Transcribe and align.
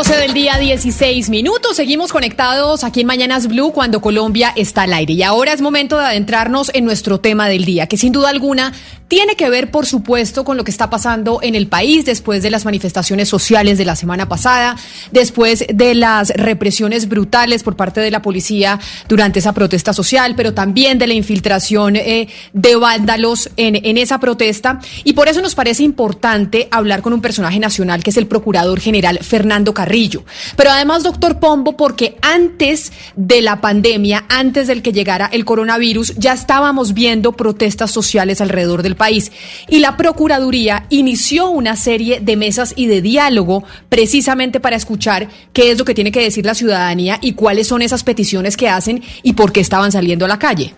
Santos 0.00 0.09
del 0.20 0.34
día, 0.34 0.58
16 0.58 1.30
minutos. 1.30 1.76
Seguimos 1.76 2.12
conectados 2.12 2.84
aquí 2.84 3.00
en 3.00 3.06
Mañanas 3.06 3.48
Blue 3.48 3.72
cuando 3.72 4.02
Colombia 4.02 4.52
está 4.54 4.82
al 4.82 4.92
aire. 4.92 5.14
Y 5.14 5.22
ahora 5.22 5.54
es 5.54 5.62
momento 5.62 5.96
de 5.96 6.04
adentrarnos 6.04 6.70
en 6.74 6.84
nuestro 6.84 7.20
tema 7.20 7.48
del 7.48 7.64
día, 7.64 7.86
que 7.86 7.96
sin 7.96 8.12
duda 8.12 8.28
alguna 8.28 8.74
tiene 9.08 9.34
que 9.34 9.50
ver, 9.50 9.72
por 9.72 9.86
supuesto, 9.86 10.44
con 10.44 10.56
lo 10.56 10.62
que 10.62 10.70
está 10.70 10.88
pasando 10.88 11.40
en 11.42 11.54
el 11.56 11.66
país 11.66 12.04
después 12.04 12.44
de 12.44 12.50
las 12.50 12.64
manifestaciones 12.64 13.28
sociales 13.28 13.76
de 13.76 13.84
la 13.84 13.96
semana 13.96 14.28
pasada, 14.28 14.76
después 15.10 15.64
de 15.72 15.94
las 15.96 16.28
represiones 16.30 17.08
brutales 17.08 17.64
por 17.64 17.74
parte 17.74 18.00
de 18.00 18.10
la 18.12 18.22
policía 18.22 18.78
durante 19.08 19.40
esa 19.40 19.52
protesta 19.52 19.92
social, 19.92 20.34
pero 20.36 20.54
también 20.54 20.98
de 20.98 21.08
la 21.08 21.14
infiltración 21.14 21.96
eh, 21.96 22.28
de 22.52 22.76
vándalos 22.76 23.50
en, 23.56 23.84
en 23.84 23.98
esa 23.98 24.20
protesta. 24.20 24.78
Y 25.02 25.14
por 25.14 25.28
eso 25.28 25.40
nos 25.40 25.56
parece 25.56 25.82
importante 25.82 26.68
hablar 26.70 27.02
con 27.02 27.12
un 27.12 27.20
personaje 27.20 27.58
nacional 27.58 28.04
que 28.04 28.10
es 28.10 28.16
el 28.16 28.28
Procurador 28.28 28.78
General 28.80 29.18
Fernando 29.22 29.74
Carrillo. 29.74 30.09
Pero 30.56 30.70
además, 30.70 31.02
doctor 31.02 31.38
Pombo, 31.38 31.76
porque 31.76 32.16
antes 32.22 32.92
de 33.16 33.40
la 33.42 33.60
pandemia, 33.60 34.24
antes 34.28 34.66
del 34.66 34.82
que 34.82 34.92
llegara 34.92 35.26
el 35.32 35.44
coronavirus, 35.44 36.14
ya 36.16 36.32
estábamos 36.32 36.94
viendo 36.94 37.32
protestas 37.32 37.90
sociales 37.90 38.40
alrededor 38.40 38.82
del 38.82 38.96
país. 38.96 39.32
Y 39.68 39.78
la 39.78 39.96
Procuraduría 39.96 40.86
inició 40.90 41.50
una 41.50 41.76
serie 41.76 42.20
de 42.20 42.36
mesas 42.36 42.72
y 42.76 42.86
de 42.86 43.02
diálogo 43.02 43.64
precisamente 43.88 44.60
para 44.60 44.76
escuchar 44.76 45.28
qué 45.52 45.70
es 45.70 45.78
lo 45.78 45.84
que 45.84 45.94
tiene 45.94 46.12
que 46.12 46.22
decir 46.22 46.44
la 46.46 46.54
ciudadanía 46.54 47.18
y 47.20 47.34
cuáles 47.34 47.68
son 47.68 47.82
esas 47.82 48.04
peticiones 48.04 48.56
que 48.56 48.68
hacen 48.68 49.02
y 49.22 49.34
por 49.34 49.52
qué 49.52 49.60
estaban 49.60 49.92
saliendo 49.92 50.24
a 50.24 50.28
la 50.28 50.38
calle. 50.38 50.74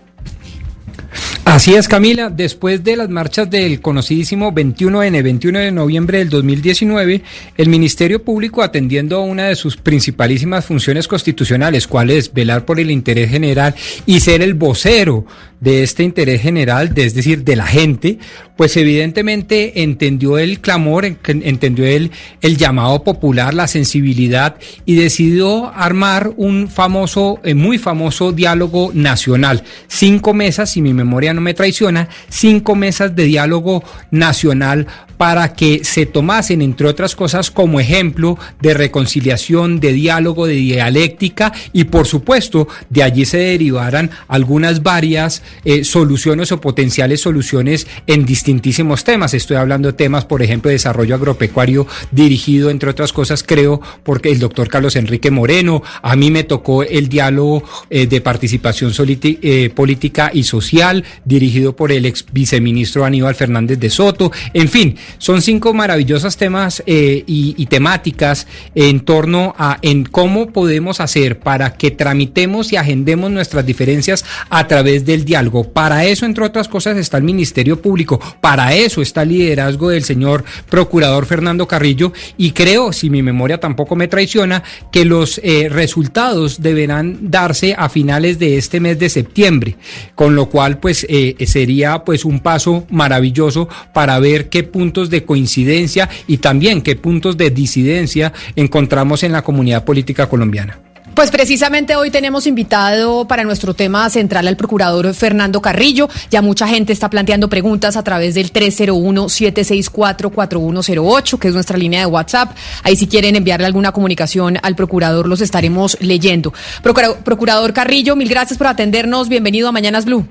Así 1.45 1.73
es, 1.75 1.87
Camila. 1.87 2.29
Después 2.29 2.83
de 2.83 2.95
las 2.95 3.09
marchas 3.09 3.49
del 3.49 3.81
conocidísimo 3.81 4.53
21N, 4.53 5.23
21 5.23 5.59
de 5.59 5.71
noviembre 5.71 6.17
del 6.19 6.29
2019, 6.29 7.21
el 7.57 7.69
Ministerio 7.69 8.23
Público, 8.23 8.63
atendiendo 8.63 9.17
a 9.17 9.23
una 9.23 9.47
de 9.47 9.55
sus 9.55 9.77
principalísimas 9.77 10.65
funciones 10.65 11.07
constitucionales, 11.07 11.87
cuál 11.87 12.09
es 12.09 12.33
velar 12.33 12.65
por 12.65 12.79
el 12.79 12.91
interés 12.91 13.29
general 13.29 13.75
y 14.05 14.21
ser 14.21 14.41
el 14.41 14.53
vocero 14.53 15.25
de 15.63 15.81
este 15.81 16.03
interés 16.03 16.41
general, 16.41 16.91
es 16.93 17.13
decir, 17.13 17.45
de 17.45 17.55
la 17.55 17.65
gente, 17.65 18.19
pues 18.57 18.75
evidentemente 18.75 19.81
entendió 19.81 20.37
el 20.37 20.59
clamor, 20.59 21.05
entendió 21.05 21.85
el, 21.85 22.11
llamado 22.41 23.03
popular, 23.03 23.53
la 23.53 23.67
sensibilidad 23.67 24.57
y 24.85 24.95
decidió 24.95 25.73
armar 25.73 26.33
un 26.35 26.67
famoso, 26.67 27.39
eh, 27.45 27.53
muy 27.53 27.77
famoso 27.77 28.33
diálogo 28.33 28.91
nacional. 28.93 29.63
Cinco 29.87 30.33
mesas, 30.33 30.71
si 30.71 30.81
mi 30.81 30.93
memoria 31.03 31.33
no 31.33 31.41
me 31.41 31.53
traiciona, 31.53 32.09
cinco 32.29 32.75
mesas 32.75 33.15
de 33.15 33.23
diálogo 33.25 33.83
nacional 34.11 34.87
para 35.17 35.53
que 35.53 35.85
se 35.85 36.05
tomasen, 36.05 36.61
entre 36.61 36.85
otras 36.85 37.15
cosas, 37.15 37.49
como 37.49 37.79
ejemplo 37.79 38.37
de 38.59 38.73
reconciliación, 38.73 39.79
de 39.79 39.93
diálogo, 39.93 40.47
de 40.47 40.55
dialéctica 40.55 41.53
y, 41.71 41.85
por 41.85 42.07
supuesto, 42.07 42.67
de 42.89 43.03
allí 43.03 43.23
se 43.23 43.37
derivaran 43.37 44.11
algunas 44.27 44.83
varias 44.83 45.41
eh, 45.63 45.85
soluciones 45.85 46.51
o 46.51 46.59
potenciales 46.59 47.21
soluciones 47.21 47.87
en 48.05 48.25
distintísimos 48.25 49.05
temas. 49.05 49.33
Estoy 49.33 49.57
hablando 49.57 49.87
de 49.87 49.93
temas, 49.93 50.25
por 50.25 50.41
ejemplo, 50.41 50.67
de 50.67 50.75
desarrollo 50.75 51.15
agropecuario 51.15 51.87
dirigido, 52.11 52.69
entre 52.69 52.89
otras 52.89 53.13
cosas, 53.13 53.43
creo, 53.43 53.81
porque 54.03 54.29
el 54.29 54.39
doctor 54.39 54.67
Carlos 54.67 54.97
Enrique 54.97 55.31
Moreno, 55.31 55.83
a 56.01 56.17
mí 56.17 56.31
me 56.31 56.43
tocó 56.43 56.83
el 56.83 57.07
diálogo 57.07 57.63
eh, 57.89 58.07
de 58.07 58.19
participación 58.19 58.91
eh, 58.97 59.69
política 59.73 60.31
y 60.33 60.43
social 60.43 60.92
dirigido 61.25 61.75
por 61.75 61.91
el 61.91 62.05
ex 62.05 62.25
viceministro 62.31 63.05
Aníbal 63.05 63.35
Fernández 63.35 63.79
de 63.79 63.89
Soto, 63.89 64.31
en 64.53 64.69
fin, 64.69 64.97
son 65.17 65.41
cinco 65.41 65.73
maravillosos 65.73 66.37
temas 66.37 66.83
eh, 66.85 67.23
y, 67.25 67.55
y, 67.57 67.65
temáticas 67.67 68.45
en 68.75 68.99
torno 68.99 69.55
a 69.57 69.79
en 69.81 70.03
cómo 70.03 70.51
podemos 70.51 70.99
hacer 70.99 71.39
para 71.39 71.73
que 71.75 71.91
tramitemos 71.91 72.71
y 72.71 72.75
agendemos 72.75 73.31
nuestras 73.31 73.65
diferencias 73.65 74.25
a 74.49 74.67
través 74.67 75.05
del 75.05 75.25
diálogo. 75.25 75.63
Para 75.71 76.05
eso, 76.05 76.25
entre 76.25 76.43
otras 76.43 76.67
cosas, 76.67 76.97
está 76.97 77.17
el 77.17 77.23
Ministerio 77.23 77.81
Público. 77.81 78.19
Para 78.41 78.73
eso 78.73 79.01
está 79.01 79.23
el 79.23 79.29
liderazgo 79.29 79.89
del 79.89 80.03
señor 80.03 80.43
Procurador 80.69 81.25
Fernando 81.25 81.67
Carrillo. 81.67 82.13
Y 82.37 82.51
creo, 82.51 82.93
si 82.93 83.09
mi 83.09 83.21
memoria 83.21 83.59
tampoco 83.59 83.95
me 83.95 84.07
traiciona, 84.07 84.63
que 84.91 85.05
los 85.05 85.39
eh, 85.43 85.69
resultados 85.69 86.61
deberán 86.61 87.31
darse 87.31 87.75
a 87.77 87.89
finales 87.89 88.39
de 88.39 88.57
este 88.57 88.79
mes 88.79 88.99
de 88.99 89.09
septiembre. 89.09 89.75
Con 90.15 90.35
lo 90.35 90.49
cual, 90.49 90.79
pues, 90.83 91.07
eh, 91.07 91.37
sería 91.47 92.03
pues 92.03 92.25
un 92.25 92.41
paso 92.41 92.85
maravilloso 92.89 93.69
para 93.93 94.19
ver 94.19 94.49
qué 94.49 94.63
puntos 94.63 95.09
de 95.09 95.23
coincidencia 95.23 96.09
y 96.27 96.39
también 96.39 96.81
qué 96.81 96.97
puntos 96.97 97.37
de 97.37 97.51
disidencia 97.51 98.33
encontramos 98.57 99.23
en 99.23 99.31
la 99.31 99.43
comunidad 99.43 99.85
política 99.85 100.27
colombiana. 100.27 100.77
Pues 101.13 101.31
precisamente 101.31 101.95
hoy 101.95 102.11
tenemos 102.11 102.47
invitado 102.47 103.25
para 103.29 103.45
nuestro 103.45 103.73
tema 103.73 104.09
central 104.09 104.45
al 104.45 104.57
procurador 104.57 105.13
Fernando 105.13 105.61
Carrillo. 105.61 106.09
Ya 106.29 106.41
mucha 106.41 106.67
gente 106.67 106.91
está 106.91 107.09
planteando 107.09 107.47
preguntas 107.47 107.95
a 107.95 108.03
través 108.03 108.35
del 108.35 108.51
301-764-4108, 108.51 111.39
que 111.39 111.47
es 111.47 111.53
nuestra 111.53 111.77
línea 111.77 112.01
de 112.01 112.07
WhatsApp. 112.07 112.57
Ahí 112.83 112.97
si 112.97 113.07
quieren 113.07 113.37
enviarle 113.37 113.67
alguna 113.67 113.93
comunicación 113.93 114.57
al 114.61 114.75
procurador, 114.75 115.29
los 115.29 115.39
estaremos 115.39 115.97
leyendo. 116.01 116.51
Procurador 116.81 117.71
Carrillo, 117.71 118.17
mil 118.17 118.27
gracias 118.27 118.57
por 118.57 118.67
atendernos. 118.67 119.29
Bienvenido 119.29 119.69
a 119.69 119.71
Mañanas 119.71 120.03
Blue. 120.03 120.27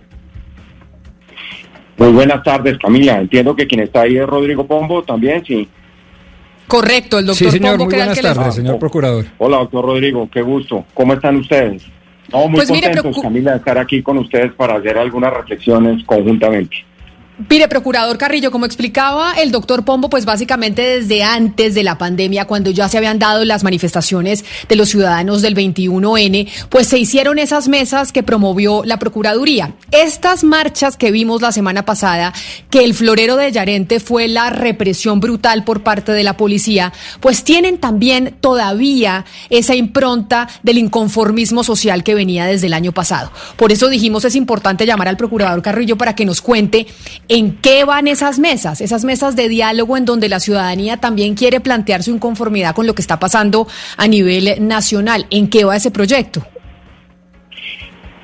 Muy 1.97 2.11
buenas 2.13 2.43
tardes, 2.43 2.79
Camila. 2.79 3.21
Entiendo 3.21 3.55
que 3.55 3.67
quien 3.67 3.81
está 3.81 4.03
ahí 4.03 4.17
es 4.17 4.27
Rodrigo 4.27 4.67
Pombo 4.67 5.03
también, 5.03 5.45
sí. 5.45 5.69
Correcto, 6.67 7.19
el 7.19 7.27
doctor 7.27 7.51
sí, 7.51 7.59
señor, 7.59 7.73
Pombo 7.77 7.85
muy 7.87 7.95
buenas 7.95 8.21
tardes, 8.21 8.55
señor 8.55 8.79
procurador. 8.79 9.27
Hola, 9.39 9.59
doctor 9.59 9.85
Rodrigo, 9.85 10.29
qué 10.33 10.41
gusto. 10.43 10.85
¿Cómo 10.95 11.13
están 11.15 11.37
ustedes? 11.37 11.83
No, 12.33 12.47
muy 12.49 12.57
Pues 12.57 12.71
mire, 12.71 12.87
contentos, 12.87 13.17
preocu- 13.19 13.23
Camila, 13.23 13.51
de 13.53 13.57
estar 13.59 13.79
aquí 13.79 14.03
con 14.03 14.17
ustedes 14.19 14.53
para 14.53 14.77
hacer 14.77 14.97
algunas 14.97 15.33
reflexiones 15.35 16.03
conjuntamente. 16.05 16.77
Mire, 17.49 17.67
procurador 17.67 18.19
Carrillo, 18.19 18.51
como 18.51 18.67
explicaba 18.67 19.33
el 19.33 19.53
doctor 19.53 19.87
Pombo, 19.87 20.11
pues 20.11 20.27
básicamente 20.27 20.83
desde 20.83 21.23
antes 21.23 21.75
de 21.75 21.83
la 21.83 21.97
pandemia, 21.97 22.45
cuando 22.45 22.71
ya 22.71 22.91
se 22.91 22.99
habían 22.99 23.19
dado 23.19 23.43
las 23.47 23.65
manifestaciones 23.65 24.45
de 24.69 24.77
los 24.77 24.91
ciudadanos 24.91 25.41
del 25.41 25.57
21N, 25.57 26.47
pues 26.69 26.89
se 26.89 26.99
hicieron 26.99 27.39
esas 27.39 27.69
mesas 27.69 28.13
que 28.13 28.23
promovió 28.23 28.83
la 28.85 28.99
Procuraduría. 28.99 29.75
Estas 29.91 30.45
marchas 30.45 30.99
que 30.99 31.11
vimos 31.11 31.41
la 31.41 31.53
semana 31.53 31.87
pasada, 31.87 32.35
que 32.69 32.85
el 32.85 32.93
florero 32.93 33.37
de 33.37 33.51
Yarente 33.51 33.99
fue 33.99 34.29
la 34.29 34.51
represión 34.51 35.19
brutal 35.21 35.65
por 35.65 35.83
parte 35.83 36.13
de 36.13 36.25
la 36.25 36.37
policía, 36.37 36.93
pues 37.21 37.45
tienen 37.45 37.79
también 37.79 38.37
todavía 38.43 39.25
esa 39.49 39.75
impronta 39.75 40.49
del 40.63 40.77
inconformismo 40.77 41.65
social 41.65 42.05
que 42.05 42.15
venía 42.15 42.45
desde 42.45 42.67
el 42.67 42.75
año 42.75 42.93
pasado. 42.93 43.33
Por 43.57 43.73
eso 43.73 43.89
dijimos 43.89 44.27
es 44.27 44.37
importante 44.37 44.85
llamar 44.85 45.09
al 45.09 45.17
procurador 45.17 45.63
Carrillo 45.63 45.97
para 45.97 46.15
que 46.15 46.27
nos 46.27 46.43
cuente 46.43 46.87
en 47.35 47.57
qué 47.57 47.87
van 47.87 48.09
esas 48.09 48.39
mesas, 48.39 48.83
esas 48.83 49.07
mesas 49.07 49.37
de 49.37 49.49
diálogo 49.49 49.97
en 49.97 50.05
donde 50.05 50.29
la 50.29 50.39
ciudadanía 50.39 50.99
también 50.99 51.35
quiere 51.35 51.61
plantear 51.61 52.03
su 52.03 52.11
inconformidad 52.11 52.75
con 52.75 52.87
lo 52.87 52.95
que 52.95 53.01
está 53.01 53.19
pasando 53.19 53.67
a 53.97 54.07
nivel 54.07 54.51
nacional. 54.61 55.25
¿En 55.31 55.49
qué 55.49 55.65
va 55.65 55.77
ese 55.77 55.91
proyecto? 55.91 56.43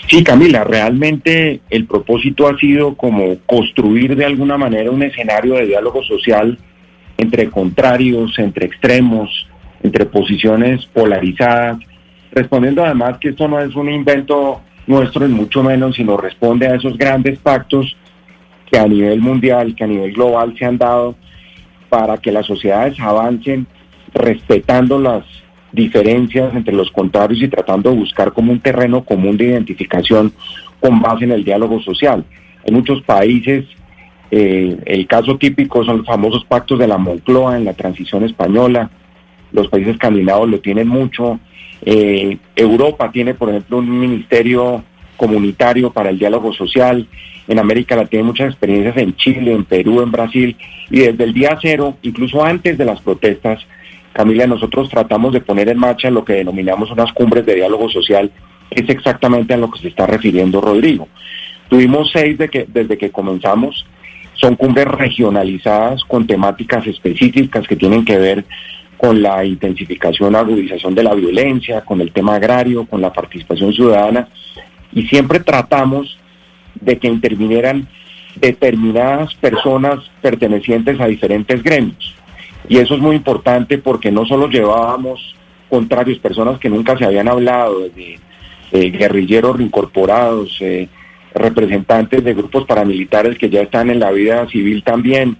Sí, 0.09 0.23
Camila, 0.23 0.63
realmente 0.63 1.63
el 1.71 1.87
propósito 1.87 2.49
ha 2.49 2.59
sido 2.59 2.97
como 2.97 3.39
construir 3.47 4.15
de 4.15 4.27
alguna 4.27 4.59
manera 4.59 4.91
un 4.91 5.03
escenario 5.03 5.55
de 5.55 5.65
diálogo 5.65 6.05
social 6.05 6.59
entre 7.17 7.49
contrarios, 7.49 8.39
entre 8.39 8.67
extremos, 8.67 9.49
entre 9.83 10.05
posiciones 10.05 10.85
polarizadas, 10.85 11.79
respondiendo 12.31 12.85
además 12.85 13.17
que 13.19 13.31
esto 13.31 13.49
no 13.49 13.59
es 13.59 13.75
un 13.75 13.91
invento 13.91 14.61
nuestro, 14.87 15.27
ni 15.27 15.35
mucho 15.35 15.63
menos, 15.63 15.97
sino 15.97 16.19
responde 16.19 16.67
a 16.67 16.75
esos 16.75 16.99
grandes 16.99 17.39
pactos 17.39 17.97
que 18.71 18.79
a 18.79 18.87
nivel 18.87 19.21
mundial, 19.21 19.75
que 19.75 19.85
a 19.85 19.87
nivel 19.87 20.13
global 20.13 20.55
se 20.59 20.65
han 20.65 20.79
dado 20.79 21.15
para 21.89 22.19
que 22.19 22.33
las 22.33 22.47
sociedades 22.47 22.99
avancen 23.01 23.67
respetando 24.13 24.99
las 24.99 25.25
diferencias 25.73 26.55
entre 26.55 26.75
los 26.75 26.91
contrarios 26.91 27.43
y 27.43 27.49
tratando 27.49 27.91
de 27.91 27.97
buscar 27.97 28.33
como 28.33 28.53
un 28.53 28.61
terreno 28.61 29.05
común 29.05 29.37
de 29.37 29.47
identificación 29.47 30.33
con 30.81 31.01
base 31.01 31.25
en 31.25 31.33
el 31.33 31.45
diálogo 31.45 31.81
social. 31.81 32.25
En 32.65 32.75
muchos 32.75 33.03
países, 33.03 33.65
eh, 34.31 34.77
el 34.85 35.07
caso 35.07 35.37
típico 35.37 35.85
son 35.85 35.99
los 35.99 36.07
famosos 36.07 36.45
pactos 36.45 36.79
de 36.79 36.87
la 36.87 36.99
Moncloa 36.99 37.57
en 37.57 37.65
la 37.65 37.75
transición 37.75 38.25
española, 38.25 38.91
los 39.53 39.69
países 39.69 39.95
escandinavos 39.95 40.49
lo 40.49 40.61
tienen 40.61 40.89
mucho, 40.89 41.41
eh, 41.83 42.37
Europa 42.55 43.11
tiene, 43.11 43.35
por 43.35 43.49
ejemplo, 43.49 43.79
un 43.79 43.99
ministerio 43.99 44.85
comunitario 45.19 45.91
para 45.91 46.09
el 46.09 46.19
diálogo 46.19 46.55
social, 46.55 47.07
en 47.47 47.59
América 47.59 47.95
Latina 47.97 48.11
tiene 48.11 48.25
muchas 48.25 48.49
experiencias 48.49 48.97
en 48.97 49.15
Chile, 49.17 49.53
en 49.53 49.65
Perú, 49.65 50.01
en 50.01 50.11
Brasil, 50.11 50.57
y 50.91 51.01
desde 51.01 51.25
el 51.25 51.35
día 51.35 51.59
cero, 51.61 51.97
incluso 52.03 52.43
antes 52.43 52.79
de 52.79 52.85
las 52.87 53.03
protestas, 53.03 53.61
Camila, 54.15 54.47
nosotros 54.47 54.89
tratamos 54.89 55.35
de 55.35 55.41
poner 55.41 55.69
en 55.69 55.79
marcha 55.79 56.11
lo 56.11 56.25
que 56.25 56.33
denominamos 56.35 56.91
unas 56.91 57.13
cumbres 57.13 57.45
de 57.45 57.57
diálogo 57.57 57.91
social, 57.91 58.31
es 58.71 58.89
exactamente 58.89 59.55
a 59.55 59.59
lo 59.59 59.71
que 59.71 59.81
se 59.81 59.89
está 59.89 60.07
refiriendo 60.07 60.61
Rodrigo. 60.61 61.09
Tuvimos 61.69 62.11
seis 62.13 62.39
de 62.39 62.49
que, 62.49 62.65
desde 62.67 62.97
que 62.97 63.11
comenzamos, 63.11 63.87
son 64.35 64.57
cumbres 64.57 64.87
regionalizadas 64.87 66.03
con 66.05 66.27
temáticas 66.27 66.87
específicas 66.87 67.67
que 67.67 67.77
tienen 67.77 68.05
que 68.05 68.19
ver 68.19 68.45
con 68.97 69.23
la 69.23 69.45
intensificación, 69.45 70.35
agudización 70.35 70.95
de 70.95 71.05
la 71.05 71.15
violencia, 71.15 71.83
con 71.83 72.01
el 72.01 72.13
tema 72.13 72.35
agrario, 72.35 72.85
con 72.85 73.01
la 73.01 73.13
participación 73.13 73.73
ciudadana, 73.73 74.29
y 74.93 75.07
siempre 75.09 75.41
tratamos 75.41 76.19
de 76.81 76.99
que 76.99 77.09
intervinieran 77.09 77.89
determinadas 78.37 79.35
personas 79.35 79.99
pertenecientes 80.23 81.01
a 81.01 81.07
diferentes 81.07 81.63
gremios. 81.63 82.15
Y 82.69 82.79
eso 82.79 82.95
es 82.95 83.01
muy 83.01 83.17
importante 83.17 83.79
porque 83.79 84.11
no 84.11 84.27
solo 84.27 84.49
llevábamos 84.49 85.35
contrarios, 85.69 86.19
personas 86.19 86.59
que 86.59 86.69
nunca 86.69 86.97
se 86.97 87.05
habían 87.05 87.29
hablado, 87.29 87.89
de, 87.91 88.19
guerrilleros 88.71 89.57
reincorporados, 89.57 90.59
eh, 90.61 90.89
representantes 91.35 92.23
de 92.23 92.35
grupos 92.35 92.67
paramilitares 92.67 93.39
que 93.39 93.49
ya 93.49 93.63
están 93.63 93.91
en 93.91 94.01
la 94.01 94.11
vida 94.11 94.47
civil 94.49 94.83
también, 94.83 95.37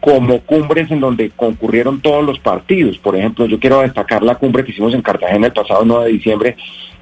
como 0.00 0.40
cumbres 0.40 0.90
en 0.90 1.00
donde 1.00 1.30
concurrieron 1.30 2.00
todos 2.00 2.24
los 2.24 2.38
partidos. 2.38 2.98
Por 2.98 3.16
ejemplo, 3.16 3.46
yo 3.46 3.58
quiero 3.58 3.80
destacar 3.80 4.22
la 4.22 4.36
cumbre 4.36 4.64
que 4.64 4.72
hicimos 4.72 4.94
en 4.94 5.02
Cartagena 5.02 5.46
el 5.46 5.52
pasado 5.52 5.82
9 5.84 6.06
de 6.06 6.12
diciembre, 6.12 6.56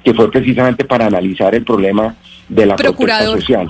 que 0.07 0.13
fue 0.13 0.31
precisamente 0.31 0.85
para 0.85 1.07
analizar 1.07 1.53
el 1.53 1.65
problema 1.65 2.15
de 2.47 2.65
la 2.65 2.77
protesta 2.77 3.25
social. 3.25 3.69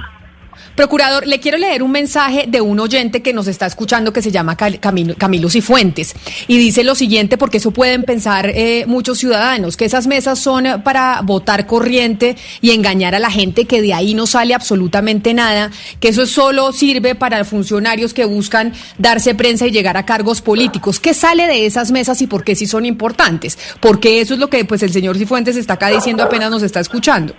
Procurador, 0.78 1.26
le 1.26 1.40
quiero 1.40 1.58
leer 1.58 1.82
un 1.82 1.90
mensaje 1.90 2.46
de 2.48 2.62
un 2.62 2.80
oyente 2.80 3.24
que 3.24 3.34
nos 3.34 3.48
está 3.48 3.66
escuchando 3.66 4.14
que 4.14 4.22
se 4.22 4.30
llama 4.30 4.56
Camilo, 4.56 5.50
Cifuentes 5.50 6.14
y 6.48 6.60
dice 6.60 6.84
lo 6.84 6.94
siguiente, 6.94 7.36
porque 7.36 7.58
eso 7.58 7.72
pueden 7.72 8.04
pensar 8.04 8.52
eh, 8.54 8.86
muchos 8.86 9.18
ciudadanos, 9.18 9.76
que 9.76 9.86
esas 9.86 10.06
mesas 10.06 10.38
son 10.38 10.84
para 10.84 11.22
votar 11.24 11.66
corriente 11.66 12.38
y 12.62 12.74
engañar 12.74 13.16
a 13.16 13.20
la 13.20 13.32
gente, 13.32 13.66
que 13.66 13.82
de 13.82 13.96
ahí 13.96 14.14
no 14.14 14.28
sale 14.28 14.54
absolutamente 14.54 15.34
nada, 15.34 15.72
que 16.00 16.10
eso 16.10 16.28
solo 16.28 16.72
sirve 16.72 17.16
para 17.16 17.44
funcionarios 17.44 18.14
que 18.14 18.26
buscan 18.26 18.72
darse 19.00 19.34
prensa 19.34 19.66
y 19.66 19.72
llegar 19.72 19.98
a 19.98 20.06
cargos 20.06 20.44
políticos. 20.44 21.00
¿Qué 21.00 21.16
sale 21.16 21.48
de 21.48 21.66
esas 21.66 21.90
mesas 21.90 22.22
y 22.22 22.28
por 22.28 22.44
qué 22.44 22.54
sí 22.54 22.68
son 22.68 22.86
importantes? 22.86 23.58
Porque 23.80 24.22
eso 24.22 24.36
es 24.36 24.40
lo 24.40 24.52
que 24.52 24.64
pues 24.64 24.84
el 24.84 24.94
señor 24.94 25.18
Cifuentes 25.18 25.58
está 25.58 25.74
acá 25.74 25.88
diciendo 25.90 26.22
apenas 26.22 26.52
nos 26.52 26.62
está 26.62 26.80
escuchando. 26.82 27.34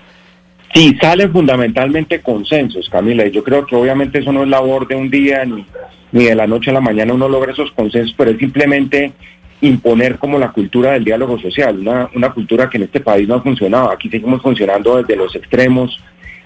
Sí, 0.75 0.97
salen 1.00 1.32
fundamentalmente 1.32 2.20
consensos, 2.20 2.88
Camila, 2.91 3.26
y 3.26 3.31
yo 3.31 3.43
creo 3.43 3.65
que 3.67 3.75
obviamente 3.75 4.19
eso 4.19 4.32
no 4.32 4.43
es 4.43 4.49
labor 4.49 4.87
de 4.87 4.94
un 4.97 5.11
día 5.11 5.44
ni, 5.44 5.65
ni 6.12 6.25
de 6.25 6.35
la 6.35 6.47
noche 6.47 6.70
a 6.70 6.75
la 6.75 6.81
mañana 6.81 7.15
uno 7.15 7.29
logra 7.29 7.53
esos 7.53 7.73
consensos, 7.73 8.15
pero 8.17 8.31
es 8.31 8.38
simplemente 8.38 9.12
imponer 9.61 10.19
como 10.19 10.38
la 10.38 10.53
cultura 10.53 10.93
del 10.93 11.05
diálogo 11.05 11.38
social, 11.38 11.79
una, 11.79 12.09
una 12.15 12.31
cultura 12.31 12.69
que 12.69 12.76
en 12.76 12.85
este 12.85 13.00
país 13.00 13.26
no 13.26 13.37
ha 13.37 13.43
funcionado. 13.43 13.91
Aquí 13.91 14.09
seguimos 14.09 14.43
funcionando 14.43 14.97
desde 14.99 15.17
los 15.17 15.35
extremos, 15.35 15.99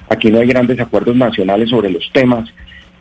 aquí 0.09 0.31
no 0.31 0.39
hay 0.39 0.47
grandes 0.47 0.81
acuerdos 0.81 1.17
nacionales 1.17 1.69
sobre 1.69 1.91
los 1.91 2.11
temas. 2.13 2.49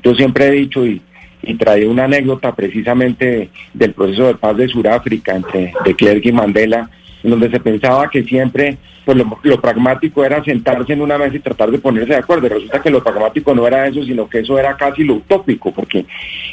Yo 0.04 0.14
siempre 0.16 0.48
he 0.48 0.52
dicho 0.52 0.86
y, 0.86 1.02
y 1.44 1.54
traía 1.56 1.90
una 1.90 2.06
anécdota 2.06 2.54
precisamente 2.54 3.50
del 3.74 3.94
proceso 3.94 4.28
de 4.28 4.36
paz 4.36 4.58
de 4.58 4.68
Sudáfrica 4.68 5.36
entre 5.36 5.74
de 5.86 5.96
Klerk 5.96 6.26
y 6.26 6.32
Mandela, 6.32 6.90
en 7.24 7.30
donde 7.30 7.50
se 7.50 7.60
pensaba 7.60 8.10
que 8.10 8.24
siempre 8.24 8.78
pues 9.06 9.18
lo, 9.18 9.62
pragmático 9.62 10.24
era 10.24 10.44
sentarse 10.44 10.94
en 10.94 11.02
una 11.02 11.18
mesa 11.18 11.36
y 11.36 11.40
tratar 11.40 11.72
de 11.72 11.80
ponerse 11.80 12.14
de 12.14 12.20
acuerdo. 12.20 12.48
resulta 12.48 12.82
que 12.82 12.90
lo 12.90 13.04
pragmático 13.04 13.54
no 13.54 13.66
era 13.66 13.88
eso, 13.88 14.04
sino 14.04 14.30
que 14.30 14.40
eso 14.40 14.60
era 14.60 14.76
casi 14.78 15.04
lo 15.04 15.16
utópico, 15.16 15.72
porque 15.72 16.06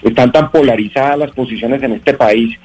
están 0.03 0.33
tan 0.33 0.51
polarizadas 0.51 1.19
las 1.19 1.31
posiciones 1.33 1.83
en 1.83 1.93
este 1.93 2.15
país 2.15 2.59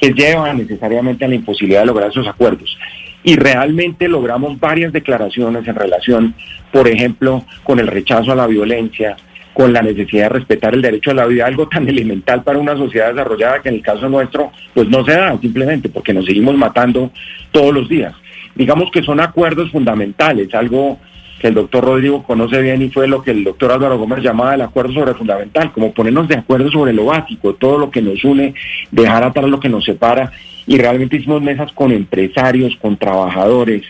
que 0.00 0.12
llevan 0.12 0.58
necesariamente 0.58 1.24
a 1.24 1.28
la 1.28 1.34
imposibilidad 1.34 1.80
de 1.80 1.86
lograr 1.86 2.10
esos 2.10 2.26
acuerdos. 2.26 2.76
Y 3.22 3.36
realmente 3.36 4.08
logramos 4.08 4.58
varias 4.58 4.92
declaraciones 4.92 5.68
en 5.68 5.74
relación, 5.74 6.34
por 6.72 6.88
ejemplo, 6.88 7.44
con 7.62 7.78
el 7.78 7.86
rechazo 7.86 8.32
a 8.32 8.36
la 8.36 8.46
violencia, 8.46 9.16
con 9.52 9.72
la 9.72 9.82
necesidad 9.82 10.24
de 10.24 10.28
respetar 10.30 10.74
el 10.74 10.82
derecho 10.82 11.10
a 11.10 11.14
la 11.14 11.26
vida, 11.26 11.46
algo 11.46 11.68
tan 11.68 11.88
elemental 11.88 12.42
para 12.42 12.58
una 12.58 12.76
sociedad 12.76 13.10
desarrollada 13.10 13.60
que 13.60 13.68
en 13.68 13.76
el 13.76 13.82
caso 13.82 14.08
nuestro 14.08 14.52
pues 14.74 14.88
no 14.88 15.04
se 15.04 15.12
da 15.12 15.38
simplemente 15.40 15.88
porque 15.88 16.14
nos 16.14 16.26
seguimos 16.26 16.54
matando 16.56 17.10
todos 17.50 17.74
los 17.74 17.88
días. 17.88 18.14
Digamos 18.54 18.90
que 18.90 19.02
son 19.02 19.20
acuerdos 19.20 19.70
fundamentales, 19.70 20.54
algo 20.54 20.98
que 21.40 21.48
el 21.48 21.54
doctor 21.54 21.84
Rodrigo 21.84 22.22
conoce 22.22 22.60
bien 22.60 22.82
y 22.82 22.90
fue 22.90 23.08
lo 23.08 23.22
que 23.22 23.30
el 23.30 23.44
doctor 23.44 23.72
Álvaro 23.72 23.98
Gómez 23.98 24.22
llamaba 24.22 24.54
el 24.54 24.60
acuerdo 24.60 24.92
sobre 24.92 25.14
fundamental, 25.14 25.72
como 25.72 25.92
ponernos 25.92 26.28
de 26.28 26.36
acuerdo 26.36 26.70
sobre 26.70 26.92
lo 26.92 27.06
básico, 27.06 27.54
todo 27.54 27.78
lo 27.78 27.90
que 27.90 28.02
nos 28.02 28.22
une, 28.22 28.54
dejar 28.90 29.24
atrás 29.24 29.48
lo 29.48 29.58
que 29.58 29.70
nos 29.70 29.84
separa 29.84 30.30
y 30.66 30.76
realmente 30.76 31.16
hicimos 31.16 31.40
mesas 31.40 31.72
con 31.72 31.92
empresarios, 31.92 32.76
con 32.76 32.98
trabajadores, 32.98 33.82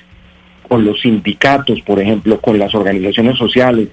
con 0.69 0.85
los 0.85 1.01
sindicatos, 1.01 1.81
por 1.83 1.99
ejemplo, 1.99 2.41
con 2.41 2.57
las 2.57 2.73
organizaciones 2.77 3.37
sociales, 3.37 3.89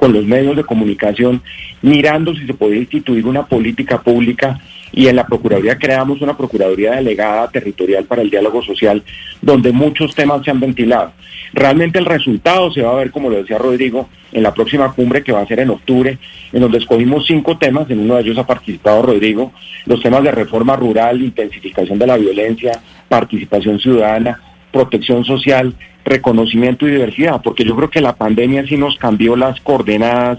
con 0.00 0.14
los 0.14 0.24
medios 0.24 0.56
de 0.56 0.64
comunicación, 0.64 1.42
mirando 1.82 2.34
si 2.34 2.46
se 2.46 2.54
podía 2.54 2.78
instituir 2.78 3.26
una 3.26 3.44
política 3.44 4.00
pública 4.00 4.58
y 4.92 5.06
en 5.08 5.16
la 5.16 5.26
Procuraduría 5.26 5.78
creamos 5.78 6.22
una 6.22 6.36
Procuraduría 6.36 6.92
Delegada 6.92 7.48
Territorial 7.50 8.04
para 8.04 8.22
el 8.22 8.30
Diálogo 8.30 8.62
Social, 8.62 9.02
donde 9.42 9.72
muchos 9.72 10.14
temas 10.14 10.42
se 10.42 10.50
han 10.50 10.58
ventilado. 10.58 11.12
Realmente 11.52 11.98
el 11.98 12.06
resultado 12.06 12.72
se 12.72 12.80
va 12.80 12.92
a 12.92 12.96
ver, 12.96 13.10
como 13.10 13.28
lo 13.28 13.36
decía 13.36 13.58
Rodrigo, 13.58 14.08
en 14.32 14.42
la 14.42 14.54
próxima 14.54 14.90
cumbre 14.92 15.22
que 15.22 15.32
va 15.32 15.42
a 15.42 15.46
ser 15.46 15.60
en 15.60 15.70
octubre, 15.70 16.18
en 16.52 16.60
donde 16.60 16.78
escogimos 16.78 17.26
cinco 17.26 17.58
temas, 17.58 17.90
en 17.90 18.00
uno 18.00 18.14
de 18.14 18.22
ellos 18.22 18.38
ha 18.38 18.46
participado 18.46 19.02
Rodrigo, 19.02 19.52
los 19.84 20.00
temas 20.02 20.24
de 20.24 20.30
reforma 20.30 20.76
rural, 20.76 21.20
intensificación 21.20 21.98
de 21.98 22.06
la 22.06 22.16
violencia, 22.16 22.80
participación 23.08 23.78
ciudadana, 23.78 24.40
protección 24.72 25.24
social, 25.24 25.74
reconocimiento 26.04 26.86
y 26.86 26.92
diversidad, 26.92 27.40
porque 27.42 27.64
yo 27.64 27.76
creo 27.76 27.90
que 27.90 28.00
la 28.00 28.16
pandemia 28.16 28.66
sí 28.66 28.76
nos 28.76 28.96
cambió 28.96 29.36
las 29.36 29.60
coordenadas 29.60 30.38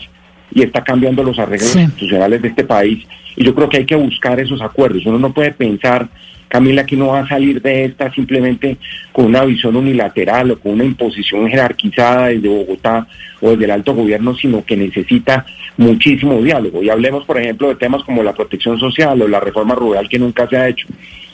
y 0.53 0.63
está 0.63 0.83
cambiando 0.83 1.23
los 1.23 1.39
arreglos 1.39 1.75
institucionales 1.75 2.41
de 2.41 2.49
este 2.49 2.63
país. 2.63 3.05
Y 3.35 3.43
yo 3.43 3.55
creo 3.55 3.69
que 3.69 3.77
hay 3.77 3.85
que 3.85 3.95
buscar 3.95 4.39
esos 4.39 4.61
acuerdos. 4.61 5.05
Uno 5.05 5.17
no 5.17 5.33
puede 5.33 5.51
pensar, 5.51 6.09
Camila, 6.49 6.85
que 6.85 6.97
no 6.97 7.07
va 7.07 7.21
a 7.21 7.27
salir 7.27 7.61
de 7.61 7.85
esta 7.85 8.11
simplemente 8.11 8.77
con 9.13 9.25
una 9.25 9.45
visión 9.45 9.75
unilateral 9.77 10.51
o 10.51 10.59
con 10.59 10.73
una 10.73 10.83
imposición 10.83 11.47
jerarquizada 11.47 12.27
desde 12.27 12.49
Bogotá 12.49 13.07
o 13.39 13.51
desde 13.51 13.65
el 13.65 13.71
alto 13.71 13.93
gobierno, 13.95 14.35
sino 14.35 14.65
que 14.65 14.75
necesita 14.75 15.45
muchísimo 15.77 16.41
diálogo. 16.41 16.83
Y 16.83 16.89
hablemos, 16.89 17.23
por 17.23 17.39
ejemplo, 17.39 17.69
de 17.69 17.75
temas 17.75 18.03
como 18.03 18.21
la 18.21 18.33
protección 18.33 18.77
social 18.77 19.21
o 19.21 19.27
la 19.27 19.39
reforma 19.39 19.75
rural 19.75 20.09
que 20.09 20.19
nunca 20.19 20.47
se 20.49 20.57
ha 20.57 20.67
hecho. 20.67 20.87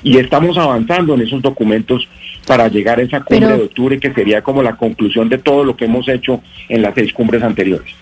Y 0.03 0.17
estamos 0.17 0.57
avanzando 0.59 1.15
en 1.15 1.21
esos 1.21 1.41
documentos 1.41 2.07
para 2.47 2.69
llegar 2.69 2.97
a 2.99 3.03
esa 3.03 3.19
cumbre 3.21 3.45
de 3.45 3.63
octubre 3.63 3.99
que 3.99 4.13
sería 4.13 4.41
como 4.41 4.63
la 4.63 4.77
conclusión 4.77 5.29
de 5.29 5.37
todo 5.37 5.63
lo 5.65 5.75
que 5.75 5.85
hemos 5.85 6.07
hecho 6.07 6.41
en 6.69 6.81
las 6.81 6.95
seis 6.95 7.13
cumbres 7.13 7.43
anteriores. 7.43 7.93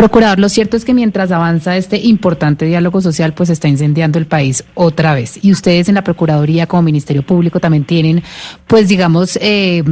Procurador, 0.00 0.38
lo 0.38 0.48
cierto 0.48 0.78
es 0.78 0.86
que 0.86 0.94
mientras 0.94 1.30
avanza 1.30 1.76
este 1.76 1.98
importante 1.98 2.64
diálogo 2.64 3.02
social, 3.02 3.34
pues 3.34 3.50
está 3.50 3.68
incendiando 3.68 4.18
el 4.18 4.24
país 4.24 4.64
otra 4.72 5.12
vez. 5.12 5.38
Y 5.42 5.52
ustedes 5.52 5.90
en 5.90 5.96
la 5.96 6.02
Procuraduría 6.02 6.66
como 6.66 6.80
Ministerio 6.80 7.22
Público 7.22 7.60
también 7.60 7.84
tienen, 7.84 8.22
pues 8.66 8.88
digamos, 8.88 9.38
eh, 9.42 9.84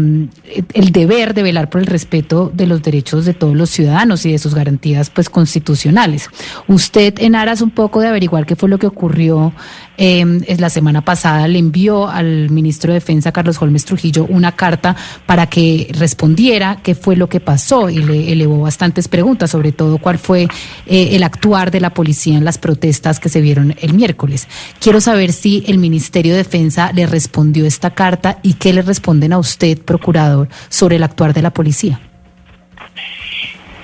el 0.73 0.93
deber 0.93 1.35
de 1.35 1.43
velar 1.43 1.69
por 1.69 1.83
el 1.83 1.87
respeto 1.87 2.51
de 2.55 2.67
los 2.67 2.83
derechos 2.83 3.27
de 3.27 3.35
todos 3.35 3.55
los 3.55 3.69
ciudadanos 3.69 4.25
y 4.25 4.33
de 4.33 4.39
sus 4.39 4.55
garantías, 4.55 5.11
pues 5.11 5.29
constitucionales. 5.29 6.31
Usted, 6.69 7.19
en 7.19 7.35
aras 7.35 7.61
un 7.61 7.71
poco 7.71 8.01
de 8.01 8.09
averiguar 8.09 8.47
qué 8.47 8.57
fue 8.57 8.71
lo 8.71 8.79
que 8.79 8.87
ocurrió 8.87 9.53
eh, 9.99 10.25
la 10.59 10.71
semana 10.71 11.03
pasada 11.03 11.49
le 11.49 11.59
envió 11.59 12.09
al 12.09 12.51
ministro 12.51 12.93
de 12.93 13.01
Defensa, 13.01 13.33
Carlos 13.33 13.61
Holmes 13.61 13.85
Trujillo, 13.85 14.27
una 14.29 14.53
carta 14.53 14.95
para 15.27 15.47
que 15.47 15.91
respondiera 15.99 16.79
qué 16.83 16.95
fue 16.95 17.17
lo 17.17 17.29
que 17.29 17.41
pasó 17.41 17.91
y 17.91 17.99
le 17.99 18.33
elevó 18.33 18.61
bastantes 18.61 19.09
preguntas, 19.09 19.51
sobre 19.51 19.73
todo 19.73 19.99
cuál 19.99 20.19
fue 20.19 20.45
eh, 20.87 21.09
el 21.13 21.25
actuar 21.25 21.73
de 21.73 21.81
la 21.81 21.91
policía 21.91 22.39
en 22.39 22.45
las 22.45 22.59
protestas 22.59 23.19
que 23.19 23.29
se 23.29 23.41
vieron 23.41 23.75
el 23.81 23.93
miércoles. 23.93 24.47
Quiero 24.81 25.01
saber 25.01 25.33
si 25.33 25.65
el 25.67 25.79
Ministerio 25.79 26.33
de 26.33 26.39
Defensa 26.39 26.93
le 26.93 27.07
respondió 27.07 27.67
esta 27.67 27.91
carta 27.91 28.39
y 28.43 28.55
qué 28.55 28.73
le 28.73 28.83
responden 28.83 29.33
a 29.33 29.39
usted, 29.39 29.79
procurador, 29.79 30.49
sobre 30.69 30.97
el 30.97 31.03
actuar 31.03 31.35
de 31.35 31.43
la 31.43 31.51
policía. 31.51 32.01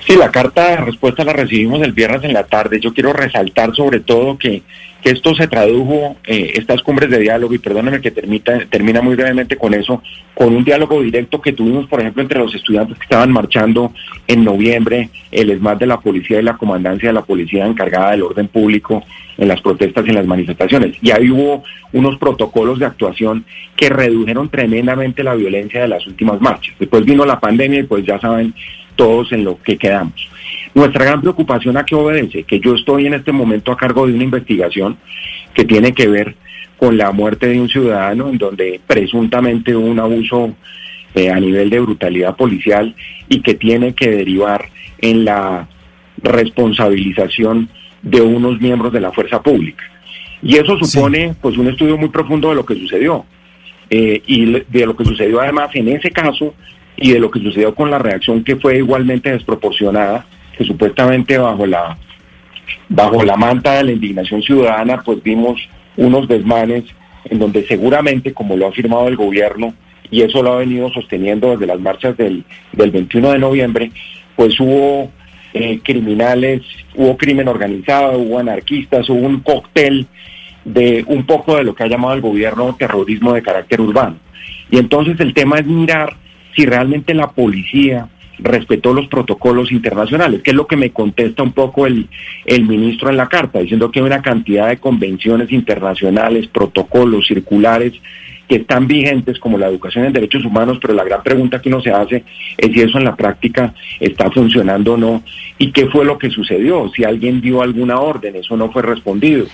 Sí, 0.07 0.15
la 0.15 0.29
carta 0.29 0.69
de 0.69 0.77
respuesta 0.77 1.23
la 1.23 1.33
recibimos 1.33 1.81
el 1.81 1.91
viernes 1.91 2.23
en 2.23 2.33
la 2.33 2.43
tarde. 2.43 2.79
Yo 2.79 2.93
quiero 2.93 3.11
resaltar 3.11 3.75
sobre 3.75 3.99
todo 3.99 4.37
que, 4.37 4.61
esto 5.05 5.35
se 5.35 5.47
tradujo, 5.47 6.15
eh, 6.25 6.53
estas 6.55 6.81
cumbres 6.81 7.11
de 7.11 7.19
diálogo, 7.19 7.53
y 7.53 7.59
perdóname 7.59 8.01
que 8.01 8.09
termita, 8.09 8.59
termina 8.69 9.01
muy 9.01 9.15
brevemente 9.15 9.55
con 9.55 9.73
eso, 9.75 10.01
con 10.33 10.55
un 10.55 10.63
diálogo 10.63 11.01
directo 11.01 11.39
que 11.39 11.53
tuvimos, 11.53 11.87
por 11.87 12.01
ejemplo, 12.01 12.23
entre 12.23 12.39
los 12.39 12.55
estudiantes 12.55 12.97
que 12.97 13.03
estaban 13.03 13.31
marchando 13.31 13.93
en 14.27 14.43
noviembre, 14.43 15.11
el 15.31 15.51
ESMAD 15.51 15.77
de 15.77 15.85
la 15.85 15.99
policía 15.99 16.39
y 16.39 16.43
la 16.43 16.57
comandancia 16.57 17.09
de 17.09 17.13
la 17.13 17.21
policía 17.21 17.67
encargada 17.67 18.11
del 18.11 18.23
orden 18.23 18.47
público 18.47 19.03
en 19.37 19.47
las 19.47 19.61
protestas 19.61 20.05
y 20.05 20.09
en 20.09 20.15
las 20.15 20.25
manifestaciones. 20.25 20.97
Y 21.01 21.11
ahí 21.11 21.29
hubo 21.29 21.63
unos 21.93 22.17
protocolos 22.17 22.79
de 22.79 22.87
actuación 22.87 23.45
que 23.75 23.89
redujeron 23.89 24.49
tremendamente 24.49 25.23
la 25.23 25.35
violencia 25.35 25.81
de 25.81 25.87
las 25.87 26.05
últimas 26.07 26.41
marchas. 26.41 26.75
Después 26.79 27.05
vino 27.05 27.25
la 27.25 27.39
pandemia 27.39 27.81
y 27.81 27.83
pues 27.83 28.05
ya 28.05 28.19
saben 28.19 28.53
todos 28.95 29.31
en 29.33 29.43
lo 29.43 29.61
que 29.61 29.77
quedamos. 29.77 30.29
Nuestra 30.73 31.05
gran 31.05 31.21
preocupación 31.21 31.77
a 31.77 31.85
qué 31.85 31.95
obedece, 31.95 32.43
que 32.43 32.59
yo 32.59 32.75
estoy 32.75 33.05
en 33.05 33.13
este 33.13 33.31
momento 33.31 33.71
a 33.71 33.77
cargo 33.77 34.07
de 34.07 34.13
una 34.13 34.23
investigación 34.23 34.97
que 35.53 35.63
tiene 35.63 35.93
que 35.93 36.07
ver 36.07 36.35
con 36.77 36.97
la 36.97 37.11
muerte 37.11 37.47
de 37.47 37.59
un 37.59 37.69
ciudadano 37.69 38.29
en 38.29 38.37
donde 38.37 38.81
presuntamente 38.85 39.75
hubo 39.75 39.85
un 39.85 39.99
abuso 39.99 40.55
eh, 41.13 41.29
a 41.29 41.39
nivel 41.39 41.69
de 41.69 41.79
brutalidad 41.79 42.35
policial 42.35 42.93
y 43.29 43.41
que 43.41 43.53
tiene 43.53 43.93
que 43.93 44.09
derivar 44.09 44.69
en 44.99 45.23
la 45.23 45.67
responsabilización 46.17 47.69
de 48.01 48.21
unos 48.21 48.59
miembros 48.59 48.91
de 48.91 49.01
la 49.01 49.11
fuerza 49.11 49.41
pública. 49.41 49.83
Y 50.41 50.57
eso 50.57 50.77
supone 50.77 51.33
pues 51.41 51.57
un 51.57 51.67
estudio 51.67 51.97
muy 51.97 52.09
profundo 52.09 52.49
de 52.49 52.55
lo 52.55 52.65
que 52.65 52.75
sucedió. 52.75 53.25
Eh, 53.89 54.21
y 54.25 54.45
de 54.45 54.85
lo 54.85 54.95
que 54.95 55.05
sucedió 55.05 55.39
además 55.39 55.69
en 55.75 55.87
ese 55.89 56.09
caso 56.09 56.55
y 56.97 57.11
de 57.11 57.19
lo 57.19 57.29
que 57.29 57.39
sucedió 57.39 57.75
con 57.75 57.91
la 57.91 57.99
reacción 57.99 58.43
que 58.43 58.55
fue 58.55 58.77
igualmente 58.77 59.31
desproporcionada, 59.31 60.25
que 60.57 60.65
supuestamente 60.65 61.37
bajo 61.37 61.65
la 61.65 61.97
bajo 62.89 63.23
la 63.23 63.35
manta 63.35 63.73
de 63.73 63.83
la 63.83 63.91
indignación 63.91 64.41
ciudadana, 64.41 65.01
pues 65.03 65.21
vimos 65.23 65.59
unos 65.97 66.27
desmanes 66.27 66.83
en 67.25 67.39
donde 67.39 67.65
seguramente, 67.65 68.33
como 68.33 68.55
lo 68.55 68.65
ha 68.65 68.69
afirmado 68.69 69.07
el 69.07 69.15
gobierno, 69.15 69.73
y 70.11 70.21
eso 70.21 70.43
lo 70.43 70.53
ha 70.53 70.57
venido 70.57 70.91
sosteniendo 70.91 71.51
desde 71.51 71.65
las 71.65 71.79
marchas 71.79 72.15
del, 72.17 72.43
del 72.73 72.91
21 72.91 73.31
de 73.31 73.39
noviembre, 73.39 73.91
pues 74.35 74.59
hubo 74.59 75.11
eh, 75.53 75.79
criminales, 75.83 76.61
hubo 76.95 77.17
crimen 77.17 77.47
organizado, 77.47 78.19
hubo 78.19 78.39
anarquistas, 78.39 79.09
hubo 79.09 79.25
un 79.25 79.39
cóctel 79.39 80.05
de 80.63 81.03
un 81.07 81.25
poco 81.25 81.57
de 81.57 81.63
lo 81.63 81.73
que 81.73 81.83
ha 81.83 81.87
llamado 81.87 82.13
el 82.13 82.21
gobierno 82.21 82.75
terrorismo 82.77 83.33
de 83.33 83.41
carácter 83.41 83.81
urbano. 83.81 84.17
Y 84.69 84.77
entonces 84.77 85.19
el 85.19 85.33
tema 85.33 85.59
es 85.59 85.65
mirar 85.65 86.15
si 86.55 86.65
realmente 86.65 87.13
la 87.13 87.31
policía 87.31 88.09
respetó 88.39 88.93
los 88.93 89.07
protocolos 89.07 89.71
internacionales, 89.71 90.41
que 90.41 90.51
es 90.51 90.55
lo 90.55 90.67
que 90.67 90.75
me 90.75 90.91
contesta 90.91 91.43
un 91.43 91.53
poco 91.53 91.87
el, 91.87 92.07
el 92.45 92.65
ministro 92.65 93.09
en 93.09 93.17
la 93.17 93.27
carta, 93.27 93.59
diciendo 93.59 93.91
que 93.91 93.99
hay 93.99 94.05
una 94.05 94.21
cantidad 94.21 94.69
de 94.69 94.77
convenciones 94.77 95.51
internacionales, 95.51 96.47
protocolos, 96.47 97.27
circulares, 97.27 97.93
que 98.47 98.57
están 98.57 98.87
vigentes 98.87 99.39
como 99.39 99.57
la 99.57 99.67
educación 99.67 100.05
en 100.05 100.13
derechos 100.13 100.45
humanos, 100.45 100.77
pero 100.79 100.93
la 100.93 101.03
gran 101.03 101.23
pregunta 101.23 101.61
que 101.61 101.69
uno 101.69 101.81
se 101.81 101.91
hace 101.91 102.23
es 102.57 102.71
si 102.71 102.81
eso 102.81 102.97
en 102.97 103.05
la 103.05 103.15
práctica 103.15 103.73
está 103.99 104.29
funcionando 104.29 104.93
o 104.93 104.97
no 104.97 105.23
y 105.57 105.71
qué 105.71 105.87
fue 105.87 106.05
lo 106.05 106.17
que 106.17 106.29
sucedió, 106.29 106.91
si 106.95 107.03
alguien 107.03 107.41
dio 107.41 107.61
alguna 107.61 107.99
orden, 107.99 108.35
eso 108.35 108.55
no 108.57 108.71
fue 108.71 108.81
respondido. 108.81 109.45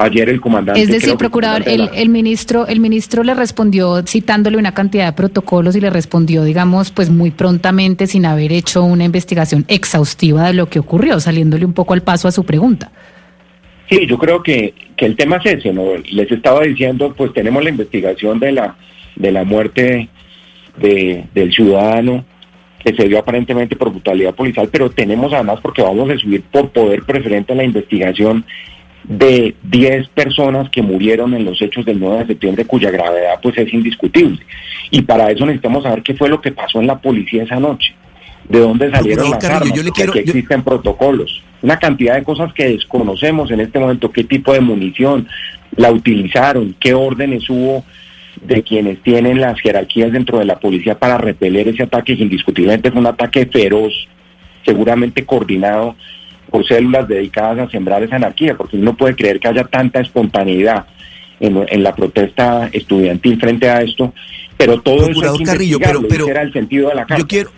Ayer 0.00 0.28
el 0.28 0.40
comandante. 0.40 0.80
Es 0.80 0.88
decir, 0.88 1.16
procurador, 1.16 1.64
el, 1.66 1.90
el, 1.92 2.08
ministro, 2.08 2.68
el 2.68 2.78
ministro 2.78 3.24
le 3.24 3.34
respondió 3.34 4.00
citándole 4.06 4.56
una 4.56 4.72
cantidad 4.72 5.06
de 5.06 5.12
protocolos 5.12 5.74
y 5.74 5.80
le 5.80 5.90
respondió, 5.90 6.44
digamos, 6.44 6.92
pues 6.92 7.10
muy 7.10 7.32
prontamente 7.32 8.06
sin 8.06 8.24
haber 8.24 8.52
hecho 8.52 8.84
una 8.84 9.02
investigación 9.02 9.64
exhaustiva 9.66 10.46
de 10.46 10.54
lo 10.54 10.68
que 10.68 10.78
ocurrió, 10.78 11.18
saliéndole 11.18 11.64
un 11.64 11.72
poco 11.72 11.94
al 11.94 12.02
paso 12.02 12.28
a 12.28 12.32
su 12.32 12.44
pregunta. 12.44 12.92
Sí, 13.90 14.06
yo 14.06 14.18
creo 14.18 14.40
que, 14.40 14.72
que 14.96 15.04
el 15.04 15.16
tema 15.16 15.38
es 15.38 15.58
ese, 15.58 15.72
¿no? 15.72 15.96
Les 16.12 16.30
estaba 16.30 16.62
diciendo, 16.62 17.12
pues 17.16 17.32
tenemos 17.32 17.64
la 17.64 17.70
investigación 17.70 18.38
de 18.38 18.52
la, 18.52 18.76
de 19.16 19.32
la 19.32 19.42
muerte 19.42 20.08
de, 20.76 21.24
del 21.34 21.52
ciudadano 21.52 22.24
que 22.84 22.94
se 22.94 23.08
dio 23.08 23.18
aparentemente 23.18 23.74
por 23.74 23.90
brutalidad 23.90 24.34
policial, 24.34 24.68
pero 24.70 24.90
tenemos 24.90 25.32
además, 25.32 25.58
porque 25.60 25.82
vamos 25.82 26.08
a 26.08 26.18
subir 26.18 26.42
por 26.42 26.70
poder 26.70 27.02
preferente 27.02 27.52
la 27.56 27.64
investigación 27.64 28.44
de 29.08 29.54
10 29.62 30.08
personas 30.08 30.68
que 30.68 30.82
murieron 30.82 31.32
en 31.32 31.46
los 31.46 31.60
hechos 31.62 31.84
del 31.86 31.98
9 31.98 32.18
de 32.18 32.26
septiembre, 32.26 32.64
cuya 32.66 32.90
gravedad 32.90 33.40
pues 33.42 33.56
es 33.56 33.72
indiscutible. 33.72 34.38
Y 34.90 35.02
para 35.02 35.30
eso 35.30 35.46
necesitamos 35.46 35.82
saber 35.82 36.02
qué 36.02 36.14
fue 36.14 36.28
lo 36.28 36.40
que 36.40 36.52
pasó 36.52 36.80
en 36.80 36.86
la 36.86 36.98
policía 36.98 37.42
esa 37.42 37.58
noche, 37.58 37.94
de 38.48 38.60
dónde 38.60 38.90
salieron 38.90 39.30
las 39.30 39.42
armas, 39.44 39.72
yo 39.72 39.82
le 39.82 39.92
quiero, 39.92 40.12
que 40.12 40.20
existen 40.20 40.62
protocolos, 40.62 41.42
una 41.62 41.78
cantidad 41.78 42.16
de 42.16 42.22
cosas 42.22 42.52
que 42.52 42.68
desconocemos 42.68 43.50
en 43.50 43.60
este 43.60 43.78
momento, 43.78 44.12
qué 44.12 44.24
tipo 44.24 44.52
de 44.52 44.60
munición 44.60 45.26
la 45.76 45.90
utilizaron, 45.90 46.76
qué 46.78 46.92
órdenes 46.92 47.48
hubo 47.48 47.84
de 48.42 48.62
quienes 48.62 49.02
tienen 49.02 49.40
las 49.40 49.58
jerarquías 49.58 50.12
dentro 50.12 50.38
de 50.38 50.44
la 50.44 50.60
policía 50.60 50.98
para 50.98 51.16
repeler 51.16 51.68
ese 51.68 51.84
ataque, 51.84 52.16
que 52.16 52.22
indiscutiblemente 52.22 52.90
fue 52.90 53.00
un 53.00 53.06
ataque 53.06 53.46
feroz, 53.46 54.06
seguramente 54.64 55.24
coordinado 55.24 55.96
por 56.50 56.66
células 56.66 57.08
dedicadas 57.08 57.68
a 57.68 57.70
sembrar 57.70 58.02
esa 58.02 58.16
anarquía, 58.16 58.56
porque 58.56 58.76
uno 58.76 58.96
puede 58.96 59.14
creer 59.14 59.38
que 59.40 59.48
haya 59.48 59.64
tanta 59.64 60.00
espontaneidad 60.00 60.86
en, 61.40 61.82
la 61.82 61.94
protesta 61.94 62.68
estudiantil 62.72 63.38
frente 63.38 63.68
a 63.70 63.82
esto, 63.82 64.12
pero 64.56 64.80
todo 64.80 65.08
eso 65.08 65.34
es 65.34 65.40
Carrillo, 65.42 65.78
pero, 65.78 66.02
pero 66.08 66.28
era 66.28 66.42
el 66.42 66.52
sentido 66.52 66.88
de 66.88 66.96
la 66.96 67.06
Yo 67.16 67.26
quiero, 67.26 67.50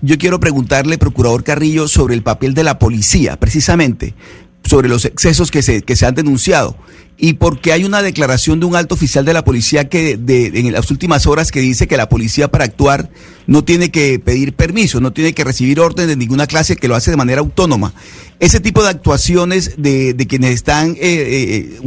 yo 0.00 0.18
quiero 0.18 0.40
preguntarle, 0.40 0.98
procurador 0.98 1.44
Carrillo, 1.44 1.88
sobre 1.88 2.14
el 2.14 2.22
papel 2.22 2.54
de 2.54 2.64
la 2.64 2.78
policía, 2.78 3.36
precisamente, 3.36 4.14
sobre 4.64 4.88
los 4.88 5.04
excesos 5.04 5.50
que 5.50 5.62
se, 5.62 5.82
que 5.82 5.96
se 5.96 6.06
han 6.06 6.14
denunciado 6.14 6.76
y 7.20 7.34
porque 7.34 7.72
hay 7.72 7.84
una 7.84 8.00
declaración 8.00 8.60
de 8.60 8.66
un 8.66 8.76
alto 8.76 8.94
oficial 8.94 9.24
de 9.24 9.32
la 9.32 9.44
policía 9.44 9.88
que 9.88 10.16
de, 10.16 10.46
en 10.54 10.72
las 10.72 10.90
últimas 10.92 11.26
horas 11.26 11.50
que 11.50 11.60
dice 11.60 11.88
que 11.88 11.96
la 11.96 12.08
policía 12.08 12.48
para 12.48 12.64
actuar 12.64 13.10
no 13.48 13.64
tiene 13.64 13.90
que 13.90 14.20
pedir 14.20 14.52
permiso, 14.54 15.00
no 15.00 15.12
tiene 15.12 15.32
que 15.32 15.42
recibir 15.42 15.80
orden 15.80 16.06
de 16.06 16.14
ninguna 16.14 16.46
clase, 16.46 16.76
que 16.76 16.86
lo 16.86 16.94
hace 16.94 17.10
de 17.10 17.16
manera 17.16 17.40
autónoma. 17.40 17.92
Ese 18.38 18.60
tipo 18.60 18.84
de 18.84 18.90
actuaciones 18.90 19.74
de, 19.78 20.14
quienes 20.28 20.54
están 20.54 20.90
eh, 20.90 20.96
eh, 21.00 21.80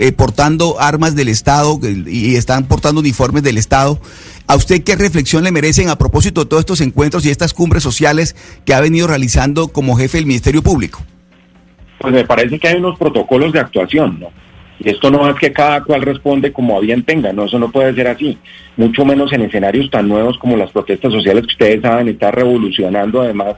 eh, 0.00 0.12
portando 0.12 0.80
armas 0.80 1.14
del 1.14 1.28
Estado 1.28 1.78
y 1.84 2.34
están 2.34 2.66
portando 2.66 3.00
uniformes 3.00 3.44
del 3.44 3.58
Estado, 3.58 4.00
¿a 4.48 4.56
usted 4.56 4.82
qué 4.82 4.96
reflexión 4.96 5.44
le 5.44 5.52
merecen 5.52 5.90
a 5.90 5.98
propósito 5.98 6.42
de 6.42 6.50
todos 6.50 6.62
estos 6.62 6.80
encuentros 6.80 7.24
y 7.24 7.30
estas 7.30 7.54
cumbres 7.54 7.84
sociales 7.84 8.34
que 8.64 8.74
ha 8.74 8.80
venido 8.80 9.06
realizando 9.06 9.68
como 9.68 9.96
jefe 9.96 10.18
del 10.18 10.26
Ministerio 10.26 10.62
Público? 10.62 11.04
Pues 12.02 12.14
me 12.14 12.24
parece 12.24 12.58
que 12.58 12.66
hay 12.66 12.78
unos 12.78 12.98
protocolos 12.98 13.52
de 13.52 13.60
actuación, 13.60 14.18
¿no? 14.18 14.30
Y 14.80 14.90
esto 14.90 15.08
no 15.08 15.28
es 15.30 15.36
que 15.36 15.52
cada 15.52 15.84
cual 15.84 16.02
responde 16.02 16.52
como 16.52 16.76
a 16.76 16.80
bien 16.80 17.04
tenga, 17.04 17.32
no, 17.32 17.44
eso 17.44 17.60
no 17.60 17.70
puede 17.70 17.94
ser 17.94 18.08
así, 18.08 18.36
mucho 18.76 19.04
menos 19.04 19.32
en 19.32 19.42
escenarios 19.42 19.88
tan 19.88 20.08
nuevos 20.08 20.36
como 20.38 20.56
las 20.56 20.72
protestas 20.72 21.12
sociales 21.12 21.46
que 21.46 21.52
ustedes 21.52 21.82
saben, 21.82 22.08
está 22.08 22.32
revolucionando 22.32 23.22
además 23.22 23.54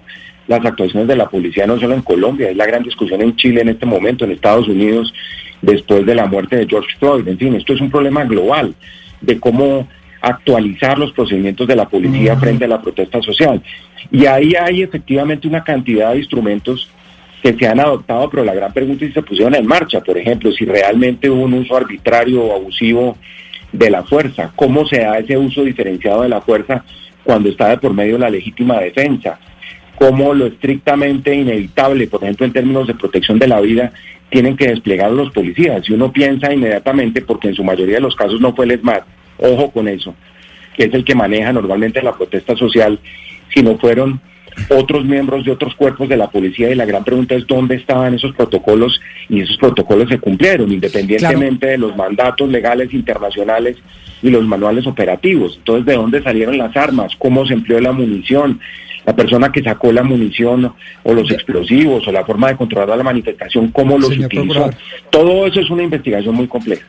las 0.47 0.63
actuaciones 0.63 1.09
de 1.09 1.17
la 1.17 1.31
policía 1.31 1.67
no 1.67 1.81
solo 1.81 1.95
en 1.95 2.03
Colombia, 2.03 2.51
es 2.51 2.57
la 2.57 2.67
gran 2.67 2.83
discusión 2.83 3.23
en 3.23 3.35
Chile 3.37 3.63
en 3.63 3.71
este 3.71 3.87
momento, 3.87 4.27
en 4.27 4.33
Estados 4.33 4.69
Unidos, 4.69 5.15
después 5.63 6.05
de 6.05 6.15
la 6.15 6.27
muerte 6.27 6.57
de 6.57 6.67
George 6.69 6.95
Floyd, 6.99 7.27
en 7.27 7.39
fin, 7.39 7.55
esto 7.55 7.73
es 7.73 7.81
un 7.81 7.91
problema 7.91 8.25
global 8.25 8.75
de 9.23 9.41
cómo 9.41 9.89
actualizar 10.21 10.99
los 10.99 11.13
procedimientos 11.13 11.67
de 11.67 11.77
la 11.77 11.89
policía 11.89 12.37
frente 12.37 12.67
a 12.67 12.69
la 12.69 12.83
protesta 12.83 13.23
social. 13.23 13.63
Y 14.11 14.27
ahí 14.27 14.55
hay 14.55 14.83
efectivamente 14.83 15.49
una 15.49 15.65
cantidad 15.65 16.13
de 16.13 16.19
instrumentos 16.19 16.91
que 17.45 17.53
se 17.53 17.69
han 17.69 17.79
adoptado, 17.79 18.31
pero 18.31 18.43
la 18.43 18.55
gran 18.55 18.73
pregunta 18.73 19.05
es 19.05 19.11
si 19.11 19.15
se 19.17 19.23
pusieron 19.23 19.55
en 19.55 19.67
marcha, 19.67 20.01
por 20.01 20.17
ejemplo, 20.17 20.51
si 20.51 20.65
realmente 20.65 21.29
hubo 21.29 21.43
un 21.43 21.53
uso 21.53 21.77
arbitrario 21.77 22.43
o 22.43 22.57
abusivo 22.57 23.19
de 23.71 23.91
la 23.91 24.03
fuerza, 24.03 24.51
cómo 24.57 24.87
se 24.87 25.01
da 25.01 25.19
ese 25.19 25.37
uso 25.37 25.63
diferenciado 25.63 26.23
de 26.23 26.31
la 26.31 26.41
fuerza 26.41 26.83
cuando 27.23 27.51
está 27.51 27.69
de 27.69 27.77
por 27.77 27.93
medio 27.93 28.17
la 28.17 28.31
legítima 28.31 28.81
defensa, 28.81 29.39
cómo 29.97 30.33
lo 30.33 30.47
estrictamente 30.47 31.35
inevitable, 31.35 32.07
por 32.07 32.23
ejemplo, 32.23 32.47
en 32.47 32.53
términos 32.55 32.87
de 32.87 32.95
protección 32.95 33.39
de 33.39 33.49
la 33.49 33.61
vida, 33.61 33.93
tienen 34.31 34.57
que 34.57 34.69
desplegar 34.69 35.11
los 35.11 35.31
policías. 35.31 35.85
Si 35.85 35.93
uno 35.93 36.11
piensa 36.11 36.51
inmediatamente, 36.51 37.21
porque 37.21 37.49
en 37.49 37.57
su 37.57 37.63
mayoría 37.63 37.97
de 37.97 38.01
los 38.01 38.17
casos 38.17 38.41
no 38.41 38.55
fue 38.55 38.65
el 38.65 38.71
ESMAD, 38.71 39.03
ojo 39.37 39.71
con 39.71 39.87
eso, 39.87 40.15
que 40.75 40.85
es 40.85 40.95
el 40.95 41.05
que 41.05 41.15
maneja 41.15 41.53
normalmente 41.53 42.01
la 42.01 42.17
protesta 42.17 42.57
social, 42.57 42.99
si 43.53 43.63
no 43.63 43.77
fueron 43.77 44.23
otros 44.69 45.05
miembros 45.05 45.45
de 45.45 45.53
otros 45.53 45.75
cuerpos 45.75 46.09
de 46.09 46.17
la 46.17 46.29
policía 46.31 46.71
y 46.71 46.75
la 46.75 46.85
gran 46.85 47.05
pregunta 47.05 47.35
es 47.35 47.47
dónde 47.47 47.77
estaban 47.77 48.15
esos 48.15 48.35
protocolos 48.35 49.01
y 49.29 49.41
esos 49.41 49.57
protocolos 49.57 50.09
se 50.09 50.19
cumplieron 50.19 50.71
independientemente 50.73 51.67
de 51.69 51.79
los 51.79 51.97
mandatos 51.97 52.49
legales 52.49 52.93
internacionales 52.93 53.77
y 54.23 54.31
los 54.31 54.45
manuales 54.45 54.87
operativos. 54.87 55.57
Entonces, 55.59 55.85
¿de 55.87 55.95
dónde 55.95 56.23
salieron 56.23 56.57
las 56.57 56.77
armas? 56.77 57.13
¿Cómo 57.19 57.47
se 57.47 57.55
empleó 57.55 57.81
la 57.81 57.93
munición? 57.93 58.61
La 59.05 59.15
persona 59.15 59.53
que 59.53 59.63
sacó 59.63 59.93
la 59.93 60.03
munición 60.03 60.73
o 61.03 61.13
los 61.13 61.31
explosivos 61.31 62.09
o 62.09 62.13
la 62.13 62.25
forma 62.25 62.49
de 62.49 62.57
controlar 62.57 62.97
la 62.97 63.05
manifestación, 63.05 63.69
¿cómo 63.69 63.99
los 63.99 64.17
utilizó? 64.17 64.71
Todo 65.11 65.47
eso 65.47 65.61
es 65.61 65.69
una 65.69 65.83
investigación 65.83 66.35
muy 66.35 66.47
compleja. 66.47 66.87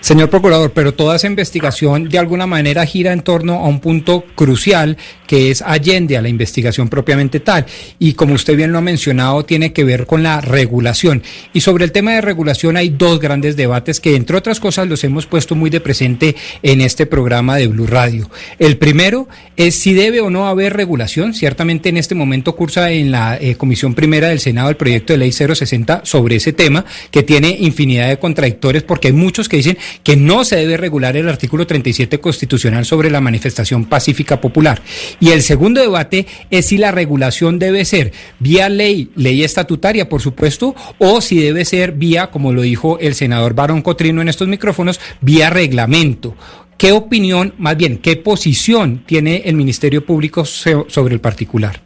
Señor 0.00 0.30
Procurador, 0.30 0.72
pero 0.72 0.94
toda 0.94 1.16
esa 1.16 1.26
investigación 1.26 2.08
de 2.08 2.18
alguna 2.18 2.46
manera 2.46 2.86
gira 2.86 3.12
en 3.12 3.20
torno 3.20 3.54
a 3.56 3.68
un 3.68 3.80
punto 3.80 4.24
crucial 4.34 4.96
que 5.26 5.52
es 5.52 5.62
allende 5.62 6.16
a 6.16 6.22
la 6.22 6.28
investigación 6.28 6.88
propiamente 6.88 7.38
tal. 7.38 7.66
Y 7.98 8.14
como 8.14 8.34
usted 8.34 8.56
bien 8.56 8.72
lo 8.72 8.78
ha 8.78 8.80
mencionado, 8.80 9.44
tiene 9.44 9.72
que 9.72 9.84
ver 9.84 10.06
con 10.06 10.24
la 10.24 10.40
regulación. 10.40 11.22
Y 11.52 11.60
sobre 11.60 11.84
el 11.84 11.92
tema 11.92 12.12
de 12.12 12.20
regulación 12.20 12.76
hay 12.76 12.88
dos 12.88 13.20
grandes 13.20 13.56
debates 13.56 14.00
que, 14.00 14.16
entre 14.16 14.36
otras 14.36 14.58
cosas, 14.58 14.88
los 14.88 15.04
hemos 15.04 15.26
puesto 15.26 15.54
muy 15.54 15.70
de 15.70 15.80
presente 15.80 16.34
en 16.62 16.80
este 16.80 17.06
programa 17.06 17.56
de 17.56 17.68
Blue 17.68 17.86
Radio. 17.86 18.28
El 18.58 18.76
primero 18.78 19.28
es 19.56 19.76
si 19.76 19.94
debe 19.94 20.20
o 20.20 20.30
no 20.30 20.48
haber 20.48 20.72
regulación. 20.72 21.34
Ciertamente 21.34 21.90
en 21.90 21.98
este 21.98 22.16
momento 22.16 22.56
cursa 22.56 22.90
en 22.90 23.12
la 23.12 23.36
eh, 23.40 23.54
Comisión 23.54 23.94
Primera 23.94 24.30
del 24.30 24.40
Senado 24.40 24.68
el 24.70 24.76
proyecto 24.76 25.12
de 25.12 25.18
ley 25.18 25.30
060 25.30 26.00
sobre 26.04 26.36
ese 26.36 26.52
tema, 26.52 26.84
que 27.12 27.22
tiene 27.22 27.56
infinidad 27.60 28.08
de 28.08 28.18
contradictores 28.18 28.82
porque 28.82 29.08
hay 29.08 29.14
muchos 29.14 29.48
que 29.48 29.58
dicen 29.58 29.78
que 30.02 30.16
no 30.16 30.44
se 30.44 30.56
debe 30.56 30.76
regular 30.76 31.16
el 31.16 31.28
artículo 31.28 31.66
37 31.66 32.20
constitucional 32.20 32.84
sobre 32.84 33.10
la 33.10 33.20
manifestación 33.20 33.84
pacífica 33.84 34.40
popular. 34.40 34.82
Y 35.20 35.30
el 35.30 35.42
segundo 35.42 35.80
debate 35.80 36.26
es 36.50 36.66
si 36.66 36.78
la 36.78 36.90
regulación 36.90 37.58
debe 37.58 37.84
ser 37.84 38.12
vía 38.38 38.68
ley, 38.68 39.10
ley 39.16 39.44
estatutaria, 39.44 40.08
por 40.08 40.20
supuesto, 40.20 40.74
o 40.98 41.20
si 41.20 41.40
debe 41.40 41.64
ser 41.64 41.92
vía, 41.92 42.30
como 42.30 42.52
lo 42.52 42.62
dijo 42.62 42.98
el 42.98 43.14
senador 43.14 43.54
Barón 43.54 43.82
Cotrino 43.82 44.22
en 44.22 44.28
estos 44.28 44.48
micrófonos, 44.48 45.00
vía 45.20 45.50
reglamento. 45.50 46.36
¿Qué 46.76 46.92
opinión, 46.92 47.52
más 47.58 47.76
bien, 47.76 47.98
qué 47.98 48.16
posición 48.16 49.02
tiene 49.04 49.42
el 49.44 49.54
Ministerio 49.54 50.04
Público 50.04 50.46
sobre 50.46 51.14
el 51.14 51.20
particular? 51.20 51.80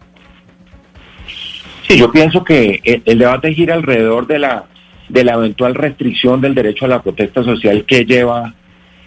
Sí, 1.89 1.99
yo 1.99 2.13
pienso 2.13 2.45
que 2.45 2.81
el 3.05 3.19
debate 3.19 3.53
gira 3.53 3.75
alrededor 3.75 4.27
de 4.27 4.39
la 4.39 4.67
de 5.09 5.25
la 5.25 5.35
eventual 5.35 5.75
restricción 5.75 6.41
del 6.41 6.55
derecho 6.55 6.85
a 6.85 6.89
la 6.89 7.03
protesta 7.03 7.43
social 7.43 7.85
que 7.85 8.05
lleva 8.05 8.55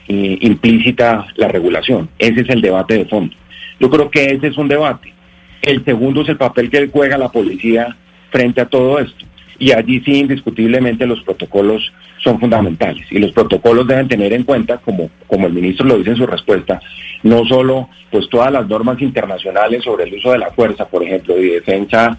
eh, 0.07 0.37
implícita 0.41 1.27
la 1.35 1.47
regulación. 1.47 2.09
Ese 2.17 2.41
es 2.41 2.49
el 2.49 2.61
debate 2.61 2.97
de 2.97 3.05
fondo. 3.05 3.35
Yo 3.79 3.89
creo 3.89 4.09
que 4.09 4.25
ese 4.25 4.47
es 4.47 4.57
un 4.57 4.67
debate. 4.67 5.13
El 5.61 5.83
segundo 5.83 6.21
es 6.21 6.29
el 6.29 6.37
papel 6.37 6.69
que 6.69 6.87
juega 6.87 7.17
la 7.17 7.29
policía 7.29 7.95
frente 8.29 8.61
a 8.61 8.65
todo 8.65 8.99
esto. 8.99 9.25
Y 9.59 9.71
allí 9.71 10.01
sí, 10.01 10.19
indiscutiblemente, 10.19 11.07
los 11.07 11.21
protocolos 11.23 11.91
son 12.23 12.39
fundamentales. 12.39 13.05
Y 13.11 13.19
los 13.19 13.31
protocolos 13.31 13.87
deben 13.87 14.07
tener 14.07 14.33
en 14.33 14.43
cuenta, 14.43 14.77
como, 14.77 15.09
como 15.25 15.47
el 15.47 15.53
ministro 15.53 15.85
lo 15.85 15.97
dice 15.97 16.11
en 16.11 16.17
su 16.17 16.27
respuesta, 16.27 16.79
no 17.23 17.43
solo 17.45 17.89
pues 18.11 18.29
todas 18.29 18.51
las 18.51 18.67
normas 18.67 19.01
internacionales 19.01 19.83
sobre 19.83 20.05
el 20.05 20.13
uso 20.13 20.31
de 20.31 20.37
la 20.37 20.51
fuerza, 20.51 20.87
por 20.87 21.03
ejemplo, 21.03 21.37
y 21.37 21.49
defensa 21.49 22.17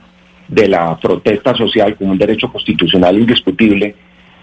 de 0.48 0.68
la 0.68 0.98
protesta 0.98 1.54
social 1.54 1.94
como 1.94 2.12
un 2.12 2.18
derecho 2.18 2.50
constitucional 2.50 3.18
indiscutible, 3.18 3.94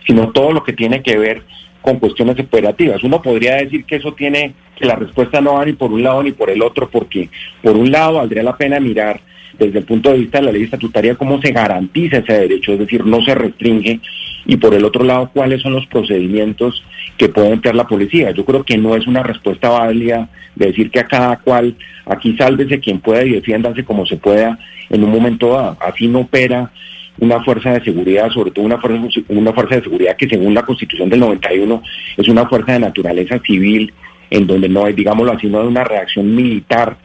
sino 0.05 0.31
todo 0.31 0.51
lo 0.51 0.63
que 0.63 0.73
tiene 0.73 1.01
que 1.01 1.17
ver 1.17 1.41
con 1.81 1.99
cuestiones 1.99 2.39
operativas. 2.39 3.03
Uno 3.03 3.21
podría 3.21 3.55
decir 3.55 3.85
que 3.85 3.97
eso 3.97 4.13
tiene, 4.13 4.53
que 4.75 4.85
la 4.85 4.95
respuesta 4.95 5.41
no 5.41 5.55
va 5.55 5.65
ni 5.65 5.73
por 5.73 5.91
un 5.91 6.03
lado 6.03 6.23
ni 6.23 6.31
por 6.31 6.49
el 6.49 6.61
otro, 6.61 6.89
porque 6.89 7.29
por 7.61 7.75
un 7.75 7.91
lado 7.91 8.13
valdría 8.13 8.43
la 8.43 8.57
pena 8.57 8.79
mirar 8.79 9.19
desde 9.57 9.79
el 9.79 9.85
punto 9.85 10.11
de 10.11 10.19
vista 10.19 10.39
de 10.39 10.45
la 10.45 10.51
ley 10.51 10.63
estatutaria 10.63 11.15
cómo 11.15 11.41
se 11.41 11.51
garantiza 11.51 12.17
ese 12.17 12.33
derecho, 12.33 12.73
es 12.73 12.79
decir, 12.79 13.05
no 13.05 13.23
se 13.23 13.35
restringe, 13.35 13.99
y 14.45 14.57
por 14.57 14.73
el 14.73 14.85
otro 14.85 15.03
lado 15.03 15.29
cuáles 15.33 15.61
son 15.61 15.73
los 15.73 15.85
procedimientos 15.87 16.83
que 17.17 17.29
puede 17.29 17.51
emplear 17.51 17.75
la 17.75 17.87
policía. 17.87 18.31
Yo 18.31 18.45
creo 18.45 18.63
que 18.63 18.77
no 18.77 18.95
es 18.95 19.07
una 19.07 19.23
respuesta 19.23 19.69
válida 19.69 20.29
de 20.55 20.67
decir 20.67 20.91
que 20.91 20.99
a 20.99 21.07
cada 21.07 21.37
cual, 21.37 21.75
aquí 22.05 22.35
sálvese 22.37 22.79
quien 22.79 22.99
pueda 22.99 23.23
y 23.23 23.31
defiéndase 23.31 23.83
como 23.83 24.05
se 24.05 24.17
pueda 24.17 24.57
en 24.89 25.03
un 25.03 25.11
momento 25.11 25.53
dado. 25.53 25.77
Así 25.79 26.07
no 26.07 26.19
opera 26.21 26.71
una 27.17 27.41
fuerza 27.43 27.73
de 27.73 27.83
seguridad, 27.83 28.29
sobre 28.29 28.51
todo 28.51 28.65
una 28.65 28.77
fuerza, 28.77 29.21
una 29.29 29.53
fuerza 29.53 29.75
de 29.75 29.83
seguridad 29.83 30.17
que 30.17 30.27
según 30.27 30.53
la 30.53 30.63
Constitución 30.63 31.09
del 31.09 31.21
91 31.21 31.81
es 32.17 32.27
una 32.27 32.45
fuerza 32.47 32.73
de 32.73 32.79
naturaleza 32.79 33.39
civil, 33.39 33.93
en 34.29 34.47
donde 34.47 34.67
no 34.67 34.85
hay, 34.85 34.93
digámoslo 34.93 35.31
así, 35.31 35.47
no 35.47 35.61
hay 35.61 35.67
una 35.67 35.83
reacción 35.83 36.35
militar 36.35 36.97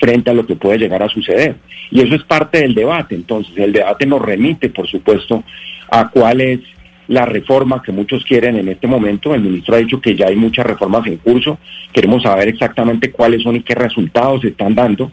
frente 0.00 0.30
a 0.30 0.34
lo 0.34 0.44
que 0.44 0.56
puede 0.56 0.78
llegar 0.78 1.02
a 1.02 1.08
suceder. 1.08 1.56
Y 1.90 2.00
eso 2.00 2.16
es 2.16 2.24
parte 2.24 2.58
del 2.58 2.74
debate. 2.74 3.14
Entonces, 3.14 3.56
el 3.56 3.72
debate 3.72 4.04
nos 4.04 4.20
remite, 4.20 4.68
por 4.70 4.88
supuesto, 4.88 5.44
a 5.90 6.08
cuál 6.08 6.40
es 6.40 6.60
la 7.08 7.26
reforma 7.26 7.82
que 7.82 7.92
muchos 7.92 8.24
quieren 8.24 8.56
en 8.56 8.68
este 8.68 8.86
momento. 8.86 9.34
El 9.34 9.42
ministro 9.42 9.74
ha 9.74 9.78
dicho 9.78 10.00
que 10.00 10.14
ya 10.14 10.26
hay 10.26 10.36
muchas 10.36 10.66
reformas 10.66 11.06
en 11.06 11.16
curso. 11.18 11.58
Queremos 11.92 12.22
saber 12.22 12.48
exactamente 12.48 13.10
cuáles 13.10 13.42
son 13.42 13.56
y 13.56 13.62
qué 13.62 13.74
resultados 13.74 14.42
se 14.42 14.48
están 14.48 14.74
dando. 14.74 15.12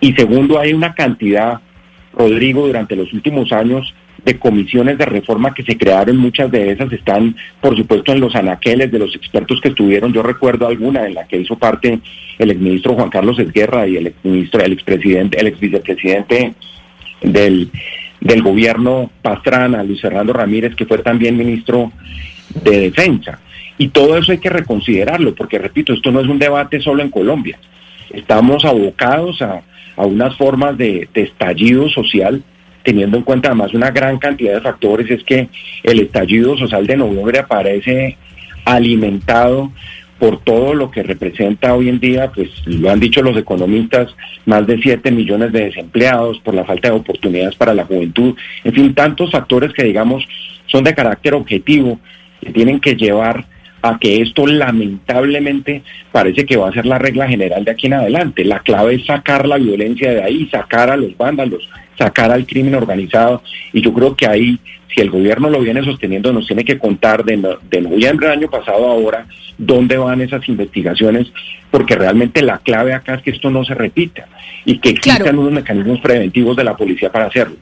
Y 0.00 0.12
segundo, 0.12 0.58
hay 0.58 0.72
una 0.72 0.94
cantidad, 0.94 1.60
Rodrigo, 2.12 2.66
durante 2.66 2.96
los 2.96 3.12
últimos 3.12 3.52
años 3.52 3.94
de 4.24 4.38
comisiones 4.38 4.96
de 4.96 5.04
reforma 5.04 5.52
que 5.52 5.62
se 5.62 5.76
crearon, 5.76 6.16
muchas 6.16 6.50
de 6.50 6.70
esas 6.70 6.90
están, 6.92 7.36
por 7.60 7.76
supuesto, 7.76 8.12
en 8.12 8.20
los 8.20 8.34
anaqueles 8.34 8.90
de 8.90 8.98
los 8.98 9.14
expertos 9.14 9.60
que 9.60 9.68
estuvieron. 9.68 10.12
Yo 10.12 10.22
recuerdo 10.22 10.66
alguna 10.66 11.06
en 11.06 11.14
la 11.14 11.26
que 11.26 11.38
hizo 11.38 11.56
parte 11.56 12.00
el 12.38 12.50
exministro 12.50 12.94
Juan 12.94 13.10
Carlos 13.10 13.38
Esguerra 13.38 13.86
y 13.86 13.96
el 13.96 14.06
exministro, 14.08 14.62
el 14.62 14.72
expresidente, 14.72 15.38
el 15.38 15.46
exvicepresidente 15.48 16.54
del, 17.22 17.70
del 18.24 18.42
gobierno 18.42 19.12
Pastrana, 19.22 19.84
Luis 19.84 20.00
Fernando 20.00 20.32
Ramírez, 20.32 20.74
que 20.74 20.86
fue 20.86 20.98
también 20.98 21.36
ministro 21.36 21.92
de 22.64 22.80
Defensa. 22.80 23.38
Y 23.78 23.88
todo 23.88 24.18
eso 24.18 24.32
hay 24.32 24.38
que 24.38 24.50
reconsiderarlo, 24.50 25.34
porque 25.36 25.58
repito, 25.58 25.92
esto 25.92 26.10
no 26.10 26.20
es 26.20 26.26
un 26.26 26.40
debate 26.40 26.80
solo 26.80 27.02
en 27.02 27.10
Colombia. 27.10 27.58
Estamos 28.10 28.64
abocados 28.64 29.40
a 29.40 29.62
a 29.96 30.04
unas 30.04 30.36
formas 30.36 30.76
de, 30.76 31.08
estallido 31.14 31.88
social, 31.88 32.42
teniendo 32.82 33.16
en 33.16 33.22
cuenta 33.22 33.48
además 33.48 33.74
una 33.74 33.90
gran 33.90 34.18
cantidad 34.18 34.54
de 34.54 34.60
factores, 34.60 35.10
es 35.10 35.24
que 35.24 35.48
el 35.82 36.00
estallido 36.00 36.56
social 36.56 36.86
de 36.86 36.96
noviembre 36.96 37.38
aparece 37.38 38.16
alimentado 38.64 39.72
por 40.18 40.40
todo 40.40 40.74
lo 40.74 40.90
que 40.90 41.02
representa 41.02 41.74
hoy 41.74 41.88
en 41.88 42.00
día, 42.00 42.30
pues 42.32 42.48
lo 42.66 42.90
han 42.90 43.00
dicho 43.00 43.22
los 43.22 43.36
economistas, 43.36 44.14
más 44.46 44.66
de 44.66 44.78
7 44.80 45.10
millones 45.10 45.52
de 45.52 45.66
desempleados, 45.66 46.38
por 46.40 46.54
la 46.54 46.64
falta 46.64 46.88
de 46.88 46.96
oportunidades 46.96 47.56
para 47.56 47.74
la 47.74 47.84
juventud, 47.84 48.34
en 48.62 48.72
fin, 48.72 48.94
tantos 48.94 49.30
factores 49.30 49.72
que 49.72 49.84
digamos 49.84 50.24
son 50.66 50.84
de 50.84 50.94
carácter 50.94 51.34
objetivo, 51.34 51.98
que 52.40 52.52
tienen 52.52 52.80
que 52.80 52.94
llevar 52.94 53.44
a 53.84 53.98
que 53.98 54.22
esto 54.22 54.46
lamentablemente 54.46 55.82
parece 56.10 56.46
que 56.46 56.56
va 56.56 56.70
a 56.70 56.72
ser 56.72 56.86
la 56.86 56.98
regla 56.98 57.28
general 57.28 57.66
de 57.66 57.70
aquí 57.70 57.86
en 57.86 57.92
adelante. 57.92 58.42
La 58.42 58.60
clave 58.60 58.94
es 58.94 59.04
sacar 59.04 59.46
la 59.46 59.58
violencia 59.58 60.10
de 60.10 60.22
ahí, 60.22 60.48
sacar 60.50 60.88
a 60.88 60.96
los 60.96 61.14
vándalos, 61.18 61.68
sacar 61.98 62.30
al 62.30 62.46
crimen 62.46 62.74
organizado 62.76 63.42
y 63.74 63.82
yo 63.82 63.92
creo 63.92 64.16
que 64.16 64.26
ahí, 64.26 64.58
si 64.88 65.02
el 65.02 65.10
gobierno 65.10 65.50
lo 65.50 65.60
viene 65.60 65.84
sosteniendo, 65.84 66.32
nos 66.32 66.46
tiene 66.46 66.64
que 66.64 66.78
contar 66.78 67.26
de, 67.26 67.36
de 67.70 67.80
noviembre 67.82 68.28
del 68.28 68.38
año 68.38 68.50
pasado 68.50 68.88
a 68.88 68.92
ahora 68.92 69.26
dónde 69.58 69.98
van 69.98 70.22
esas 70.22 70.48
investigaciones, 70.48 71.30
porque 71.70 71.94
realmente 71.94 72.40
la 72.40 72.58
clave 72.58 72.94
acá 72.94 73.16
es 73.16 73.22
que 73.22 73.32
esto 73.32 73.50
no 73.50 73.66
se 73.66 73.74
repita 73.74 74.26
y 74.64 74.78
que 74.78 74.88
existan 74.88 75.38
unos 75.38 75.52
mecanismos 75.52 76.00
preventivos 76.00 76.56
de 76.56 76.64
la 76.64 76.74
policía 76.74 77.12
para 77.12 77.26
hacerlo. 77.26 77.56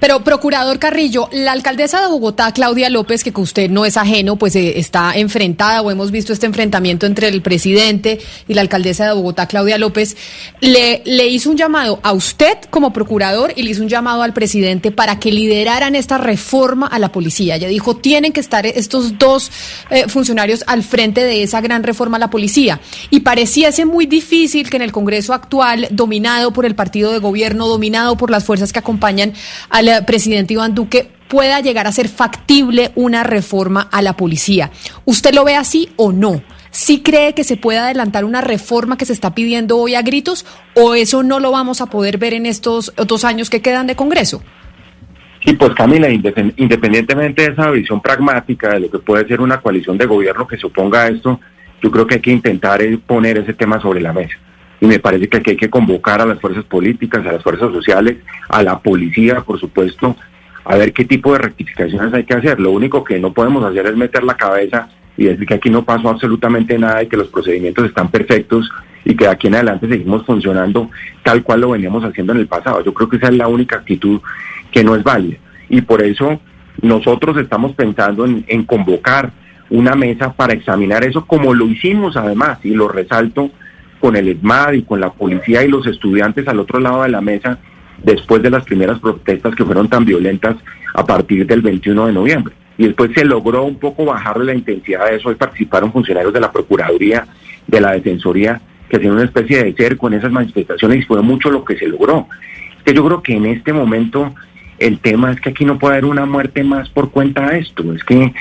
Pero, 0.00 0.24
procurador 0.24 0.78
Carrillo, 0.78 1.28
la 1.32 1.52
alcaldesa 1.52 2.00
de 2.00 2.08
Bogotá, 2.08 2.52
Claudia 2.52 2.90
López, 2.90 3.24
que 3.24 3.32
usted 3.40 3.70
no 3.70 3.84
es 3.84 3.96
ajeno, 3.96 4.36
pues 4.36 4.56
eh, 4.56 4.78
está 4.78 5.12
enfrentada 5.14 5.82
o 5.82 5.90
hemos 5.90 6.10
visto 6.10 6.32
este 6.32 6.46
enfrentamiento 6.46 7.06
entre 7.06 7.28
el 7.28 7.42
presidente 7.42 8.18
y 8.48 8.54
la 8.54 8.60
alcaldesa 8.60 9.06
de 9.06 9.14
Bogotá, 9.14 9.46
Claudia 9.46 9.78
López, 9.78 10.16
le, 10.60 11.02
hizo 11.28 11.50
un 11.50 11.56
llamado 11.56 12.00
a 12.02 12.12
usted 12.12 12.58
como 12.70 12.92
procurador 12.92 13.52
y 13.56 13.62
le 13.62 13.70
hizo 13.70 13.82
un 13.82 13.88
llamado 13.88 14.22
al 14.22 14.32
presidente 14.32 14.90
para 14.90 15.18
que 15.18 15.30
lideraran 15.30 15.94
esta 15.94 16.18
reforma 16.18 16.86
a 16.86 16.98
la 16.98 17.12
policía. 17.12 17.56
Ella 17.56 17.68
dijo, 17.68 17.96
tienen 17.96 18.32
que 18.32 18.40
estar 18.40 18.66
estos 18.66 19.18
dos 19.18 19.50
eh, 19.90 20.08
funcionarios 20.08 20.64
al 20.66 20.82
frente 20.82 21.22
de 21.22 21.42
esa 21.42 21.60
gran 21.60 21.82
reforma 21.82 22.16
a 22.16 22.20
la 22.20 22.30
policía. 22.30 22.80
Y 23.10 23.20
pareciese 23.20 23.84
muy 23.84 24.06
difícil 24.06 24.70
que 24.70 24.76
en 24.76 24.82
el 24.82 24.92
Congreso 24.92 25.32
actual, 25.34 25.88
dominado 25.90 26.52
por 26.52 26.66
el 26.66 26.74
partido 26.74 27.12
de 27.12 27.18
gobierno, 27.18 27.68
dominado 27.68 28.16
por 28.16 28.30
las 28.30 28.44
fuerzas 28.44 28.72
que 28.72 28.78
acompañan 28.78 29.32
al 29.70 29.83
presidente 30.06 30.54
Iván 30.54 30.74
Duque 30.74 31.10
pueda 31.28 31.60
llegar 31.60 31.86
a 31.86 31.92
ser 31.92 32.08
factible 32.08 32.92
una 32.94 33.22
reforma 33.24 33.88
a 33.90 34.02
la 34.02 34.16
policía. 34.16 34.70
¿Usted 35.04 35.34
lo 35.34 35.44
ve 35.44 35.56
así 35.56 35.90
o 35.96 36.12
no? 36.12 36.42
¿Sí 36.70 37.02
cree 37.02 37.34
que 37.34 37.44
se 37.44 37.56
puede 37.56 37.78
adelantar 37.78 38.24
una 38.24 38.40
reforma 38.40 38.96
que 38.96 39.04
se 39.04 39.12
está 39.12 39.34
pidiendo 39.34 39.78
hoy 39.78 39.94
a 39.94 40.02
gritos 40.02 40.44
o 40.74 40.94
eso 40.94 41.22
no 41.22 41.40
lo 41.40 41.50
vamos 41.50 41.80
a 41.80 41.86
poder 41.86 42.18
ver 42.18 42.34
en 42.34 42.46
estos 42.46 42.92
dos 42.96 43.24
años 43.24 43.50
que 43.50 43.62
quedan 43.62 43.86
de 43.86 43.96
Congreso? 43.96 44.42
Sí, 45.44 45.52
pues 45.52 45.74
Camila, 45.74 46.08
independientemente 46.08 47.42
de 47.42 47.52
esa 47.52 47.70
visión 47.70 48.00
pragmática 48.00 48.70
de 48.74 48.80
lo 48.80 48.90
que 48.90 48.98
puede 48.98 49.26
ser 49.28 49.40
una 49.40 49.60
coalición 49.60 49.98
de 49.98 50.06
gobierno 50.06 50.46
que 50.46 50.56
se 50.56 50.66
oponga 50.66 51.02
a 51.02 51.08
esto, 51.08 51.38
yo 51.82 51.90
creo 51.90 52.06
que 52.06 52.14
hay 52.14 52.20
que 52.20 52.32
intentar 52.32 52.80
poner 53.06 53.38
ese 53.38 53.52
tema 53.52 53.80
sobre 53.80 54.00
la 54.00 54.12
mesa 54.12 54.36
y 54.84 54.86
me 54.86 54.98
parece 54.98 55.28
que 55.28 55.38
aquí 55.38 55.52
hay 55.52 55.56
que 55.56 55.70
convocar 55.70 56.20
a 56.20 56.26
las 56.26 56.38
fuerzas 56.38 56.62
políticas, 56.64 57.26
a 57.26 57.32
las 57.32 57.42
fuerzas 57.42 57.72
sociales, 57.72 58.18
a 58.50 58.62
la 58.62 58.80
policía, 58.80 59.40
por 59.40 59.58
supuesto, 59.58 60.14
a 60.62 60.76
ver 60.76 60.92
qué 60.92 61.06
tipo 61.06 61.32
de 61.32 61.38
rectificaciones 61.38 62.12
hay 62.12 62.24
que 62.24 62.34
hacer. 62.34 62.60
Lo 62.60 62.70
único 62.70 63.02
que 63.02 63.18
no 63.18 63.32
podemos 63.32 63.64
hacer 63.64 63.86
es 63.86 63.96
meter 63.96 64.24
la 64.24 64.36
cabeza 64.36 64.90
y 65.16 65.24
decir 65.24 65.46
que 65.46 65.54
aquí 65.54 65.70
no 65.70 65.86
pasó 65.86 66.10
absolutamente 66.10 66.78
nada 66.78 67.02
y 67.02 67.06
que 67.06 67.16
los 67.16 67.28
procedimientos 67.28 67.86
están 67.86 68.10
perfectos 68.10 68.70
y 69.06 69.16
que 69.16 69.24
de 69.24 69.30
aquí 69.30 69.46
en 69.46 69.54
adelante 69.54 69.88
seguimos 69.88 70.26
funcionando 70.26 70.90
tal 71.22 71.42
cual 71.42 71.62
lo 71.62 71.70
veníamos 71.70 72.04
haciendo 72.04 72.34
en 72.34 72.40
el 72.40 72.46
pasado. 72.46 72.84
Yo 72.84 72.92
creo 72.92 73.08
que 73.08 73.16
esa 73.16 73.28
es 73.28 73.36
la 73.36 73.48
única 73.48 73.76
actitud 73.76 74.20
que 74.70 74.84
no 74.84 74.94
es 74.96 75.02
válida. 75.02 75.38
Y 75.70 75.80
por 75.80 76.02
eso 76.02 76.38
nosotros 76.82 77.38
estamos 77.38 77.72
pensando 77.72 78.26
en, 78.26 78.44
en 78.48 78.64
convocar 78.64 79.32
una 79.70 79.94
mesa 79.94 80.34
para 80.34 80.52
examinar 80.52 81.06
eso 81.06 81.24
como 81.24 81.54
lo 81.54 81.64
hicimos 81.68 82.18
además, 82.18 82.58
y 82.64 82.74
lo 82.74 82.86
resalto 82.86 83.50
con 84.04 84.16
el 84.16 84.28
ESMAD 84.28 84.72
y 84.74 84.82
con 84.82 85.00
la 85.00 85.14
policía 85.14 85.64
y 85.64 85.68
los 85.68 85.86
estudiantes 85.86 86.46
al 86.46 86.60
otro 86.60 86.78
lado 86.78 87.04
de 87.04 87.08
la 87.08 87.22
mesa 87.22 87.58
después 88.02 88.42
de 88.42 88.50
las 88.50 88.62
primeras 88.62 88.98
protestas 88.98 89.54
que 89.54 89.64
fueron 89.64 89.88
tan 89.88 90.04
violentas 90.04 90.56
a 90.92 91.06
partir 91.06 91.46
del 91.46 91.62
21 91.62 92.08
de 92.08 92.12
noviembre. 92.12 92.54
Y 92.76 92.84
después 92.84 93.12
se 93.14 93.24
logró 93.24 93.64
un 93.64 93.78
poco 93.78 94.04
bajar 94.04 94.38
la 94.40 94.52
intensidad 94.52 95.06
de 95.06 95.16
eso 95.16 95.32
y 95.32 95.36
participaron 95.36 95.90
funcionarios 95.90 96.34
de 96.34 96.40
la 96.40 96.52
Procuraduría, 96.52 97.26
de 97.66 97.80
la 97.80 97.92
Defensoría, 97.92 98.60
que 98.90 98.98
hacían 98.98 99.14
una 99.14 99.24
especie 99.24 99.64
de 99.64 99.72
cerco 99.72 100.08
en 100.08 100.12
esas 100.12 100.30
manifestaciones 100.30 100.98
y 100.98 101.06
fue 101.06 101.22
mucho 101.22 101.50
lo 101.50 101.64
que 101.64 101.78
se 101.78 101.86
logró. 101.86 102.28
Que 102.84 102.92
yo 102.92 103.06
creo 103.06 103.22
que 103.22 103.32
en 103.32 103.46
este 103.46 103.72
momento 103.72 104.34
el 104.80 104.98
tema 104.98 105.32
es 105.32 105.40
que 105.40 105.48
aquí 105.48 105.64
no 105.64 105.78
puede 105.78 105.94
haber 105.94 106.04
una 106.04 106.26
muerte 106.26 106.62
más 106.62 106.90
por 106.90 107.10
cuenta 107.10 107.48
de 107.48 107.60
esto. 107.60 107.90
Es 107.94 108.04
que, 108.04 108.34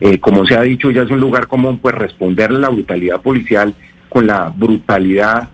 eh, 0.00 0.18
como 0.18 0.46
se 0.46 0.56
ha 0.56 0.62
dicho, 0.62 0.90
ya 0.90 1.02
es 1.02 1.10
un 1.10 1.20
lugar 1.20 1.46
común, 1.46 1.78
pues 1.78 1.94
responderle 1.94 2.56
a 2.56 2.60
la 2.60 2.68
brutalidad 2.70 3.20
policial 3.20 3.74
con 4.10 4.26
la 4.26 4.52
brutalidad 4.54 5.48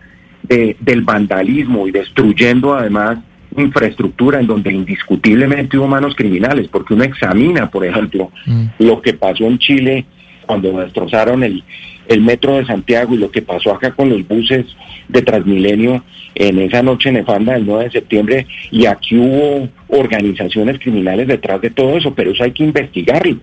del 0.49 1.03
vandalismo 1.03 1.87
y 1.87 1.92
destruyendo 1.92 2.75
además 2.75 3.19
infraestructura 3.57 4.40
en 4.40 4.47
donde 4.47 4.73
indiscutiblemente 4.73 5.79
hubo 5.79 5.87
manos 5.87 6.14
criminales, 6.14 6.69
porque 6.69 6.95
uno 6.95 7.05
examina, 7.05 7.71
por 7.71 7.85
ejemplo, 7.85 8.31
mm. 8.45 8.64
lo 8.81 9.01
que 9.01 9.14
pasó 9.14 9.45
en 9.45 9.59
Chile 9.59 10.05
cuando 10.47 10.79
destrozaron 10.79 11.42
el, 11.42 11.64
el 12.09 12.21
metro 12.21 12.57
de 12.57 12.66
Santiago 12.66 13.14
y 13.14 13.19
lo 13.19 13.31
que 13.31 13.42
pasó 13.42 13.73
acá 13.73 13.92
con 13.92 14.09
los 14.09 14.27
buses 14.27 14.66
de 15.09 15.23
Transmilenio 15.23 16.05
en 16.35 16.59
esa 16.59 16.83
noche 16.83 17.11
nefanda 17.11 17.55
del 17.55 17.66
9 17.66 17.85
de 17.85 17.90
septiembre, 17.90 18.47
y 18.71 18.85
aquí 18.85 19.16
hubo 19.16 19.69
organizaciones 19.88 20.79
criminales 20.79 21.27
detrás 21.27 21.61
de 21.62 21.71
todo 21.71 21.97
eso, 21.97 22.14
pero 22.14 22.33
eso 22.33 22.45
hay 22.45 22.53
que 22.53 22.64
investigarlo. 22.64 23.38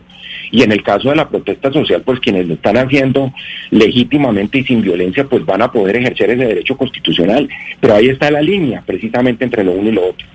Y 0.53 0.61
en 0.61 0.71
el 0.71 0.83
caso 0.83 1.09
de 1.09 1.15
la 1.15 1.27
protesta 1.27 1.73
social, 1.73 2.03
pues 2.05 2.19
quienes 2.19 2.47
lo 2.47 2.53
están 2.53 2.77
haciendo 2.77 3.33
legítimamente 3.71 4.59
y 4.59 4.63
sin 4.63 4.83
violencia, 4.83 5.23
pues 5.23 5.43
van 5.43 5.63
a 5.63 5.71
poder 5.71 5.95
ejercer 5.95 6.29
ese 6.29 6.45
derecho 6.45 6.77
constitucional. 6.77 7.49
Pero 7.79 7.95
ahí 7.95 8.09
está 8.09 8.29
la 8.29 8.39
línea, 8.39 8.83
precisamente 8.85 9.43
entre 9.43 9.63
lo 9.63 9.71
uno 9.71 9.89
y 9.89 9.93
lo 9.93 10.09
otro. 10.09 10.27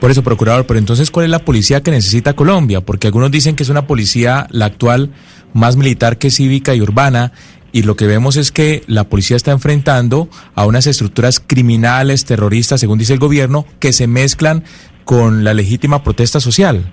Por 0.00 0.10
eso, 0.10 0.22
procurador, 0.22 0.64
pero 0.64 0.78
entonces, 0.78 1.10
¿cuál 1.10 1.26
es 1.26 1.30
la 1.30 1.40
policía 1.40 1.82
que 1.82 1.90
necesita 1.90 2.32
Colombia? 2.32 2.80
Porque 2.80 3.08
algunos 3.08 3.30
dicen 3.30 3.56
que 3.56 3.62
es 3.62 3.68
una 3.68 3.86
policía, 3.86 4.46
la 4.50 4.64
actual, 4.64 5.10
más 5.52 5.76
militar 5.76 6.16
que 6.16 6.30
cívica 6.30 6.74
y 6.74 6.80
urbana, 6.80 7.32
y 7.72 7.82
lo 7.82 7.96
que 7.96 8.06
vemos 8.06 8.38
es 8.38 8.52
que 8.52 8.84
la 8.86 9.04
policía 9.04 9.36
está 9.36 9.52
enfrentando 9.52 10.30
a 10.54 10.64
unas 10.64 10.86
estructuras 10.86 11.40
criminales, 11.46 12.24
terroristas, 12.24 12.80
según 12.80 12.98
dice 12.98 13.12
el 13.12 13.18
gobierno, 13.18 13.66
que 13.80 13.92
se 13.92 14.06
mezclan 14.06 14.64
con 15.04 15.44
la 15.44 15.52
legítima 15.52 16.02
protesta 16.02 16.40
social. 16.40 16.90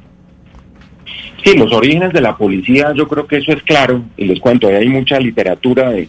Sí, 1.43 1.58
los 1.58 1.73
orígenes 1.73 2.13
de 2.13 2.21
la 2.21 2.38
policía, 2.38 2.93
yo 2.95 3.08
creo 3.08 3.25
que 3.25 3.38
eso 3.38 3.51
es 3.51 3.63
claro, 3.63 4.04
y 4.15 4.25
les 4.25 4.39
cuento, 4.39 4.67
hay 4.67 4.88
mucha 4.88 5.19
literatura 5.19 5.89
de, 5.89 6.08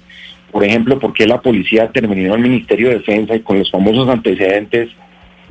por 0.51 0.65
ejemplo, 0.65 0.99
por 0.99 1.15
qué 1.15 1.27
la 1.27 1.41
policía 1.41 1.91
terminó 1.91 2.35
el 2.35 2.43
Ministerio 2.43 2.89
de 2.89 2.97
Defensa 2.97 3.35
y 3.35 3.41
con 3.41 3.59
los 3.59 3.71
famosos 3.71 4.09
antecedentes 4.09 4.91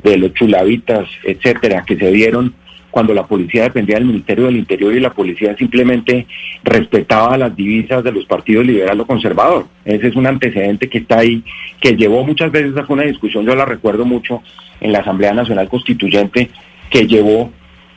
de 0.03 0.17
los 0.17 0.33
chulavitas, 0.33 1.07
etcétera, 1.23 1.83
que 1.85 1.97
se 1.97 2.11
dieron 2.11 2.53
cuando 2.91 3.13
la 3.13 3.25
policía 3.25 3.63
dependía 3.63 3.95
del 3.95 4.05
Ministerio 4.05 4.45
del 4.45 4.57
Interior 4.57 4.93
y 4.93 4.99
la 4.99 5.13
policía 5.13 5.55
simplemente 5.55 6.27
respetaba 6.63 7.37
las 7.37 7.55
divisas 7.55 8.03
de 8.03 8.11
los 8.11 8.25
partidos 8.25 8.65
liberal 8.65 8.99
o 8.99 9.07
conservador. 9.07 9.65
Ese 9.85 10.07
es 10.09 10.15
un 10.15 10.27
antecedente 10.27 10.89
que 10.89 10.99
está 10.99 11.19
ahí, 11.19 11.41
que 11.79 11.95
llevó 11.95 12.23
muchas 12.25 12.51
veces 12.51 12.75
a 12.77 12.85
una 12.89 13.03
discusión, 13.03 13.45
yo 13.45 13.55
la 13.55 13.65
recuerdo 13.65 14.05
mucho 14.05 14.43
en 14.81 14.91
la 14.91 14.99
Asamblea 14.99 15.33
Nacional 15.33 15.69
Constituyente, 15.69 16.49
que 16.89 17.07
llevó 17.07 17.51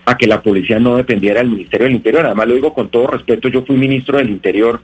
a 0.05 0.17
que 0.17 0.27
la 0.27 0.43
policía 0.43 0.79
no 0.79 0.97
dependiera 0.97 1.41
del 1.41 1.51
Ministerio 1.51 1.87
del 1.87 1.97
Interior. 1.97 2.27
Además 2.27 2.49
lo 2.49 2.55
digo 2.55 2.75
con 2.75 2.89
todo 2.89 3.07
respeto, 3.09 3.49
yo 3.49 3.65
fui 3.65 3.77
ministro 3.77 4.19
del 4.19 4.31
Interior 4.31 4.81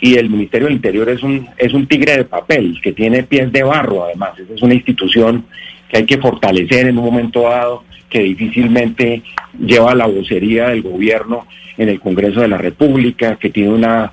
y 0.00 0.14
el 0.14 0.30
Ministerio 0.30 0.66
del 0.66 0.76
Interior 0.76 1.08
es 1.08 1.22
un, 1.22 1.48
es 1.56 1.72
un 1.72 1.86
tigre 1.86 2.16
de 2.16 2.24
papel 2.24 2.78
que 2.82 2.92
tiene 2.92 3.22
pies 3.22 3.50
de 3.52 3.62
barro 3.62 4.04
además. 4.04 4.32
Es 4.38 4.62
una 4.62 4.74
institución 4.74 5.46
que 5.88 5.98
hay 5.98 6.06
que 6.06 6.18
fortalecer 6.18 6.86
en 6.86 6.98
un 6.98 7.04
momento 7.04 7.42
dado, 7.42 7.84
que 8.08 8.20
difícilmente 8.20 9.22
lleva 9.58 9.94
la 9.94 10.06
vocería 10.06 10.68
del 10.68 10.82
gobierno 10.82 11.46
en 11.76 11.88
el 11.88 12.00
Congreso 12.00 12.40
de 12.40 12.48
la 12.48 12.58
República, 12.58 13.36
que 13.36 13.50
tiene 13.50 13.70
una, 13.70 14.12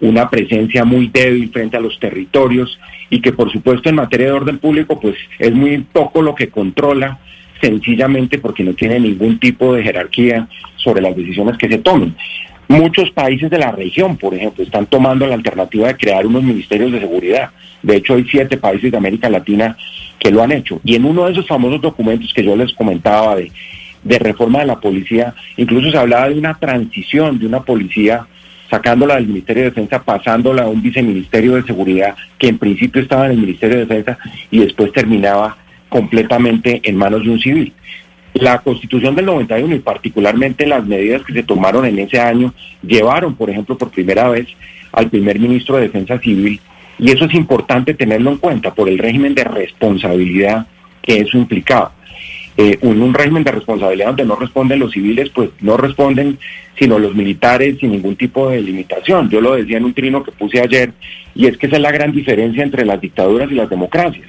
una 0.00 0.30
presencia 0.30 0.84
muy 0.84 1.08
débil 1.08 1.50
frente 1.50 1.76
a 1.76 1.80
los 1.80 1.98
territorios 1.98 2.78
y 3.10 3.20
que 3.20 3.32
por 3.32 3.50
supuesto 3.50 3.88
en 3.88 3.96
materia 3.96 4.26
de 4.26 4.32
orden 4.32 4.58
público 4.58 5.00
pues 5.00 5.16
es 5.38 5.52
muy 5.52 5.78
poco 5.78 6.22
lo 6.22 6.34
que 6.34 6.48
controla 6.48 7.18
sencillamente 7.60 8.38
porque 8.38 8.64
no 8.64 8.74
tiene 8.74 8.98
ningún 8.98 9.38
tipo 9.38 9.74
de 9.74 9.82
jerarquía 9.82 10.48
sobre 10.76 11.02
las 11.02 11.16
decisiones 11.16 11.58
que 11.58 11.68
se 11.68 11.78
tomen. 11.78 12.14
Muchos 12.68 13.10
países 13.10 13.50
de 13.50 13.58
la 13.58 13.72
región, 13.72 14.16
por 14.16 14.32
ejemplo, 14.32 14.62
están 14.62 14.86
tomando 14.86 15.26
la 15.26 15.34
alternativa 15.34 15.88
de 15.88 15.96
crear 15.96 16.26
unos 16.26 16.42
ministerios 16.42 16.92
de 16.92 17.00
seguridad. 17.00 17.50
De 17.82 17.96
hecho, 17.96 18.14
hay 18.14 18.24
siete 18.30 18.56
países 18.58 18.92
de 18.92 18.96
América 18.96 19.28
Latina 19.28 19.76
que 20.18 20.30
lo 20.30 20.42
han 20.42 20.52
hecho. 20.52 20.80
Y 20.84 20.94
en 20.94 21.04
uno 21.04 21.24
de 21.24 21.32
esos 21.32 21.48
famosos 21.48 21.80
documentos 21.80 22.32
que 22.32 22.44
yo 22.44 22.54
les 22.54 22.72
comentaba 22.74 23.34
de, 23.36 23.50
de 24.04 24.18
reforma 24.18 24.60
de 24.60 24.66
la 24.66 24.78
policía, 24.78 25.34
incluso 25.56 25.90
se 25.90 25.98
hablaba 25.98 26.28
de 26.28 26.38
una 26.38 26.58
transición 26.58 27.38
de 27.38 27.46
una 27.46 27.60
policía 27.60 28.26
sacándola 28.70 29.16
del 29.16 29.26
Ministerio 29.26 29.64
de 29.64 29.70
Defensa, 29.70 30.02
pasándola 30.02 30.62
a 30.62 30.68
un 30.68 30.80
viceministerio 30.80 31.56
de 31.56 31.64
Seguridad 31.64 32.14
que 32.38 32.48
en 32.48 32.58
principio 32.58 33.02
estaba 33.02 33.26
en 33.26 33.32
el 33.32 33.38
Ministerio 33.38 33.78
de 33.78 33.86
Defensa 33.86 34.18
y 34.50 34.60
después 34.60 34.92
terminaba 34.92 35.56
completamente 35.90 36.80
en 36.84 36.96
manos 36.96 37.24
de 37.24 37.30
un 37.30 37.40
civil. 37.40 37.74
La 38.32 38.60
constitución 38.60 39.14
del 39.16 39.26
91 39.26 39.74
y 39.74 39.80
particularmente 39.80 40.66
las 40.66 40.86
medidas 40.86 41.22
que 41.24 41.34
se 41.34 41.42
tomaron 41.42 41.84
en 41.84 41.98
ese 41.98 42.18
año 42.18 42.54
llevaron, 42.82 43.34
por 43.34 43.50
ejemplo, 43.50 43.76
por 43.76 43.90
primera 43.90 44.30
vez 44.30 44.46
al 44.92 45.10
primer 45.10 45.38
ministro 45.38 45.76
de 45.76 45.82
Defensa 45.82 46.18
Civil 46.18 46.60
y 46.98 47.10
eso 47.10 47.24
es 47.24 47.34
importante 47.34 47.94
tenerlo 47.94 48.30
en 48.30 48.36
cuenta 48.36 48.74
por 48.74 48.88
el 48.88 48.98
régimen 48.98 49.34
de 49.34 49.44
responsabilidad 49.44 50.66
que 51.02 51.20
eso 51.20 51.38
implicaba. 51.38 51.92
Eh, 52.56 52.78
un, 52.82 53.00
un, 53.00 53.14
régimen 53.14 53.42
de 53.42 53.52
responsabilidad 53.52 54.08
donde 54.08 54.26
no 54.26 54.36
responden 54.36 54.80
los 54.80 54.92
civiles, 54.92 55.30
pues 55.30 55.50
no 55.60 55.76
responden 55.76 56.38
sino 56.78 56.98
los 56.98 57.14
militares 57.14 57.78
sin 57.80 57.92
ningún 57.92 58.16
tipo 58.16 58.50
de 58.50 58.60
limitación. 58.60 59.30
Yo 59.30 59.40
lo 59.40 59.54
decía 59.54 59.78
en 59.78 59.84
un 59.84 59.94
trino 59.94 60.22
que 60.22 60.32
puse 60.32 60.60
ayer, 60.60 60.92
y 61.34 61.46
es 61.46 61.56
que 61.56 61.66
esa 61.66 61.76
es 61.76 61.82
la 61.82 61.92
gran 61.92 62.12
diferencia 62.12 62.62
entre 62.62 62.84
las 62.84 63.00
dictaduras 63.00 63.50
y 63.50 63.54
las 63.54 63.70
democracias 63.70 64.28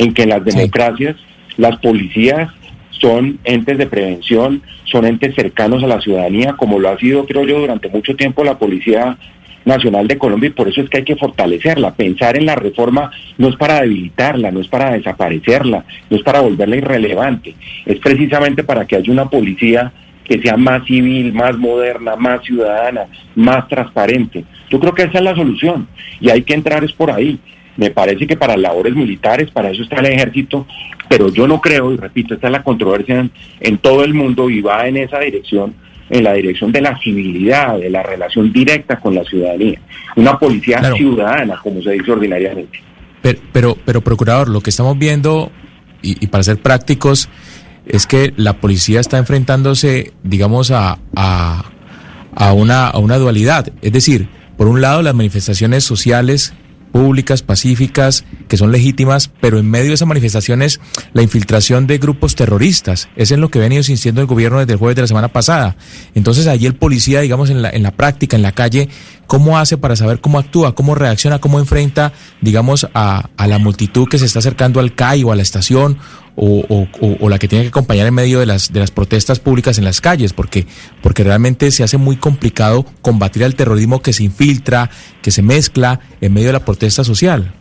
en 0.00 0.14
que 0.14 0.22
en 0.22 0.30
las 0.30 0.44
democracias 0.44 1.16
las 1.58 1.76
policías 1.76 2.50
son 2.90 3.38
entes 3.44 3.76
de 3.76 3.86
prevención, 3.86 4.62
son 4.84 5.04
entes 5.04 5.34
cercanos 5.34 5.82
a 5.82 5.86
la 5.86 6.00
ciudadanía, 6.00 6.54
como 6.54 6.78
lo 6.78 6.88
ha 6.88 6.98
sido, 6.98 7.26
creo 7.26 7.44
yo, 7.44 7.60
durante 7.60 7.90
mucho 7.90 8.16
tiempo 8.16 8.42
la 8.42 8.58
Policía 8.58 9.18
Nacional 9.66 10.08
de 10.08 10.16
Colombia 10.16 10.48
y 10.48 10.52
por 10.52 10.68
eso 10.68 10.80
es 10.80 10.88
que 10.88 10.98
hay 10.98 11.04
que 11.04 11.16
fortalecerla. 11.16 11.94
Pensar 11.94 12.38
en 12.38 12.46
la 12.46 12.54
reforma 12.54 13.10
no 13.36 13.48
es 13.48 13.56
para 13.56 13.82
debilitarla, 13.82 14.50
no 14.50 14.60
es 14.60 14.68
para 14.68 14.92
desaparecerla, 14.92 15.84
no 16.08 16.16
es 16.16 16.22
para 16.22 16.40
volverla 16.40 16.76
irrelevante, 16.76 17.54
es 17.84 17.98
precisamente 17.98 18.64
para 18.64 18.86
que 18.86 18.96
haya 18.96 19.12
una 19.12 19.28
policía 19.28 19.92
que 20.24 20.40
sea 20.40 20.56
más 20.56 20.86
civil, 20.86 21.34
más 21.34 21.58
moderna, 21.58 22.16
más 22.16 22.42
ciudadana, 22.42 23.02
más 23.34 23.68
transparente. 23.68 24.44
Yo 24.70 24.80
creo 24.80 24.94
que 24.94 25.02
esa 25.02 25.18
es 25.18 25.24
la 25.24 25.34
solución 25.34 25.88
y 26.20 26.30
hay 26.30 26.42
que 26.42 26.54
entrar 26.54 26.84
es 26.84 26.92
por 26.92 27.10
ahí. 27.10 27.38
Me 27.80 27.90
parece 27.90 28.26
que 28.26 28.36
para 28.36 28.58
labores 28.58 28.94
militares, 28.94 29.50
para 29.50 29.70
eso 29.70 29.82
está 29.84 29.96
el 30.00 30.06
ejército, 30.12 30.66
pero 31.08 31.30
yo 31.30 31.48
no 31.48 31.62
creo, 31.62 31.94
y 31.94 31.96
repito, 31.96 32.34
esta 32.34 32.48
es 32.48 32.52
la 32.52 32.62
controversia 32.62 33.26
en, 33.58 33.78
todo 33.78 34.04
el 34.04 34.12
mundo 34.12 34.50
y 34.50 34.60
va 34.60 34.86
en 34.86 34.98
esa 34.98 35.18
dirección, 35.18 35.74
en 36.10 36.24
la 36.24 36.34
dirección 36.34 36.72
de 36.72 36.82
la 36.82 36.98
civilidad, 36.98 37.78
de 37.78 37.88
la 37.88 38.02
relación 38.02 38.52
directa 38.52 39.00
con 39.00 39.14
la 39.14 39.24
ciudadanía. 39.24 39.80
Una 40.16 40.38
policía 40.38 40.92
ciudadana, 40.92 41.58
como 41.62 41.80
se 41.80 41.92
dice 41.92 42.12
ordinariamente. 42.12 42.82
Pero, 43.22 43.78
pero, 43.82 44.02
procurador, 44.02 44.50
lo 44.50 44.60
que 44.60 44.68
estamos 44.68 44.98
viendo, 44.98 45.50
y, 46.02 46.26
para 46.26 46.44
ser 46.44 46.58
prácticos, 46.58 47.30
es 47.86 48.06
que 48.06 48.34
la 48.36 48.58
policía 48.58 49.00
está 49.00 49.16
enfrentándose, 49.16 50.12
digamos, 50.22 50.70
a, 50.70 50.98
a, 51.16 52.52
una, 52.52 52.88
a 52.88 52.98
una 52.98 53.16
dualidad. 53.16 53.72
Es 53.80 53.92
decir, 53.92 54.28
por 54.58 54.68
un 54.68 54.82
lado, 54.82 55.00
las 55.00 55.14
manifestaciones 55.14 55.82
sociales 55.82 56.52
públicas, 56.92 57.42
pacíficas, 57.42 58.24
que 58.48 58.56
son 58.56 58.72
legítimas, 58.72 59.30
pero 59.40 59.58
en 59.58 59.70
medio 59.70 59.88
de 59.88 59.94
esas 59.94 60.08
manifestaciones 60.08 60.80
la 61.12 61.22
infiltración 61.22 61.86
de 61.86 61.98
grupos 61.98 62.34
terroristas. 62.34 63.08
Es 63.16 63.30
en 63.30 63.40
lo 63.40 63.48
que 63.50 63.58
ha 63.58 63.62
venido 63.62 63.80
insistiendo 63.80 64.20
el 64.20 64.26
gobierno 64.26 64.58
desde 64.58 64.72
el 64.72 64.78
jueves 64.78 64.96
de 64.96 65.02
la 65.02 65.08
semana 65.08 65.28
pasada. 65.28 65.76
Entonces 66.14 66.46
allí 66.46 66.66
el 66.66 66.74
policía, 66.74 67.20
digamos, 67.20 67.50
en 67.50 67.62
la, 67.62 67.70
en 67.70 67.82
la 67.82 67.92
práctica, 67.92 68.36
en 68.36 68.42
la 68.42 68.52
calle, 68.52 68.88
¿cómo 69.26 69.58
hace 69.58 69.78
para 69.78 69.96
saber 69.96 70.20
cómo 70.20 70.38
actúa, 70.38 70.74
cómo 70.74 70.94
reacciona, 70.94 71.40
cómo 71.40 71.58
enfrenta, 71.58 72.12
digamos, 72.40 72.88
a, 72.94 73.30
a 73.36 73.46
la 73.46 73.58
multitud 73.58 74.08
que 74.08 74.18
se 74.18 74.26
está 74.26 74.40
acercando 74.40 74.80
al 74.80 74.94
CAI 74.94 75.24
o 75.24 75.32
a 75.32 75.36
la 75.36 75.42
estación 75.42 75.98
o, 76.42 77.28
la 77.28 77.38
que 77.38 77.48
tiene 77.48 77.64
que 77.64 77.68
acompañar 77.68 78.06
en 78.06 78.14
medio 78.14 78.40
de 78.40 78.46
las, 78.46 78.72
de 78.72 78.80
las 78.80 78.90
protestas 78.90 79.38
públicas 79.38 79.76
en 79.76 79.84
las 79.84 80.00
calles, 80.00 80.32
porque, 80.32 80.64
porque 81.02 81.22
realmente 81.22 81.70
se 81.70 81.82
hace 81.82 81.98
muy 81.98 82.16
complicado 82.16 82.86
combatir 83.02 83.44
al 83.44 83.54
terrorismo 83.54 84.00
que 84.00 84.14
se 84.14 84.24
infiltra, 84.24 84.88
que 85.20 85.30
se 85.30 85.42
mezcla 85.42 86.00
en 86.20 86.32
medio 86.32 86.48
de 86.48 86.54
la 86.54 86.64
protesta 86.64 87.04
social. 87.04 87.52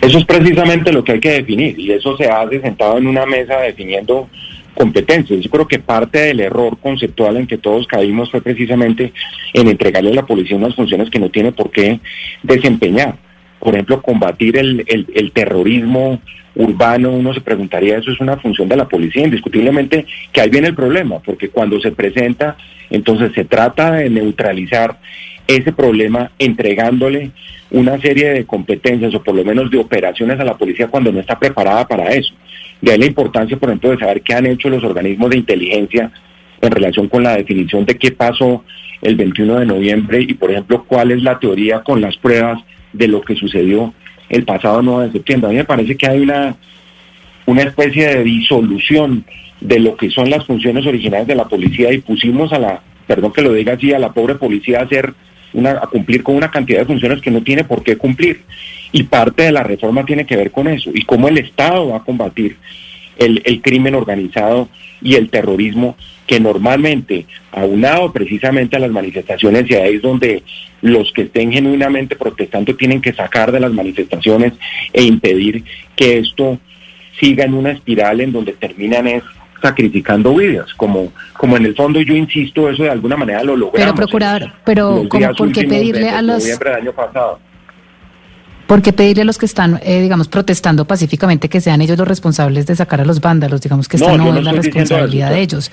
Eso 0.00 0.18
es 0.18 0.24
precisamente 0.24 0.92
lo 0.92 1.04
que 1.04 1.12
hay 1.12 1.20
que 1.20 1.32
definir 1.32 1.78
y 1.78 1.92
eso 1.92 2.16
se 2.16 2.26
hace 2.26 2.60
sentado 2.60 2.96
en 2.96 3.06
una 3.06 3.26
mesa 3.26 3.58
definiendo 3.58 4.28
competencias. 4.74 5.40
Yo 5.40 5.50
creo 5.50 5.68
que 5.68 5.78
parte 5.78 6.20
del 6.20 6.40
error 6.40 6.78
conceptual 6.78 7.36
en 7.36 7.46
que 7.46 7.58
todos 7.58 7.86
caímos 7.86 8.30
fue 8.30 8.40
precisamente 8.40 9.12
en 9.52 9.68
entregarle 9.68 10.10
a 10.10 10.14
la 10.14 10.26
policía 10.26 10.56
unas 10.56 10.74
funciones 10.74 11.10
que 11.10 11.18
no 11.18 11.30
tiene 11.30 11.52
por 11.52 11.70
qué 11.70 12.00
desempeñar. 12.42 13.16
Por 13.60 13.74
ejemplo, 13.74 14.02
combatir 14.02 14.56
el, 14.56 14.84
el 14.88 15.30
terrorismo 15.32 16.20
urbano, 16.54 17.10
uno 17.10 17.32
se 17.32 17.40
preguntaría, 17.40 17.98
eso 17.98 18.10
es 18.10 18.20
una 18.20 18.36
función 18.36 18.68
de 18.68 18.76
la 18.76 18.88
policía, 18.88 19.24
indiscutiblemente 19.24 20.06
que 20.32 20.40
ahí 20.40 20.50
viene 20.50 20.68
el 20.68 20.74
problema, 20.74 21.18
porque 21.20 21.48
cuando 21.48 21.80
se 21.80 21.92
presenta, 21.92 22.56
entonces 22.90 23.32
se 23.34 23.44
trata 23.44 23.92
de 23.92 24.10
neutralizar 24.10 24.98
ese 25.46 25.72
problema 25.72 26.30
entregándole 26.38 27.30
una 27.70 27.98
serie 28.00 28.30
de 28.30 28.44
competencias 28.44 29.14
o 29.14 29.22
por 29.22 29.34
lo 29.34 29.44
menos 29.44 29.70
de 29.70 29.78
operaciones 29.78 30.38
a 30.38 30.44
la 30.44 30.56
policía 30.56 30.88
cuando 30.88 31.10
no 31.10 31.20
está 31.20 31.38
preparada 31.38 31.86
para 31.88 32.10
eso. 32.10 32.34
De 32.80 32.92
ahí 32.92 32.98
la 32.98 33.06
importancia, 33.06 33.56
por 33.56 33.70
ejemplo, 33.70 33.90
de 33.90 33.98
saber 33.98 34.22
qué 34.22 34.34
han 34.34 34.46
hecho 34.46 34.68
los 34.68 34.84
organismos 34.84 35.30
de 35.30 35.38
inteligencia 35.38 36.10
en 36.60 36.70
relación 36.70 37.08
con 37.08 37.22
la 37.22 37.36
definición 37.36 37.84
de 37.86 37.96
qué 37.96 38.12
pasó 38.12 38.64
el 39.00 39.16
21 39.16 39.60
de 39.60 39.66
noviembre 39.66 40.20
y, 40.20 40.34
por 40.34 40.50
ejemplo, 40.50 40.84
cuál 40.86 41.10
es 41.10 41.22
la 41.22 41.38
teoría 41.38 41.80
con 41.80 42.00
las 42.00 42.16
pruebas 42.16 42.62
de 42.92 43.08
lo 43.08 43.22
que 43.22 43.34
sucedió 43.34 43.92
el 44.32 44.44
pasado 44.44 44.82
9 44.82 45.06
de 45.06 45.12
septiembre. 45.12 45.48
A 45.48 45.52
mí 45.52 45.58
me 45.58 45.64
parece 45.64 45.96
que 45.96 46.08
hay 46.08 46.20
una, 46.20 46.56
una 47.46 47.62
especie 47.62 48.08
de 48.08 48.24
disolución 48.24 49.24
de 49.60 49.78
lo 49.78 49.96
que 49.96 50.10
son 50.10 50.30
las 50.30 50.44
funciones 50.46 50.86
originales 50.86 51.26
de 51.28 51.34
la 51.34 51.44
policía 51.44 51.92
y 51.92 51.98
pusimos 51.98 52.52
a 52.52 52.58
la, 52.58 52.80
perdón 53.06 53.32
que 53.32 53.42
lo 53.42 53.52
diga 53.52 53.74
así, 53.74 53.92
a 53.92 53.98
la 53.98 54.12
pobre 54.12 54.34
policía 54.36 54.80
a 54.80 54.84
hacer 54.84 55.12
una, 55.52 55.72
a 55.72 55.86
cumplir 55.86 56.22
con 56.22 56.34
una 56.34 56.50
cantidad 56.50 56.80
de 56.80 56.86
funciones 56.86 57.20
que 57.20 57.30
no 57.30 57.42
tiene 57.42 57.62
por 57.62 57.84
qué 57.84 57.96
cumplir. 57.96 58.42
Y 58.90 59.04
parte 59.04 59.44
de 59.44 59.52
la 59.52 59.62
reforma 59.62 60.04
tiene 60.04 60.26
que 60.26 60.36
ver 60.36 60.50
con 60.50 60.66
eso 60.66 60.90
y 60.92 61.04
cómo 61.04 61.28
el 61.28 61.38
Estado 61.38 61.88
va 61.88 61.98
a 61.98 62.04
combatir 62.04 62.56
el, 63.16 63.42
el 63.44 63.60
crimen 63.62 63.94
organizado 63.94 64.68
y 65.00 65.14
el 65.14 65.30
terrorismo 65.30 65.96
que 66.26 66.40
normalmente, 66.40 67.26
aunado 67.50 68.12
precisamente 68.12 68.76
a 68.76 68.80
las 68.80 68.90
manifestaciones, 68.90 69.68
y 69.68 69.74
ahí 69.74 69.96
es 69.96 70.02
donde 70.02 70.42
los 70.80 71.12
que 71.12 71.22
estén 71.22 71.52
genuinamente 71.52 72.16
protestando 72.16 72.74
tienen 72.74 73.00
que 73.00 73.12
sacar 73.12 73.52
de 73.52 73.60
las 73.60 73.72
manifestaciones 73.72 74.52
e 74.92 75.02
impedir 75.02 75.64
que 75.96 76.18
esto 76.18 76.58
siga 77.18 77.44
en 77.44 77.54
una 77.54 77.72
espiral 77.72 78.20
en 78.20 78.32
donde 78.32 78.52
terminan 78.52 79.06
es 79.06 79.22
sacrificando 79.60 80.34
vidas, 80.34 80.74
como, 80.74 81.12
como 81.34 81.56
en 81.56 81.66
el 81.66 81.76
fondo 81.76 82.00
yo 82.00 82.14
insisto, 82.14 82.68
eso 82.68 82.82
de 82.82 82.90
alguna 82.90 83.16
manera 83.16 83.44
lo 83.44 83.56
logramos. 83.56 83.80
Pero 83.80 83.94
procurador, 83.94 84.52
pero 84.64 85.06
¿por 85.36 85.52
qué 85.52 85.64
pedirle 85.64 86.08
a 86.08 86.20
los... 86.20 86.42
Noviembre 86.42 86.70
del 86.70 86.80
año 86.80 86.92
pasado. 86.92 87.38
¿Por 88.66 88.82
qué 88.82 88.92
pedirle 88.92 89.22
a 89.22 89.24
los 89.24 89.38
que 89.38 89.46
están, 89.46 89.80
eh, 89.82 90.00
digamos, 90.00 90.28
protestando 90.28 90.84
pacíficamente 90.84 91.48
que 91.48 91.60
sean 91.60 91.80
ellos 91.82 91.98
los 91.98 92.08
responsables 92.08 92.66
de 92.66 92.76
sacar 92.76 93.00
a 93.00 93.04
los 93.04 93.20
vándalos? 93.20 93.60
Digamos 93.60 93.88
que 93.88 93.96
esta 93.96 94.16
no, 94.16 94.36
es 94.36 94.44
la 94.44 94.52
responsabilidad 94.52 95.30
de 95.30 95.40
ellos. 95.40 95.70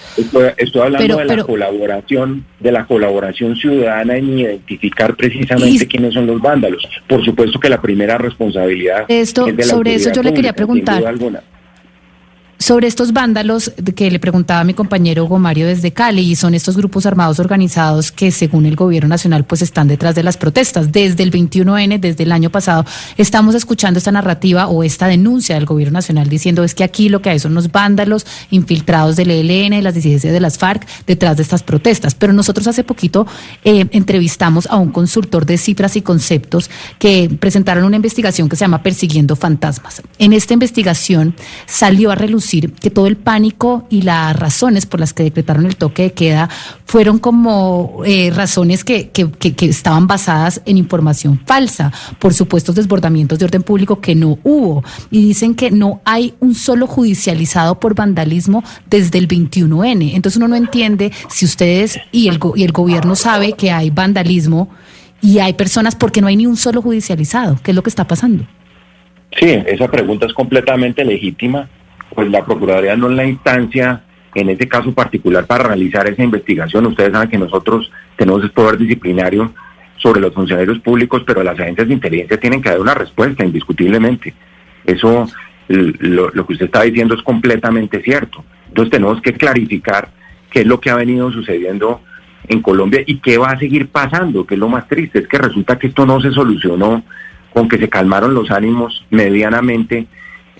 Estoy, 0.58 0.82
hablando 0.82 1.18
de 1.18 1.26
la 1.26 1.44
colaboración, 1.44 2.46
de 2.60 2.72
la 2.72 2.86
colaboración 2.86 3.56
ciudadana 3.56 4.18
en 4.18 4.40
identificar 4.40 5.16
precisamente 5.16 5.88
quiénes 5.88 6.14
son 6.14 6.28
los 6.28 6.42
vándalos. 6.42 6.88
Por 7.08 7.24
supuesto 7.24 7.60
que 7.60 7.70
la 7.70 7.82
primera 7.82 8.18
responsabilidad 8.18 9.06
esto, 9.08 9.48
es 9.48 9.56
de 9.56 9.66
la 9.66 9.70
sobre 9.70 9.96
eso 9.96 10.12
yo 10.12 10.24
le 10.24 10.34
quería 10.34 10.54
preguntar. 10.54 11.04
Sobre 12.70 12.86
estos 12.86 13.14
vándalos 13.14 13.72
que 13.96 14.12
le 14.12 14.20
preguntaba 14.20 14.64
mi 14.64 14.76
compañero 14.76 15.26
Hugo 15.26 15.40
Mario 15.40 15.66
desde 15.66 15.92
Cali, 15.92 16.22
y 16.22 16.36
son 16.36 16.54
estos 16.54 16.78
grupos 16.78 17.08
armados 17.08 17.40
organizados 17.40 18.12
que 18.12 18.30
según 18.30 18.68
el 18.68 18.76
gobierno 18.76 19.10
nacional 19.10 19.44
pues 19.44 19.64
están 19.64 19.88
detrás 19.88 20.14
de 20.14 20.22
las 20.22 20.38
protestas. 20.38 20.92
Desde 20.92 21.24
el 21.24 21.32
21N, 21.32 22.00
desde 22.00 22.26
el 22.26 22.32
año 22.32 22.52
pasado, 22.52 22.86
estamos 23.18 23.56
escuchando 23.56 23.98
esta 23.98 24.12
narrativa 24.12 24.68
o 24.68 24.84
esta 24.84 25.08
denuncia 25.08 25.56
del 25.56 25.66
gobierno 25.66 25.94
nacional 25.94 26.30
diciendo 26.30 26.64
es 26.64 26.76
que 26.76 26.84
aquí 26.84 27.10
lo 27.10 27.24
que 27.24 27.32
hay 27.32 27.40
son 27.40 27.54
unos 27.54 27.72
vándalos 27.72 28.28
infiltrados 28.52 29.16
del 29.16 29.32
ELN, 29.32 29.72
de 29.72 29.82
las 29.82 29.96
disidencias 29.96 30.32
de 30.32 30.40
las 30.40 30.60
FARC, 30.60 30.86
detrás 31.08 31.38
de 31.38 31.42
estas 31.42 31.64
protestas. 31.64 32.14
Pero 32.14 32.34
nosotros 32.34 32.68
hace 32.68 32.84
poquito 32.84 33.26
eh, 33.64 33.88
entrevistamos 33.90 34.68
a 34.68 34.78
un 34.78 34.92
consultor 34.92 35.48
de 35.48 35.58
cifras 35.58 35.96
y 35.96 36.04
conceptos 36.04 36.70
que 37.00 37.36
presentaron 37.40 37.84
una 37.84 37.96
investigación 37.96 38.48
que 38.48 38.56
se 38.56 38.66
llama 38.66 38.84
Persiguiendo 38.84 39.36
Fantasmas. 39.36 40.04
En 40.20 40.34
esta 40.34 40.54
investigación 40.54 41.34
salió 41.66 42.12
a 42.12 42.16
relucir 42.16 42.59
que 42.62 42.90
todo 42.90 43.08
el 43.08 43.18
pánico 43.18 43.86
y 43.90 44.02
las 44.02 44.36
razones 44.36 44.86
por 44.86 45.00
las 45.00 45.14
que 45.14 45.24
decretaron 45.24 45.66
el 45.66 45.76
toque 45.76 46.04
de 46.04 46.14
queda 46.14 46.50
fueron 46.86 47.20
como 47.20 48.02
eh, 48.06 48.32
razones 48.34 48.84
que, 48.84 49.10
que, 49.10 49.32
que, 49.32 49.66
estaban 49.66 50.08
basadas 50.08 50.62
en 50.66 50.78
información 50.78 51.40
falsa 51.46 51.92
por 52.20 52.34
supuestos 52.34 52.76
desbordamientos 52.76 53.40
de 53.40 53.46
orden 53.46 53.64
público 53.64 54.02
que 54.02 54.16
no 54.16 54.40
hubo. 54.44 54.84
Y 55.12 55.22
dicen 55.22 55.56
que 55.56 55.72
no 55.72 56.02
hay 56.06 56.34
un 56.40 56.56
solo 56.56 56.88
judicializado 56.88 57.80
por 57.80 57.96
vandalismo 57.96 58.64
desde 58.90 59.20
el 59.20 59.28
21N. 59.28 60.12
Entonces 60.14 60.38
uno 60.38 60.48
no 60.48 60.56
entiende 60.56 61.12
si 61.30 61.46
ustedes 61.46 62.00
y 62.12 62.28
el, 62.28 62.40
y 62.56 62.64
el 62.64 62.72
gobierno 62.72 63.16
sabe 63.16 63.54
que 63.54 63.72
hay 63.72 63.90
vandalismo 63.90 64.70
y 65.22 65.40
hay 65.40 65.54
personas 65.54 65.96
porque 65.96 66.22
no 66.22 66.28
hay 66.28 66.38
ni 66.38 66.48
un 66.48 66.58
solo 66.58 66.82
judicializado. 66.82 67.60
¿Qué 67.64 67.72
es 67.72 67.76
lo 67.76 67.84
que 67.84 67.90
está 67.90 68.08
pasando? 68.08 68.46
Sí, 69.38 69.48
esa 69.68 69.90
pregunta 69.90 70.26
es 70.26 70.34
completamente 70.34 71.06
legítima 71.06 71.70
pues 72.14 72.30
la 72.30 72.46
Procuraduría 72.46 72.96
no 72.96 73.10
es 73.10 73.16
la 73.16 73.26
instancia 73.26 74.04
en 74.36 74.50
ese 74.50 74.68
caso 74.68 74.94
particular 74.94 75.46
para 75.46 75.66
realizar 75.66 76.08
esa 76.08 76.24
investigación. 76.24 76.86
Ustedes 76.86 77.12
saben 77.12 77.30
que 77.30 77.38
nosotros 77.38 77.92
tenemos 78.16 78.44
el 78.44 78.52
poder 78.52 78.78
disciplinario 78.78 79.54
sobre 79.98 80.22
los 80.22 80.34
funcionarios 80.34 80.80
públicos, 80.80 81.24
pero 81.26 81.44
las 81.44 81.60
agencias 81.60 81.88
de 81.88 81.94
inteligencia 81.94 82.40
tienen 82.40 82.62
que 82.62 82.70
dar 82.70 82.80
una 82.80 82.94
respuesta, 82.94 83.44
indiscutiblemente. 83.44 84.34
Eso, 84.86 85.28
lo, 85.68 86.30
lo 86.30 86.46
que 86.46 86.54
usted 86.54 86.66
está 86.68 86.84
diciendo 86.84 87.16
es 87.16 87.22
completamente 87.22 88.02
cierto. 88.02 88.44
Entonces 88.68 88.92
tenemos 88.92 89.22
que 89.22 89.34
clarificar 89.34 90.10
qué 90.50 90.62
es 90.62 90.66
lo 90.68 90.80
que 90.80 90.90
ha 90.90 90.96
venido 90.96 91.32
sucediendo 91.32 92.02
en 92.48 92.62
Colombia 92.62 93.02
y 93.06 93.20
qué 93.20 93.38
va 93.38 93.52
a 93.52 93.60
seguir 93.60 93.90
pasando, 93.90 94.46
que 94.46 94.56
es 94.56 94.60
lo 94.60 94.70
más 94.70 94.88
triste, 94.88 95.20
es 95.20 95.28
que 95.28 95.38
resulta 95.38 95.78
que 95.78 95.88
esto 95.88 96.06
no 96.06 96.20
se 96.22 96.32
solucionó 96.32 97.04
con 97.54 97.68
que 97.68 97.78
se 97.78 97.90
calmaron 97.90 98.34
los 98.34 98.52
ánimos 98.52 99.06
medianamente 99.10 100.08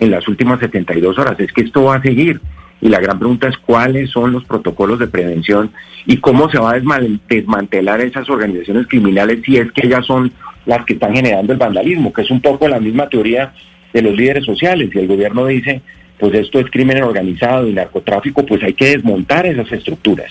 en 0.00 0.10
las 0.10 0.26
últimas 0.26 0.58
72 0.58 1.18
horas. 1.18 1.38
Es 1.38 1.52
que 1.52 1.62
esto 1.62 1.84
va 1.84 1.96
a 1.96 2.02
seguir. 2.02 2.40
Y 2.80 2.88
la 2.88 2.98
gran 2.98 3.18
pregunta 3.18 3.46
es 3.46 3.58
cuáles 3.58 4.10
son 4.10 4.32
los 4.32 4.44
protocolos 4.44 4.98
de 4.98 5.06
prevención 5.06 5.70
y 6.06 6.16
cómo 6.16 6.50
se 6.50 6.58
va 6.58 6.72
a 6.72 6.80
desmantelar 7.28 8.00
esas 8.00 8.28
organizaciones 8.30 8.86
criminales 8.86 9.40
si 9.44 9.58
es 9.58 9.70
que 9.72 9.86
ellas 9.86 10.06
son 10.06 10.32
las 10.64 10.86
que 10.86 10.94
están 10.94 11.14
generando 11.14 11.52
el 11.52 11.58
vandalismo, 11.58 12.12
que 12.12 12.22
es 12.22 12.30
un 12.30 12.40
poco 12.40 12.66
la 12.68 12.80
misma 12.80 13.08
teoría 13.08 13.52
de 13.92 14.02
los 14.02 14.16
líderes 14.16 14.46
sociales. 14.46 14.90
Y 14.94 14.98
el 14.98 15.08
gobierno 15.08 15.44
dice, 15.44 15.82
pues 16.18 16.34
esto 16.34 16.58
es 16.58 16.70
crimen 16.70 17.02
organizado 17.02 17.68
y 17.68 17.72
narcotráfico, 17.72 18.46
pues 18.46 18.62
hay 18.62 18.72
que 18.72 18.90
desmontar 18.90 19.44
esas 19.46 19.70
estructuras. 19.72 20.30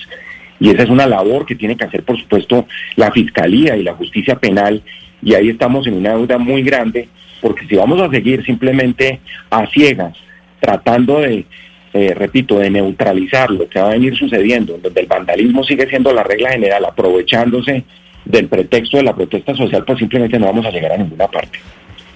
Y 0.60 0.70
esa 0.70 0.84
es 0.84 0.90
una 0.90 1.08
labor 1.08 1.46
que 1.46 1.56
tiene 1.56 1.78
que 1.78 1.86
hacer, 1.86 2.04
por 2.04 2.20
supuesto, 2.20 2.68
la 2.96 3.12
Fiscalía 3.12 3.78
y 3.78 3.84
la 3.84 3.94
Justicia 3.94 4.36
Penal. 4.36 4.82
Y 5.22 5.34
ahí 5.34 5.50
estamos 5.50 5.86
en 5.88 5.96
una 5.96 6.12
deuda 6.12 6.38
muy 6.38 6.64
grande 6.64 7.10
porque 7.42 7.66
si 7.68 7.76
vamos 7.76 8.02
a 8.02 8.10
seguir 8.10 8.44
simplemente 8.46 9.20
a 9.50 9.66
ciegas, 9.68 10.18
tratando 10.60 11.22
de, 11.22 11.46
eh, 11.94 12.14
repito, 12.14 12.60
de 12.60 12.70
neutralizar 12.70 13.50
lo 13.50 13.68
que 13.68 13.80
va 13.80 13.88
a 13.88 13.94
venir 13.94 14.16
sucediendo, 14.16 14.78
donde 14.78 15.02
el 15.02 15.08
vandalismo 15.08 15.64
sigue 15.64 15.88
siendo 15.88 16.14
la 16.14 16.24
regla 16.24 16.52
general, 16.52 16.86
aprovechándose 16.86 17.84
del 18.26 18.48
pretexto 18.48 18.98
de 18.98 19.04
la 19.04 19.16
protesta 19.16 19.56
social, 19.56 19.84
pues 19.86 20.00
simplemente 20.00 20.38
no 20.38 20.48
vamos 20.48 20.66
a 20.66 20.72
llegar 20.72 20.92
a 20.92 20.98
ninguna 20.98 21.28
parte. 21.28 21.60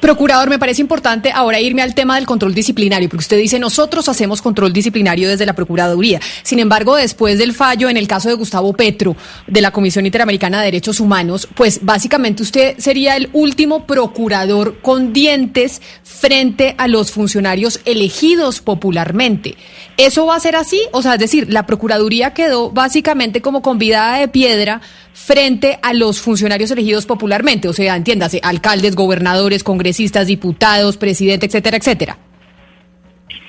Procurador, 0.03 0.49
me 0.49 0.59
parece 0.59 0.81
importante 0.81 1.31
ahora 1.33 1.61
irme 1.61 1.81
al 1.81 1.95
tema 1.95 2.15
del 2.15 2.25
control 2.25 2.53
disciplinario, 2.53 3.07
porque 3.07 3.21
usted 3.21 3.37
dice, 3.37 3.57
nosotros 3.57 4.09
hacemos 4.09 4.41
control 4.41 4.73
disciplinario 4.73 5.29
desde 5.29 5.45
la 5.45 5.53
Procuraduría. 5.53 6.19
Sin 6.41 6.59
embargo, 6.59 6.97
después 6.97 7.37
del 7.37 7.53
fallo 7.53 7.87
en 7.87 7.95
el 7.95 8.05
caso 8.05 8.27
de 8.27 8.35
Gustavo 8.35 8.73
Petro, 8.73 9.15
de 9.47 9.61
la 9.61 9.71
Comisión 9.71 10.05
Interamericana 10.05 10.59
de 10.59 10.65
Derechos 10.65 10.99
Humanos, 10.99 11.47
pues 11.55 11.79
básicamente 11.83 12.43
usted 12.43 12.75
sería 12.79 13.15
el 13.15 13.29
último 13.31 13.87
procurador 13.87 14.77
con 14.81 15.13
dientes 15.13 15.81
frente 16.03 16.75
a 16.77 16.89
los 16.89 17.11
funcionarios 17.11 17.79
elegidos 17.85 18.59
popularmente. 18.59 19.55
¿Eso 19.95 20.25
va 20.25 20.35
a 20.35 20.41
ser 20.41 20.57
así? 20.57 20.81
O 20.91 21.01
sea, 21.01 21.13
es 21.13 21.19
decir, 21.19 21.47
la 21.49 21.65
Procuraduría 21.65 22.33
quedó 22.33 22.71
básicamente 22.71 23.41
como 23.41 23.61
convidada 23.61 24.17
de 24.17 24.27
piedra 24.27 24.81
frente 25.13 25.79
a 25.81 25.93
los 25.93 26.19
funcionarios 26.19 26.71
elegidos 26.71 27.05
popularmente, 27.05 27.67
o 27.67 27.73
sea, 27.73 27.95
entiéndase, 27.95 28.39
alcaldes, 28.43 28.95
gobernadores, 28.95 29.63
congresistas, 29.63 29.92
diputados, 30.27 30.97
presidente, 30.97 31.45
etcétera, 31.45 31.77
etcétera. 31.77 32.17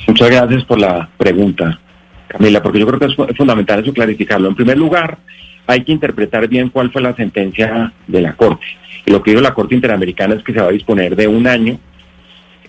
Muchas 0.06 0.30
gracias 0.30 0.64
por 0.64 0.78
la 0.78 1.08
pregunta, 1.16 1.80
Camila, 2.28 2.62
porque 2.62 2.78
yo 2.78 2.86
creo 2.86 2.98
que 2.98 3.06
es 3.06 3.36
fundamental 3.36 3.80
eso 3.80 3.92
clarificarlo. 3.92 4.48
En 4.48 4.54
primer 4.54 4.76
lugar, 4.76 5.18
hay 5.66 5.82
que 5.82 5.92
interpretar 5.92 6.46
bien 6.48 6.68
cuál 6.68 6.90
fue 6.90 7.02
la 7.02 7.14
sentencia 7.14 7.92
de 8.06 8.20
la 8.20 8.34
Corte. 8.34 8.66
Y 9.06 9.10
lo 9.10 9.22
que 9.22 9.30
dijo 9.30 9.42
la 9.42 9.54
Corte 9.54 9.74
Interamericana 9.74 10.34
es 10.34 10.42
que 10.42 10.52
se 10.52 10.60
va 10.60 10.68
a 10.68 10.72
disponer 10.72 11.16
de 11.16 11.26
un 11.26 11.46
año 11.46 11.78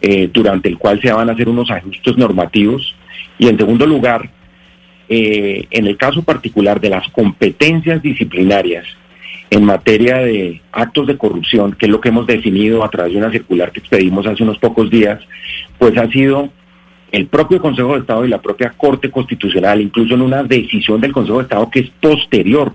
eh, 0.02 0.30
durante 0.32 0.70
el 0.70 0.78
cual 0.78 1.02
se 1.02 1.12
van 1.12 1.30
a 1.30 1.34
hacer 1.34 1.50
unos 1.50 1.70
ajustes 1.72 2.18
normativos. 2.18 2.96
Y 3.38 3.48
en 3.48 3.58
segundo 3.58 3.86
lugar, 3.86 4.30
eh, 5.10 5.68
en 5.72 5.88
el 5.88 5.98
caso 5.98 6.24
particular 6.24 6.80
de 6.80 6.90
las 6.90 7.08
competencias 7.10 8.02
disciplinarias 8.02 8.86
en 9.50 9.64
materia 9.64 10.18
de 10.18 10.62
actos 10.72 11.08
de 11.08 11.18
corrupción, 11.18 11.74
que 11.74 11.86
es 11.86 11.92
lo 11.92 12.02
que 12.02 12.10
hemos 12.10 12.28
definido 12.28 12.84
a 12.84 12.90
través 12.90 13.14
de 13.14 13.20
una 13.20 13.32
circular 13.32 13.72
que 13.72 13.80
expedimos 13.80 14.26
hace 14.26 14.44
unos 14.44 14.58
pocos 14.58 14.90
días, 14.90 15.22
pues 15.78 15.98
ha 15.98 16.08
sido 16.10 16.50
el 17.12 17.28
propio 17.28 17.62
Consejo 17.62 17.94
de 17.94 18.02
Estado 18.02 18.26
y 18.26 18.30
la 18.30 18.42
propia 18.42 18.72
Corte 18.76 19.10
Constitucional, 19.10 19.82
incluso 19.82 20.16
en 20.16 20.22
una 20.22 20.44
decisión 20.44 21.00
del 21.00 21.14
Consejo 21.14 21.38
de 21.38 21.44
Estado 21.44 21.70
que 21.70 21.80
es 21.82 21.90
posterior 22.02 22.74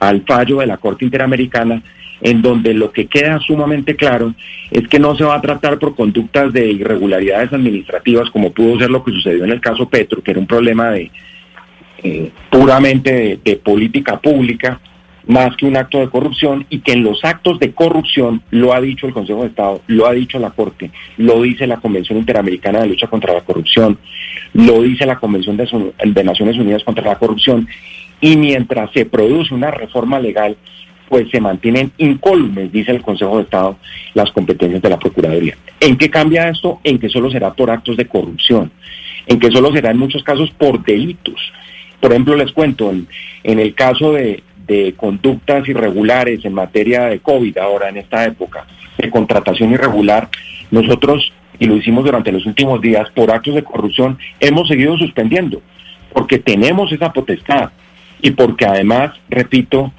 al 0.00 0.22
fallo 0.22 0.58
de 0.58 0.66
la 0.66 0.78
Corte 0.78 1.04
Interamericana, 1.04 1.82
en 2.22 2.42
donde 2.42 2.74
lo 2.74 2.90
que 2.90 3.06
queda 3.06 3.38
sumamente 3.40 3.96
claro 3.96 4.34
es 4.70 4.86
que 4.88 4.98
no 4.98 5.14
se 5.14 5.24
va 5.24 5.36
a 5.36 5.40
tratar 5.40 5.78
por 5.78 5.94
conductas 5.94 6.52
de 6.52 6.70
irregularidades 6.70 7.52
administrativas, 7.52 8.30
como 8.30 8.52
pudo 8.52 8.78
ser 8.78 8.90
lo 8.90 9.04
que 9.04 9.12
sucedió 9.12 9.44
en 9.44 9.50
el 9.50 9.60
caso 9.60 9.88
Petro, 9.88 10.22
que 10.22 10.32
era 10.32 10.40
un 10.40 10.46
problema 10.46 10.90
de 10.90 11.10
eh, 12.02 12.30
puramente 12.50 13.38
de, 13.42 13.56
política 13.56 14.18
pública, 14.18 14.80
más 15.26 15.56
que 15.56 15.66
un 15.66 15.76
acto 15.76 15.98
de 15.98 16.08
corrupción, 16.08 16.66
y 16.70 16.80
que 16.80 16.92
en 16.92 17.04
los 17.04 17.24
actos 17.24 17.58
de 17.58 17.72
corrupción, 17.72 18.42
lo 18.50 18.72
ha 18.72 18.80
dicho 18.80 19.06
el 19.06 19.12
Consejo 19.12 19.42
de 19.42 19.48
Estado, 19.48 19.80
lo 19.86 20.06
ha 20.06 20.12
dicho 20.12 20.38
la 20.38 20.50
Corte, 20.50 20.90
lo 21.18 21.42
dice 21.42 21.66
la 21.66 21.78
Convención 21.78 22.18
Interamericana 22.18 22.80
de 22.80 22.88
Lucha 22.88 23.06
contra 23.06 23.34
la 23.34 23.42
Corrupción, 23.42 23.98
lo 24.54 24.82
dice 24.82 25.06
la 25.06 25.18
Convención 25.18 25.56
de, 25.56 26.24
Naciones 26.24 26.56
Unidas 26.56 26.84
contra 26.84 27.04
la 27.04 27.18
Corrupción, 27.18 27.68
y 28.20 28.36
mientras 28.36 28.90
se 28.92 29.06
produce 29.06 29.54
una 29.54 29.70
reforma 29.70 30.18
legal, 30.20 30.56
pues 31.08 31.28
se 31.30 31.40
mantienen 31.40 31.90
incólumes, 31.98 32.70
dice 32.70 32.92
el 32.92 33.02
Consejo 33.02 33.38
de 33.38 33.42
Estado, 33.42 33.76
las 34.14 34.30
competencias 34.30 34.80
de 34.80 34.90
la 34.90 34.98
Procuraduría. 34.98 35.56
¿En 35.80 35.96
qué 35.96 36.08
cambia 36.08 36.48
esto? 36.48 36.80
En 36.84 36.98
que 36.98 37.08
solo 37.08 37.30
será 37.30 37.52
por 37.52 37.70
actos 37.70 37.96
de 37.96 38.06
corrupción, 38.06 38.70
en 39.26 39.40
que 39.40 39.50
solo 39.50 39.72
será 39.72 39.90
en 39.90 39.98
muchos 39.98 40.22
casos 40.22 40.50
por 40.52 40.84
delitos. 40.84 41.52
Por 42.00 42.12
ejemplo, 42.12 42.34
les 42.36 42.52
cuento, 42.52 42.90
en, 42.90 43.58
el 43.58 43.74
caso 43.74 44.12
de, 44.12 44.42
conductas 44.96 45.68
irregulares 45.68 46.44
en 46.44 46.54
materia 46.54 47.06
de 47.06 47.20
COVID 47.20 47.58
ahora 47.58 47.88
en 47.88 47.98
esta 47.98 48.24
época, 48.24 48.66
de 48.98 49.10
contratación 49.10 49.72
irregular, 49.72 50.28
nosotros, 50.70 51.32
y 51.58 51.66
lo 51.66 51.76
hicimos 51.76 52.04
durante 52.04 52.32
los 52.32 52.46
últimos 52.46 52.80
días, 52.80 53.08
por 53.14 53.30
actos 53.30 53.54
de 53.54 53.64
corrupción, 53.64 54.18
hemos 54.38 54.68
seguido 54.68 54.96
suspendiendo, 54.96 55.62
porque 56.12 56.38
tenemos 56.38 56.92
esa 56.92 57.12
potestad 57.12 57.70
y 58.22 58.30
porque 58.30 58.66
además, 58.66 59.12
repito, 59.28 59.92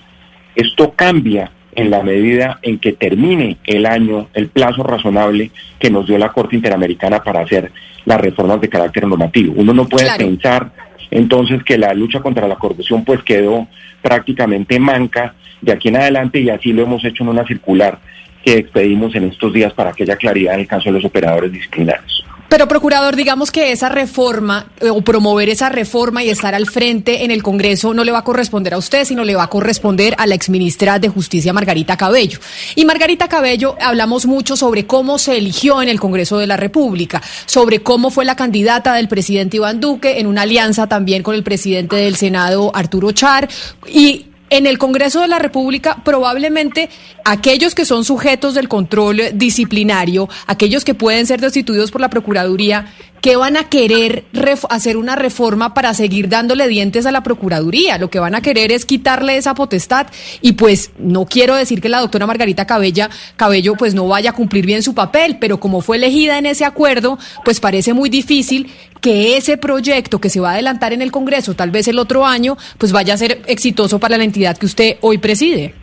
esto 0.56 0.94
cambia 0.94 1.52
en 1.74 1.90
la 1.90 2.04
medida 2.04 2.60
en 2.62 2.80
que 2.80 2.94
termine 2.94 3.58
el 3.66 3.86
año, 3.86 4.28
el 4.34 4.48
plazo 4.48 4.84
razonable 4.84 5.52
que 5.80 5.90
nos 5.90 6.08
dio 6.08 6.18
la 6.18 6.32
Corte 6.32 6.56
Interamericana 6.56 7.24
para 7.24 7.42
hacer 7.42 7.72
las 8.06 8.20
reformas 8.20 8.60
de 8.62 8.70
carácter 8.70 9.08
normativo. 9.08 9.54
Uno 9.56 9.74
no 9.74 9.88
puede 9.88 10.10
pensar 10.18 10.72
entonces 11.12 11.64
que 11.64 11.78
la 11.78 11.94
lucha 11.94 12.22
contra 12.22 12.48
la 12.48 12.56
corrupción 12.56 13.04
pues 13.04 13.22
quedó 13.22 13.68
prácticamente 14.02 14.80
manca 14.80 15.36
de 15.62 15.74
aquí 15.74 15.90
en 15.90 15.98
adelante 15.98 16.40
y 16.40 16.50
así 16.50 16.74
lo 16.74 16.84
hemos 16.84 17.04
hecho 17.06 17.24
en 17.24 17.30
una 17.30 17.46
circular 17.46 18.00
que 18.44 18.58
expedimos 18.58 19.14
en 19.16 19.26
estos 19.26 19.54
días 19.54 19.74
para 19.74 19.92
que 19.92 20.04
haya 20.04 20.16
claridad 20.16 20.56
en 20.56 20.62
el 20.62 20.68
caso 20.68 20.90
de 20.90 20.94
los 20.94 21.06
operadores 21.06 21.52
disciplinarios. 21.52 22.21
Pero, 22.52 22.68
procurador, 22.68 23.16
digamos 23.16 23.50
que 23.50 23.72
esa 23.72 23.88
reforma 23.88 24.74
eh, 24.82 24.90
o 24.90 25.02
promover 25.02 25.48
esa 25.48 25.70
reforma 25.70 26.22
y 26.22 26.30
estar 26.30 26.54
al 26.54 26.68
frente 26.68 27.24
en 27.24 27.32
el 27.32 27.44
Congreso 27.44 27.94
no 27.94 28.04
le 28.04 28.12
va 28.12 28.18
a 28.18 28.24
corresponder 28.26 28.74
a 28.74 28.78
usted, 28.78 29.06
sino 29.06 29.24
le 29.24 29.36
va 29.36 29.44
a 29.44 29.48
corresponder 29.48 30.16
a 30.18 30.28
la 30.28 30.36
exministra 30.36 31.00
de 31.00 31.08
Justicia, 31.08 31.54
Margarita 31.54 31.96
Cabello. 31.96 32.40
Y 32.76 32.84
Margarita 32.84 33.30
Cabello, 33.30 33.78
hablamos 33.80 34.26
mucho 34.26 34.58
sobre 34.58 34.86
cómo 34.86 35.18
se 35.18 35.38
eligió 35.38 35.82
en 35.82 35.88
el 35.88 36.02
Congreso 36.02 36.40
de 36.40 36.48
la 36.48 36.58
República, 36.58 37.22
sobre 37.46 37.84
cómo 37.84 38.12
fue 38.12 38.26
la 38.26 38.36
candidata 38.36 38.96
del 38.96 39.08
presidente 39.08 39.56
Iván 39.56 39.80
Duque 39.80 40.20
en 40.20 40.28
una 40.28 40.42
alianza 40.42 40.88
también 40.88 41.24
con 41.24 41.36
el 41.36 41.44
presidente 41.44 41.96
del 41.96 42.18
Senado, 42.18 42.70
Arturo 42.76 43.14
Char, 43.14 43.48
y 43.88 44.26
en 44.52 44.68
el 44.68 44.78
Congreso 44.78 45.22
de 45.22 45.28
la 45.28 45.40
República 45.40 45.98
probablemente 46.04 46.90
aquellos 47.26 47.74
que 47.74 47.86
son 47.86 48.06
sujetos 48.06 48.54
del 48.54 48.68
control 48.68 49.22
disciplinario, 49.34 50.30
aquellos 50.46 50.86
que 50.86 50.94
pueden 50.94 51.26
ser 51.26 51.42
destituidos 51.42 51.90
por 51.90 52.02
la 52.02 52.10
Procuraduría, 52.10 52.94
que 53.22 53.36
van 53.36 53.56
a 53.56 53.70
querer 53.70 54.26
hacer 54.70 54.98
una 54.98 55.16
reforma 55.16 55.74
para 55.74 55.94
seguir 55.94 56.28
dándole 56.28 56.68
dientes 56.68 57.06
a 57.06 57.12
la 57.12 57.22
Procuraduría. 57.22 58.00
Lo 58.00 58.10
que 58.10 58.20
van 58.20 58.34
a 58.36 58.42
querer 58.42 58.72
es 58.72 58.86
quitarle 58.86 59.38
esa 59.38 59.54
potestad. 59.54 60.08
Y 60.42 60.54
pues 60.54 60.92
no 60.98 61.26
quiero 61.26 61.56
decir 61.56 61.82
que 61.82 61.90
la 61.90 62.00
doctora 62.00 62.26
Margarita 62.26 62.66
Cabella, 62.66 63.10
Cabello 63.36 63.76
pues 63.76 63.94
no 63.94 64.08
vaya 64.08 64.32
a 64.32 64.34
cumplir 64.34 64.66
bien 64.66 64.82
su 64.82 64.96
papel, 64.96 65.38
pero 65.40 65.60
como 65.60 65.82
fue 65.82 65.98
elegida 65.98 66.40
en 66.40 66.48
ese 66.48 66.66
acuerdo, 66.66 67.20
pues 67.46 67.60
parece 67.60 67.94
muy 67.94 68.10
difícil 68.10 68.72
que 69.02 69.36
ese 69.36 69.58
proyecto 69.58 70.22
que 70.22 70.30
se 70.30 70.40
va 70.40 70.52
a 70.52 70.54
adelantar 70.54 70.94
en 70.94 71.02
el 71.02 71.12
Congreso, 71.12 71.56
tal 71.56 71.72
vez 71.72 71.88
el 71.88 72.00
otro 72.00 72.26
año, 72.26 72.56
pues 72.78 72.92
vaya 72.92 73.16
a 73.16 73.18
ser 73.18 73.42
exitoso 73.48 74.00
para 74.00 74.18
la 74.18 74.24
entidad 74.24 74.58
que 74.58 74.68
usted 74.68 74.98
hoy 75.02 75.18
preside. 75.18 75.74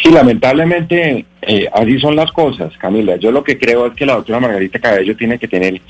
Sí, 0.00 0.10
lamentablemente 0.10 1.26
eh, 1.42 1.68
así 1.72 1.98
son 1.98 2.16
las 2.16 2.32
cosas, 2.32 2.72
Camila. 2.78 3.16
Yo 3.16 3.30
lo 3.30 3.44
que 3.44 3.58
creo 3.58 3.86
es 3.86 3.94
que 3.94 4.06
la 4.06 4.14
doctora 4.14 4.40
Margarita 4.40 4.78
Cabello 4.78 5.16
tiene 5.16 5.38
que 5.38 5.48
tener 5.48 5.80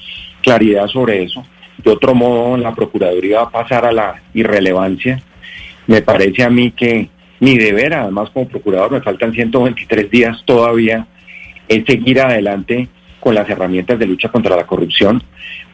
claridad 0.42 0.86
sobre 0.88 1.22
eso. 1.22 1.46
De 1.78 1.90
otro 1.90 2.14
modo, 2.14 2.56
la 2.56 2.74
Procuraduría 2.74 3.38
va 3.38 3.44
a 3.44 3.50
pasar 3.50 3.84
a 3.84 3.92
la 3.92 4.22
irrelevancia. 4.34 5.22
Me 5.86 6.02
parece 6.02 6.42
a 6.42 6.50
mí 6.50 6.72
que 6.72 7.08
mi 7.40 7.58
deber, 7.58 7.94
además 7.94 8.30
como 8.30 8.48
procurador, 8.48 8.92
me 8.92 9.00
faltan 9.00 9.32
123 9.32 10.10
días 10.10 10.42
todavía, 10.44 11.06
es 11.68 11.84
seguir 11.84 12.20
adelante 12.20 12.88
con 13.22 13.36
las 13.36 13.48
herramientas 13.48 14.00
de 14.00 14.06
lucha 14.06 14.28
contra 14.30 14.56
la 14.56 14.66
corrupción. 14.66 15.22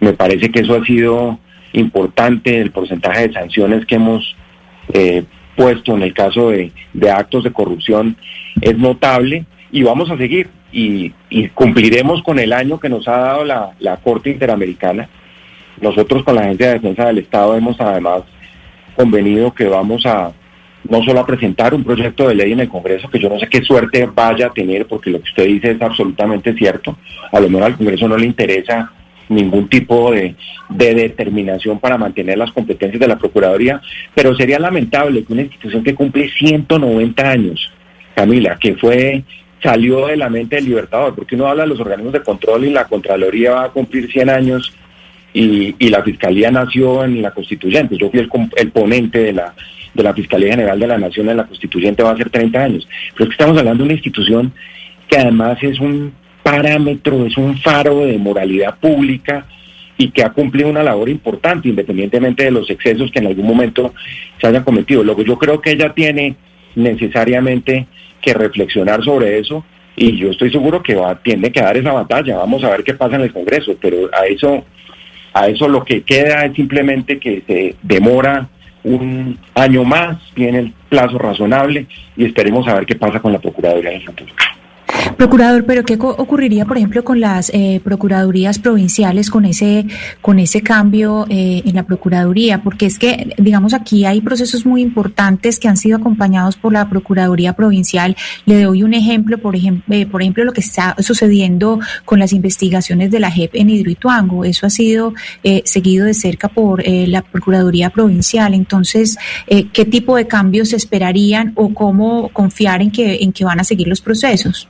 Me 0.00 0.12
parece 0.12 0.50
que 0.50 0.60
eso 0.60 0.74
ha 0.74 0.84
sido 0.84 1.38
importante, 1.72 2.60
el 2.60 2.70
porcentaje 2.70 3.28
de 3.28 3.32
sanciones 3.32 3.86
que 3.86 3.94
hemos 3.94 4.36
eh, 4.92 5.24
puesto 5.56 5.96
en 5.96 6.02
el 6.02 6.12
caso 6.12 6.50
de, 6.50 6.72
actos 7.10 7.44
de 7.44 7.52
corrupción 7.52 8.16
es 8.60 8.76
notable 8.76 9.46
y 9.72 9.82
vamos 9.82 10.10
a 10.10 10.18
seguir 10.18 10.50
y, 10.70 11.10
cumpliremos 11.54 12.22
con 12.22 12.38
el 12.38 12.52
año 12.52 12.78
que 12.78 12.90
nos 12.90 13.08
ha 13.08 13.16
dado 13.16 13.44
la, 13.44 13.70
la 13.78 13.96
Corte 13.96 14.28
Interamericana. 14.28 15.08
Nosotros 15.80 16.24
con 16.24 16.34
la 16.34 16.42
Agencia 16.42 16.66
de 16.66 16.72
Defensa 16.74 17.06
del 17.06 17.18
Estado 17.18 17.56
hemos 17.56 17.80
además 17.80 18.24
convenido 18.94 19.54
que 19.54 19.64
vamos 19.64 20.04
a 20.04 20.32
no 20.84 21.02
solo 21.02 21.20
a 21.20 21.26
presentar 21.26 21.74
un 21.74 21.84
proyecto 21.84 22.28
de 22.28 22.34
ley 22.34 22.52
en 22.52 22.60
el 22.60 22.68
Congreso, 22.68 23.08
que 23.10 23.18
yo 23.18 23.28
no 23.28 23.38
sé 23.38 23.48
qué 23.48 23.62
suerte 23.62 24.08
vaya 24.12 24.46
a 24.46 24.52
tener, 24.52 24.86
porque 24.86 25.10
lo 25.10 25.18
que 25.20 25.28
usted 25.30 25.46
dice 25.46 25.70
es 25.72 25.82
absolutamente 25.82 26.54
cierto. 26.54 26.96
A 27.32 27.40
lo 27.40 27.48
mejor 27.48 27.64
al 27.64 27.76
Congreso 27.76 28.08
no 28.08 28.16
le 28.16 28.26
interesa 28.26 28.92
ningún 29.28 29.68
tipo 29.68 30.12
de, 30.12 30.34
determinación 30.68 31.78
para 31.78 31.98
mantener 31.98 32.38
las 32.38 32.52
competencias 32.52 33.00
de 33.00 33.08
la 33.08 33.18
Procuraduría, 33.18 33.80
pero 34.14 34.34
sería 34.34 34.58
lamentable 34.58 35.24
que 35.24 35.32
una 35.32 35.42
institución 35.42 35.82
que 35.82 35.94
cumple 35.94 36.30
190 36.30 37.30
años, 37.30 37.72
Camila, 38.14 38.56
que 38.58 38.74
fue 38.74 39.22
salió 39.62 40.06
de 40.06 40.16
la 40.16 40.28
mente 40.28 40.56
del 40.56 40.66
Libertador, 40.66 41.14
porque 41.14 41.34
uno 41.34 41.48
habla 41.48 41.64
de 41.64 41.70
los 41.70 41.80
organismos 41.80 42.12
de 42.12 42.22
control 42.22 42.64
y 42.64 42.70
la 42.70 42.84
Contraloría 42.84 43.52
va 43.52 43.64
a 43.64 43.70
cumplir 43.70 44.10
100 44.10 44.30
años 44.30 44.72
y, 45.32 45.88
la 45.88 46.02
Fiscalía 46.02 46.50
nació 46.50 47.04
en 47.04 47.22
la 47.22 47.30
Constituyente. 47.30 47.96
Yo 47.96 48.10
fui 48.10 48.20
el, 48.20 48.28
el 48.56 48.70
ponente 48.70 49.18
de 49.18 49.32
la, 49.32 49.54
de 49.94 50.02
la 50.02 50.14
Fiscalía 50.14 50.50
General 50.50 50.78
de 50.78 50.86
la 50.86 50.98
Nación 50.98 51.28
en 51.28 51.36
la 51.36 51.46
Constituyente, 51.46 52.02
va 52.02 52.12
a 52.12 52.16
ser 52.16 52.30
30 52.30 52.62
años. 52.62 52.88
Pero 53.14 53.24
es 53.24 53.28
que 53.28 53.42
estamos 53.42 53.58
hablando 53.58 53.82
de 53.82 53.86
una 53.86 53.94
institución 53.94 54.52
que 55.08 55.18
además 55.18 55.58
es 55.62 55.78
un 55.80 56.12
parámetro, 56.42 57.26
es 57.26 57.36
un 57.36 57.58
faro 57.58 58.04
de 58.06 58.18
moralidad 58.18 58.78
pública 58.78 59.46
y 59.96 60.10
que 60.10 60.22
ha 60.22 60.30
cumplido 60.30 60.70
una 60.70 60.82
labor 60.82 61.08
importante, 61.08 61.68
independientemente 61.68 62.44
de 62.44 62.52
los 62.52 62.70
excesos 62.70 63.10
que 63.10 63.18
en 63.18 63.26
algún 63.26 63.46
momento 63.46 63.92
se 64.40 64.46
hayan 64.46 64.62
cometido. 64.62 65.02
Luego 65.02 65.22
yo 65.22 65.36
creo 65.36 65.60
que 65.60 65.72
ella 65.72 65.92
tiene 65.92 66.36
necesariamente 66.76 67.86
que 68.20 68.32
reflexionar 68.32 69.02
sobre 69.02 69.38
eso 69.38 69.64
y 69.96 70.16
yo 70.16 70.30
estoy 70.30 70.50
seguro 70.52 70.82
que 70.82 70.94
va, 70.94 71.16
tiene 71.16 71.50
que 71.50 71.60
dar 71.60 71.76
esa 71.76 71.92
batalla. 71.92 72.36
Vamos 72.36 72.62
a 72.62 72.70
ver 72.70 72.84
qué 72.84 72.94
pasa 72.94 73.16
en 73.16 73.22
el 73.22 73.32
Congreso, 73.32 73.76
pero 73.80 74.08
a 74.12 74.26
eso, 74.26 74.64
a 75.38 75.48
eso 75.48 75.68
lo 75.68 75.84
que 75.84 76.02
queda 76.02 76.44
es 76.44 76.54
simplemente 76.54 77.18
que 77.18 77.42
se 77.46 77.76
demora 77.82 78.48
un 78.84 79.38
año 79.54 79.84
más, 79.84 80.18
tiene 80.34 80.58
el 80.60 80.72
plazo 80.88 81.18
razonable 81.18 81.86
y 82.16 82.24
esperemos 82.24 82.66
a 82.68 82.74
ver 82.74 82.86
qué 82.86 82.94
pasa 82.94 83.20
con 83.20 83.32
la 83.32 83.38
Procuraduría 83.38 83.92
en 83.92 84.02
el. 84.02 84.26
Procurador, 85.18 85.64
pero 85.64 85.84
¿qué 85.84 85.98
ocurriría, 86.00 86.64
por 86.64 86.76
ejemplo, 86.76 87.02
con 87.02 87.18
las 87.18 87.50
eh, 87.52 87.80
procuradurías 87.82 88.60
provinciales, 88.60 89.30
con 89.30 89.46
ese, 89.46 89.84
con 90.20 90.38
ese 90.38 90.62
cambio 90.62 91.26
eh, 91.28 91.60
en 91.64 91.74
la 91.74 91.82
Procuraduría? 91.82 92.62
Porque 92.62 92.86
es 92.86 93.00
que, 93.00 93.34
digamos, 93.36 93.74
aquí 93.74 94.04
hay 94.04 94.20
procesos 94.20 94.64
muy 94.64 94.80
importantes 94.80 95.58
que 95.58 95.66
han 95.66 95.76
sido 95.76 95.96
acompañados 95.96 96.54
por 96.54 96.72
la 96.72 96.88
Procuraduría 96.88 97.54
Provincial. 97.54 98.16
Le 98.46 98.62
doy 98.62 98.84
un 98.84 98.94
ejemplo, 98.94 99.38
por 99.38 99.56
ejemplo, 99.56 99.92
eh, 99.92 100.06
por 100.06 100.22
ejemplo, 100.22 100.44
lo 100.44 100.52
que 100.52 100.60
está 100.60 100.94
sucediendo 101.00 101.80
con 102.04 102.20
las 102.20 102.32
investigaciones 102.32 103.10
de 103.10 103.18
la 103.18 103.32
JEP 103.32 103.56
en 103.56 103.70
Hidroituango. 103.70 104.44
Eso 104.44 104.66
ha 104.66 104.70
sido 104.70 105.14
seguido 105.64 106.06
de 106.06 106.14
cerca 106.14 106.46
por 106.46 106.80
la 106.86 107.22
Procuraduría 107.22 107.90
Provincial. 107.90 108.54
Entonces, 108.54 109.18
¿qué 109.48 109.84
tipo 109.84 110.14
de 110.14 110.28
cambios 110.28 110.68
se 110.68 110.76
esperarían 110.76 111.54
o 111.56 111.74
cómo 111.74 112.28
confiar 112.28 112.82
en 112.82 112.92
que, 112.92 113.18
en 113.20 113.32
que 113.32 113.44
van 113.44 113.58
a 113.58 113.64
seguir 113.64 113.88
los 113.88 114.00
procesos? 114.00 114.68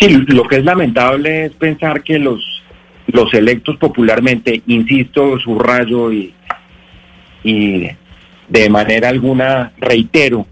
Sí, 0.00 0.08
lo 0.28 0.44
que 0.44 0.56
es 0.56 0.64
lamentable 0.64 1.44
es 1.44 1.52
pensar 1.52 2.02
que 2.02 2.18
los, 2.18 2.42
los 3.08 3.34
electos 3.34 3.76
popularmente, 3.76 4.62
insisto, 4.66 5.38
subrayo 5.38 6.10
y, 6.10 6.32
y 7.44 7.86
de 8.48 8.70
manera 8.70 9.10
alguna 9.10 9.72
reitero, 9.76 10.46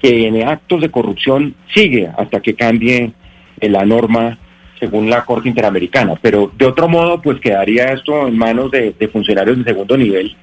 que 0.00 0.26
en 0.28 0.48
actos 0.48 0.80
de 0.80 0.90
corrupción 0.90 1.54
sigue 1.74 2.08
hasta 2.16 2.40
que 2.40 2.54
cambie 2.54 3.12
la 3.60 3.84
norma 3.84 4.38
según 4.78 5.10
la 5.10 5.26
Corte 5.26 5.50
Interamericana. 5.50 6.14
Pero 6.22 6.50
de 6.56 6.64
otro 6.64 6.88
modo, 6.88 7.20
pues 7.20 7.38
quedaría 7.38 7.92
esto 7.92 8.26
en 8.26 8.38
manos 8.38 8.70
de, 8.70 8.94
de, 8.98 9.08
funcionarios 9.08 9.58
de 9.58 9.64
segundo 9.64 9.94
nivel, 9.98 10.34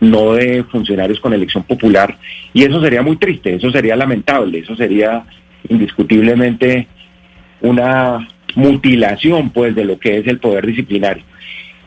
no 0.00 0.32
de 0.32 0.64
funcionarios 0.64 1.20
con 1.20 1.34
elección 1.34 1.64
popular. 1.64 2.16
Y 2.54 2.64
eso 2.64 2.80
sería 2.80 3.02
muy 3.02 3.18
triste, 3.18 3.54
eso 3.54 3.70
sería 3.70 3.96
lamentable, 3.96 4.60
eso 4.60 4.74
sería 4.76 5.24
indiscutiblemente 5.68 6.88
una 7.62 8.28
mutilación 8.54 9.50
pues 9.50 9.74
de 9.74 9.84
lo 9.84 9.98
que 9.98 10.18
es 10.18 10.26
el 10.26 10.38
poder 10.38 10.66
disciplinario. 10.66 11.24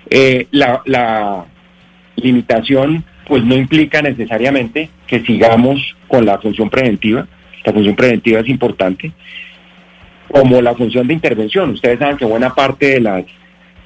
Eh, 0.10 0.48
la, 0.52 1.46
limitación 2.18 3.04
pues 3.28 3.44
no 3.44 3.56
implica 3.56 4.02
necesariamente 4.02 4.90
que 5.06 5.20
sigamos 5.22 5.96
con 6.08 6.26
la 6.26 6.40
función 6.40 6.70
preventiva. 6.70 7.28
La 7.66 7.74
función 7.74 7.96
preventiva 7.96 8.40
es 8.40 8.48
importante, 8.48 9.12
como 10.30 10.62
la 10.62 10.76
función 10.76 11.08
de 11.08 11.14
intervención. 11.14 11.72
Ustedes 11.72 12.00
saben 12.00 12.18
que 12.18 12.26
buena 12.26 12.54
parte 12.54 12.86
de 12.86 13.02
las 13.02 13.26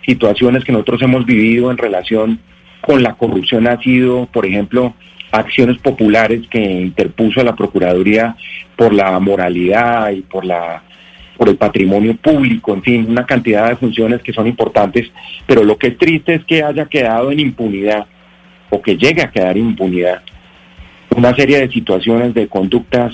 situaciones 0.05 0.63
que 0.63 0.71
nosotros 0.71 1.01
hemos 1.01 1.25
vivido 1.25 1.71
en 1.71 1.77
relación 1.77 2.39
con 2.81 3.01
la 3.01 3.13
corrupción 3.13 3.67
ha 3.67 3.81
sido, 3.81 4.27
por 4.27 4.45
ejemplo, 4.45 4.93
acciones 5.31 5.77
populares 5.79 6.47
que 6.49 6.59
interpuso 6.59 7.43
la 7.43 7.55
Procuraduría 7.55 8.35
por 8.75 8.93
la 8.93 9.17
moralidad 9.19 10.11
y 10.11 10.21
por 10.21 10.45
la 10.45 10.83
por 11.39 11.47
el 11.47 11.55
patrimonio 11.55 12.17
público, 12.17 12.73
en 12.73 12.83
fin, 12.83 13.05
una 13.09 13.25
cantidad 13.25 13.69
de 13.69 13.77
funciones 13.77 14.21
que 14.21 14.33
son 14.33 14.45
importantes, 14.45 15.09
pero 15.47 15.63
lo 15.63 15.77
que 15.77 15.87
es 15.87 15.97
triste 15.97 16.33
es 16.33 16.43
que 16.43 16.61
haya 16.61 16.83
quedado 16.83 17.31
en 17.31 17.39
impunidad 17.39 18.07
o 18.69 18.81
que 18.81 18.97
llegue 18.97 19.21
a 19.21 19.31
quedar 19.31 19.57
en 19.57 19.69
impunidad 19.69 20.21
una 21.15 21.33
serie 21.33 21.61
de 21.61 21.71
situaciones 21.71 22.33
de 22.33 22.49
conductas 22.49 23.13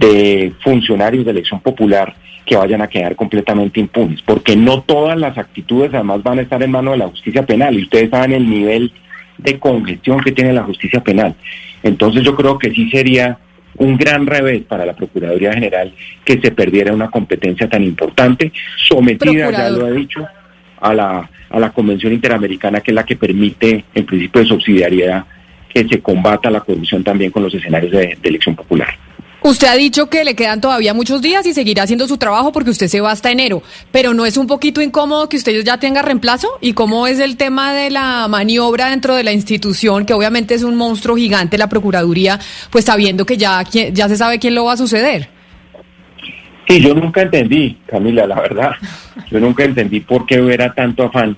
de 0.00 0.52
funcionarios 0.64 1.24
de 1.24 1.30
elección 1.30 1.60
popular 1.60 2.12
que 2.44 2.56
vayan 2.56 2.82
a 2.82 2.88
quedar 2.88 3.14
completamente 3.14 3.78
impunes, 3.78 4.20
porque 4.22 4.56
no 4.56 4.82
todas 4.82 5.16
las 5.16 5.38
actitudes 5.38 5.94
además 5.94 6.24
van 6.24 6.40
a 6.40 6.42
estar 6.42 6.60
en 6.60 6.72
manos 6.72 6.94
de 6.94 6.98
la 6.98 7.08
justicia 7.08 7.46
penal 7.46 7.78
y 7.78 7.84
ustedes 7.84 8.10
saben 8.10 8.32
el 8.32 8.50
nivel 8.50 8.90
de 9.38 9.60
congestión 9.60 10.20
que 10.22 10.32
tiene 10.32 10.52
la 10.52 10.64
justicia 10.64 11.04
penal. 11.04 11.36
Entonces 11.84 12.24
yo 12.24 12.34
creo 12.34 12.58
que 12.58 12.72
sí 12.72 12.90
sería 12.90 13.38
un 13.78 13.96
gran 13.96 14.26
revés 14.26 14.62
para 14.62 14.84
la 14.84 14.94
Procuraduría 14.94 15.52
General 15.52 15.92
que 16.24 16.40
se 16.40 16.50
perdiera 16.50 16.92
una 16.92 17.10
competencia 17.10 17.68
tan 17.68 17.82
importante, 17.84 18.52
sometida, 18.76 19.50
ya 19.50 19.70
lo 19.70 19.88
he 19.88 19.92
dicho, 19.92 20.26
a 20.80 20.94
la, 20.94 21.30
a 21.50 21.58
la 21.58 21.70
Convención 21.70 22.12
Interamericana, 22.12 22.80
que 22.80 22.90
es 22.90 22.94
la 22.94 23.04
que 23.04 23.16
permite 23.16 23.84
el 23.94 24.04
principio 24.04 24.42
de 24.42 24.48
subsidiariedad 24.48 25.24
que 25.68 25.86
se 25.86 26.00
combata 26.00 26.50
la 26.50 26.60
corrupción 26.60 27.04
también 27.04 27.30
con 27.30 27.42
los 27.42 27.54
escenarios 27.54 27.92
de 27.92 28.18
elección 28.22 28.56
popular. 28.56 28.88
Usted 29.42 29.68
ha 29.68 29.76
dicho 29.76 30.10
que 30.10 30.24
le 30.24 30.34
quedan 30.34 30.60
todavía 30.60 30.94
muchos 30.94 31.22
días 31.22 31.46
y 31.46 31.54
seguirá 31.54 31.84
haciendo 31.84 32.08
su 32.08 32.18
trabajo 32.18 32.50
porque 32.50 32.70
usted 32.70 32.88
se 32.88 33.00
va 33.00 33.12
hasta 33.12 33.30
enero, 33.30 33.62
pero 33.92 34.12
¿no 34.12 34.26
es 34.26 34.36
un 34.36 34.46
poquito 34.46 34.82
incómodo 34.82 35.28
que 35.28 35.36
usted 35.36 35.62
ya 35.62 35.78
tenga 35.78 36.02
reemplazo? 36.02 36.48
¿Y 36.60 36.72
cómo 36.72 37.06
es 37.06 37.20
el 37.20 37.36
tema 37.36 37.72
de 37.72 37.90
la 37.90 38.26
maniobra 38.28 38.90
dentro 38.90 39.14
de 39.14 39.22
la 39.22 39.32
institución, 39.32 40.04
que 40.04 40.12
obviamente 40.12 40.54
es 40.54 40.64
un 40.64 40.74
monstruo 40.74 41.16
gigante, 41.16 41.56
la 41.56 41.68
Procuraduría, 41.68 42.40
pues 42.70 42.84
sabiendo 42.84 43.24
que 43.24 43.36
ya, 43.36 43.62
ya 43.62 44.08
se 44.08 44.16
sabe 44.16 44.38
quién 44.38 44.54
lo 44.54 44.64
va 44.64 44.72
a 44.72 44.76
suceder? 44.76 45.28
Sí, 46.68 46.80
yo 46.80 46.92
nunca 46.94 47.22
entendí, 47.22 47.78
Camila, 47.86 48.26
la 48.26 48.40
verdad. 48.40 48.72
Yo 49.30 49.40
nunca 49.40 49.64
entendí 49.64 50.00
por 50.00 50.26
qué 50.26 50.40
hubiera 50.40 50.74
tanto 50.74 51.04
afán 51.04 51.36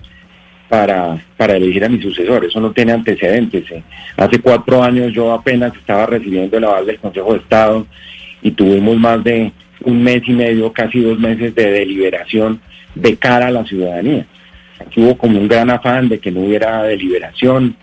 para, 0.71 1.19
para 1.37 1.57
elegir 1.57 1.85
a 1.85 1.89
mi 1.89 2.01
sucesor. 2.01 2.45
Eso 2.45 2.61
no 2.61 2.71
tiene 2.71 2.93
antecedentes. 2.93 3.69
¿eh? 3.73 3.83
Hace 4.17 4.39
cuatro 4.39 4.83
años 4.83 5.13
yo 5.13 5.33
apenas 5.33 5.75
estaba 5.75 6.07
recibiendo 6.07 6.57
el 6.57 6.65
aval 6.65 6.87
del 6.87 7.01
Consejo 7.01 7.33
de 7.33 7.41
Estado 7.41 7.87
y 8.41 8.53
tuvimos 8.53 8.97
más 8.97 9.23
de 9.25 9.53
un 9.83 10.01
mes 10.01 10.23
y 10.27 10.33
medio, 10.33 10.73
casi 10.73 11.01
dos 11.01 11.19
meses 11.19 11.57
de 11.57 11.73
deliberación 11.73 12.61
de 12.95 13.17
cara 13.17 13.49
a 13.49 13.51
la 13.51 13.65
ciudadanía. 13.65 14.25
Aquí 14.79 15.03
hubo 15.03 15.19
como 15.19 15.41
un 15.41 15.49
gran 15.49 15.71
afán 15.71 16.09
de 16.09 16.21
que 16.21 16.31
no 16.31 16.43
hubiera 16.43 16.85
deliberación, 16.85 17.75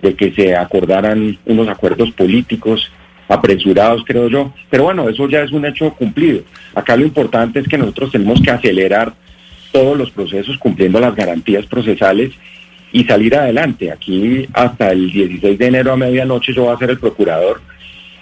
de 0.00 0.14
que 0.14 0.30
se 0.32 0.54
acordaran 0.54 1.36
unos 1.46 1.66
acuerdos 1.66 2.12
políticos 2.12 2.92
apresurados, 3.28 4.04
creo 4.06 4.28
yo. 4.28 4.52
Pero 4.70 4.84
bueno, 4.84 5.08
eso 5.08 5.28
ya 5.28 5.42
es 5.42 5.50
un 5.50 5.66
hecho 5.66 5.92
cumplido. 5.94 6.42
Acá 6.76 6.96
lo 6.96 7.04
importante 7.04 7.58
es 7.58 7.66
que 7.66 7.76
nosotros 7.76 8.12
tenemos 8.12 8.40
que 8.40 8.52
acelerar 8.52 9.14
todos 9.72 9.96
los 9.96 10.10
procesos 10.10 10.58
cumpliendo 10.58 11.00
las 11.00 11.14
garantías 11.14 11.66
procesales 11.66 12.32
y 12.92 13.04
salir 13.04 13.36
adelante. 13.36 13.90
Aquí 13.90 14.48
hasta 14.52 14.90
el 14.92 15.10
16 15.10 15.58
de 15.58 15.66
enero 15.66 15.92
a 15.92 15.96
medianoche 15.96 16.52
yo 16.52 16.64
voy 16.64 16.74
a 16.74 16.78
ser 16.78 16.90
el 16.90 16.98
procurador. 16.98 17.60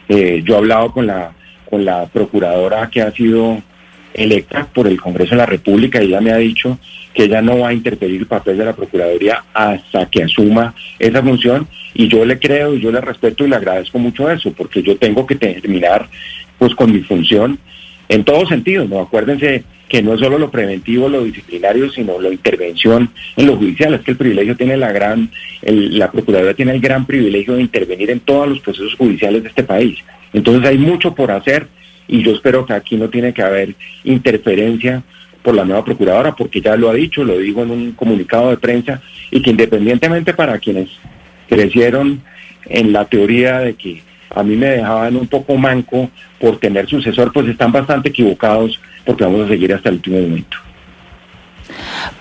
Eh, 0.09 0.43
yo 0.45 0.55
he 0.55 0.59
hablado 0.59 0.93
con 0.93 1.07
la, 1.07 1.33
con 1.69 1.85
la 1.85 2.07
procuradora 2.07 2.89
que 2.91 3.03
ha 3.03 3.11
sido 3.13 3.63
electa 4.15 4.67
por 4.73 4.87
el 4.87 5.01
Congreso 5.01 5.31
de 5.31 5.37
la 5.37 5.47
República 5.47 6.03
y 6.03 6.07
ella 6.07 6.21
me 6.21 6.33
ha 6.33 6.39
dicho 6.39 6.79
que 7.15 7.25
ella 7.25 7.43
no 7.43 7.59
va 7.59 7.69
a 7.69 7.75
interferir 7.75 8.21
el 8.21 8.27
papel 8.27 8.59
de 8.59 8.65
la 8.65 8.75
Procuraduría 8.75 9.45
hasta 9.53 10.07
que 10.07 10.23
asuma 10.23 10.75
esa 10.99 11.23
función 11.23 11.69
y 11.95 12.09
yo 12.09 12.25
le 12.25 12.39
creo 12.39 12.75
y 12.75 12.81
yo 12.81 12.91
le 12.91 13.01
respeto 13.01 13.45
y 13.45 13.49
le 13.49 13.57
agradezco 13.57 13.99
mucho 13.99 14.31
eso 14.31 14.53
porque 14.53 14.83
yo 14.83 14.97
tengo 14.97 15.27
que 15.27 15.37
terminar 15.37 16.09
pues 16.59 16.75
con 16.75 16.93
mi 16.93 17.01
función 17.01 17.59
en 18.09 18.25
todos 18.25 18.49
sentidos, 18.49 18.89
¿no? 18.89 19.01
Acuérdense 19.01 19.65
que 19.89 20.03
no 20.03 20.15
es 20.15 20.21
solo 20.21 20.39
lo 20.39 20.51
preventivo, 20.51 21.09
lo 21.09 21.25
disciplinario, 21.25 21.91
sino 21.91 22.21
la 22.21 22.29
intervención 22.29 23.11
en 23.37 23.47
lo 23.47 23.57
judicial. 23.57 23.95
Es 23.95 24.03
que 24.03 24.11
el 24.11 24.17
privilegio 24.17 24.57
tiene 24.57 24.77
la 24.77 24.93
gran, 24.93 25.31
la 25.63 26.11
Procuraduría 26.11 26.55
tiene 26.55 26.73
el 26.73 26.81
gran 26.81 27.07
privilegio 27.07 27.55
de 27.55 27.63
intervenir 27.63 28.11
en 28.11 28.21
todos 28.21 28.49
los 28.49 28.61
procesos 28.61 28.95
judiciales 28.95 29.43
de 29.43 29.49
este 29.49 29.65
país. 29.65 29.99
Entonces 30.33 30.69
hay 30.69 30.79
mucho 30.79 31.15
por 31.15 31.31
hacer 31.31 31.67
y 32.07 32.23
yo 32.23 32.33
espero 32.33 32.67
que 32.67 32.73
aquí 32.73 32.97
no 32.97 33.09
tiene 33.09 33.33
que 33.33 33.43
haber 33.43 33.75
interferencia 34.05 35.03
por 35.43 35.55
la 35.55 35.65
nueva 35.65 35.85
procuradora, 35.85 36.35
porque 36.35 36.61
ya 36.61 36.77
lo 36.77 36.91
ha 36.91 36.95
dicho, 36.95 37.23
lo 37.25 37.39
digo 37.39 37.63
en 37.63 37.71
un 37.71 37.93
comunicado 37.93 38.51
de 38.51 38.57
prensa, 38.57 39.01
y 39.31 39.41
que 39.41 39.51
independientemente 39.51 40.35
para 40.35 40.59
quienes 40.59 40.91
crecieron 41.49 42.23
en 42.67 42.93
la 42.93 43.05
teoría 43.05 43.61
de 43.61 43.75
que 43.75 44.03
a 44.31 44.43
mí 44.43 44.57
me 44.57 44.67
dejaban 44.67 45.17
un 45.17 45.27
poco 45.27 45.57
manco 45.57 46.11
por 46.39 46.59
tener 46.59 46.87
sucesor, 46.87 47.33
pues 47.33 47.49
están 47.49 47.73
bastante 47.73 48.11
equivocados 48.11 48.81
porque 49.09 49.25
vamos 49.25 49.47
a 49.47 49.49
seguir 49.49 49.73
hasta 49.73 49.89
el 49.89 49.95
último 49.95 50.21
momento. 50.21 50.59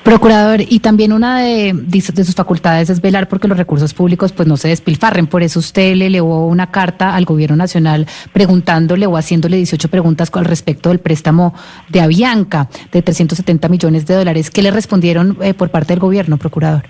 Procurador, 0.04 0.62
y 0.62 0.80
también 0.80 1.12
una 1.12 1.42
de, 1.42 1.74
de, 1.74 2.02
sus 2.02 2.34
facultades 2.34 2.90
es 2.90 3.02
velar 3.02 3.28
porque 3.28 3.50
los 3.50 3.58
recursos 3.58 3.94
públicos 3.94 4.32
pues 4.32 4.48
no 4.48 4.56
se 4.56 4.70
despilfarren. 4.70 5.28
Por 5.28 5.44
eso 5.44 5.60
usted 5.60 5.96
le 5.96 6.06
elevó 6.06 6.48
una 6.48 6.72
carta 6.72 7.14
al 7.14 7.26
gobierno 7.26 7.58
nacional 7.58 8.08
preguntándole 8.32 9.06
o 9.06 9.18
haciéndole 9.18 9.58
18 9.58 9.90
preguntas 9.90 10.32
con 10.32 10.46
respecto 10.46 10.88
del 10.88 11.00
préstamo 11.00 11.54
de 11.90 12.00
Avianca 12.00 12.70
de 12.90 13.02
370 13.02 13.68
millones 13.68 14.06
de 14.06 14.16
dólares. 14.16 14.50
¿Qué 14.50 14.62
le 14.62 14.72
respondieron 14.72 15.38
eh, 15.42 15.54
por 15.54 15.70
parte 15.70 15.92
del 15.92 16.00
gobierno, 16.00 16.38
procurador? 16.38 16.84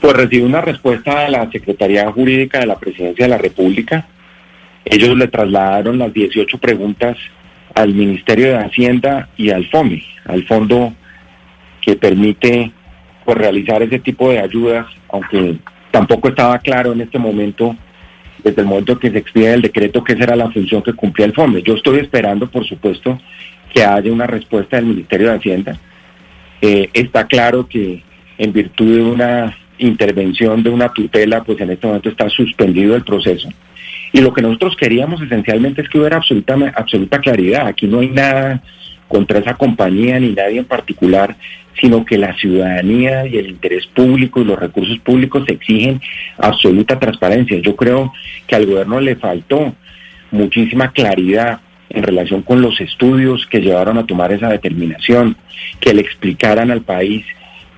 Pues 0.00 0.14
recibí 0.14 0.42
una 0.42 0.62
respuesta 0.62 1.24
de 1.24 1.28
la 1.28 1.50
Secretaría 1.50 2.10
Jurídica 2.10 2.60
de 2.60 2.66
la 2.66 2.78
Presidencia 2.78 3.26
de 3.26 3.28
la 3.28 3.38
República. 3.38 4.06
Ellos 4.86 5.14
le 5.18 5.28
trasladaron 5.28 5.98
las 5.98 6.14
18 6.14 6.56
preguntas 6.58 7.18
al 7.74 7.94
Ministerio 7.94 8.48
de 8.48 8.58
Hacienda 8.58 9.28
y 9.36 9.50
al 9.50 9.66
FOMI, 9.66 10.02
al 10.26 10.44
fondo 10.46 10.92
que 11.80 11.96
permite 11.96 12.70
pues, 13.24 13.38
realizar 13.38 13.82
ese 13.82 13.98
tipo 13.98 14.30
de 14.30 14.40
ayudas, 14.40 14.86
aunque 15.08 15.56
tampoco 15.90 16.28
estaba 16.28 16.58
claro 16.58 16.92
en 16.92 17.02
este 17.02 17.18
momento 17.18 17.76
desde 18.42 18.62
el 18.62 18.66
momento 18.66 18.98
que 18.98 19.10
se 19.10 19.18
expide 19.18 19.54
el 19.54 19.62
decreto 19.62 20.02
que 20.02 20.14
esa 20.14 20.24
era 20.24 20.36
la 20.36 20.50
función 20.50 20.82
que 20.82 20.92
cumplía 20.92 21.26
el 21.26 21.34
fondo. 21.34 21.58
Yo 21.58 21.74
estoy 21.74 22.00
esperando, 22.00 22.50
por 22.50 22.66
supuesto, 22.66 23.18
que 23.72 23.84
haya 23.84 24.12
una 24.12 24.26
respuesta 24.26 24.76
del 24.76 24.86
Ministerio 24.86 25.28
de 25.28 25.36
Hacienda. 25.36 25.78
Eh, 26.60 26.90
está 26.92 27.26
claro 27.26 27.66
que 27.66 28.02
en 28.38 28.52
virtud 28.52 28.96
de 28.96 29.02
una 29.02 29.56
intervención 29.78 30.62
de 30.62 30.70
una 30.70 30.88
tutela, 30.88 31.42
pues 31.42 31.60
en 31.60 31.70
este 31.70 31.86
momento 31.86 32.08
está 32.08 32.28
suspendido 32.28 32.96
el 32.96 33.04
proceso. 33.04 33.48
Y 34.12 34.20
lo 34.20 34.32
que 34.32 34.42
nosotros 34.42 34.76
queríamos 34.76 35.22
esencialmente 35.22 35.82
es 35.82 35.88
que 35.88 35.98
hubiera 35.98 36.18
absoluta, 36.18 36.54
absoluta 36.74 37.18
claridad. 37.20 37.66
Aquí 37.66 37.86
no 37.86 38.00
hay 38.00 38.08
nada 38.08 38.62
contra 39.08 39.38
esa 39.38 39.54
compañía 39.54 40.18
ni 40.20 40.30
nadie 40.30 40.58
en 40.58 40.64
particular, 40.64 41.36
sino 41.80 42.04
que 42.04 42.18
la 42.18 42.34
ciudadanía 42.34 43.26
y 43.26 43.38
el 43.38 43.48
interés 43.48 43.86
público 43.86 44.40
y 44.40 44.44
los 44.44 44.58
recursos 44.58 44.98
públicos 44.98 45.44
exigen 45.48 46.00
absoluta 46.38 46.98
transparencia. 46.98 47.58
Yo 47.58 47.74
creo 47.74 48.12
que 48.46 48.54
al 48.54 48.66
gobierno 48.66 49.00
le 49.00 49.16
faltó 49.16 49.74
muchísima 50.30 50.92
claridad 50.92 51.60
en 51.90 52.02
relación 52.02 52.42
con 52.42 52.62
los 52.62 52.80
estudios 52.80 53.46
que 53.46 53.60
llevaron 53.60 53.98
a 53.98 54.06
tomar 54.06 54.32
esa 54.32 54.48
determinación, 54.48 55.36
que 55.80 55.92
le 55.92 56.00
explicaran 56.00 56.70
al 56.70 56.82
país 56.82 57.24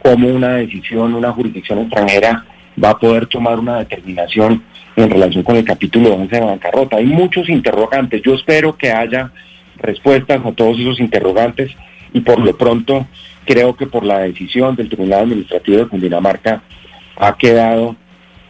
cómo 0.00 0.28
una 0.28 0.54
decisión, 0.54 1.14
una 1.14 1.32
jurisdicción 1.32 1.80
extranjera 1.80 2.44
va 2.82 2.90
a 2.90 2.98
poder 2.98 3.26
tomar 3.26 3.58
una 3.58 3.78
determinación 3.78 4.62
en 4.96 5.10
relación 5.10 5.42
con 5.42 5.56
el 5.56 5.64
capítulo 5.64 6.14
11 6.14 6.34
de 6.34 6.40
bancarrota. 6.40 6.96
Hay 6.96 7.06
muchos 7.06 7.48
interrogantes. 7.48 8.22
Yo 8.22 8.34
espero 8.34 8.76
que 8.76 8.92
haya 8.92 9.30
respuestas 9.76 10.44
a 10.44 10.52
todos 10.52 10.78
esos 10.78 11.00
interrogantes 11.00 11.72
y 12.12 12.20
por 12.20 12.38
lo 12.38 12.56
pronto 12.56 13.06
creo 13.44 13.76
que 13.76 13.86
por 13.86 14.04
la 14.04 14.20
decisión 14.20 14.76
del 14.76 14.88
Tribunal 14.88 15.22
Administrativo 15.22 15.78
de 15.78 15.88
Cundinamarca 15.88 16.62
ha 17.16 17.36
quedado 17.36 17.96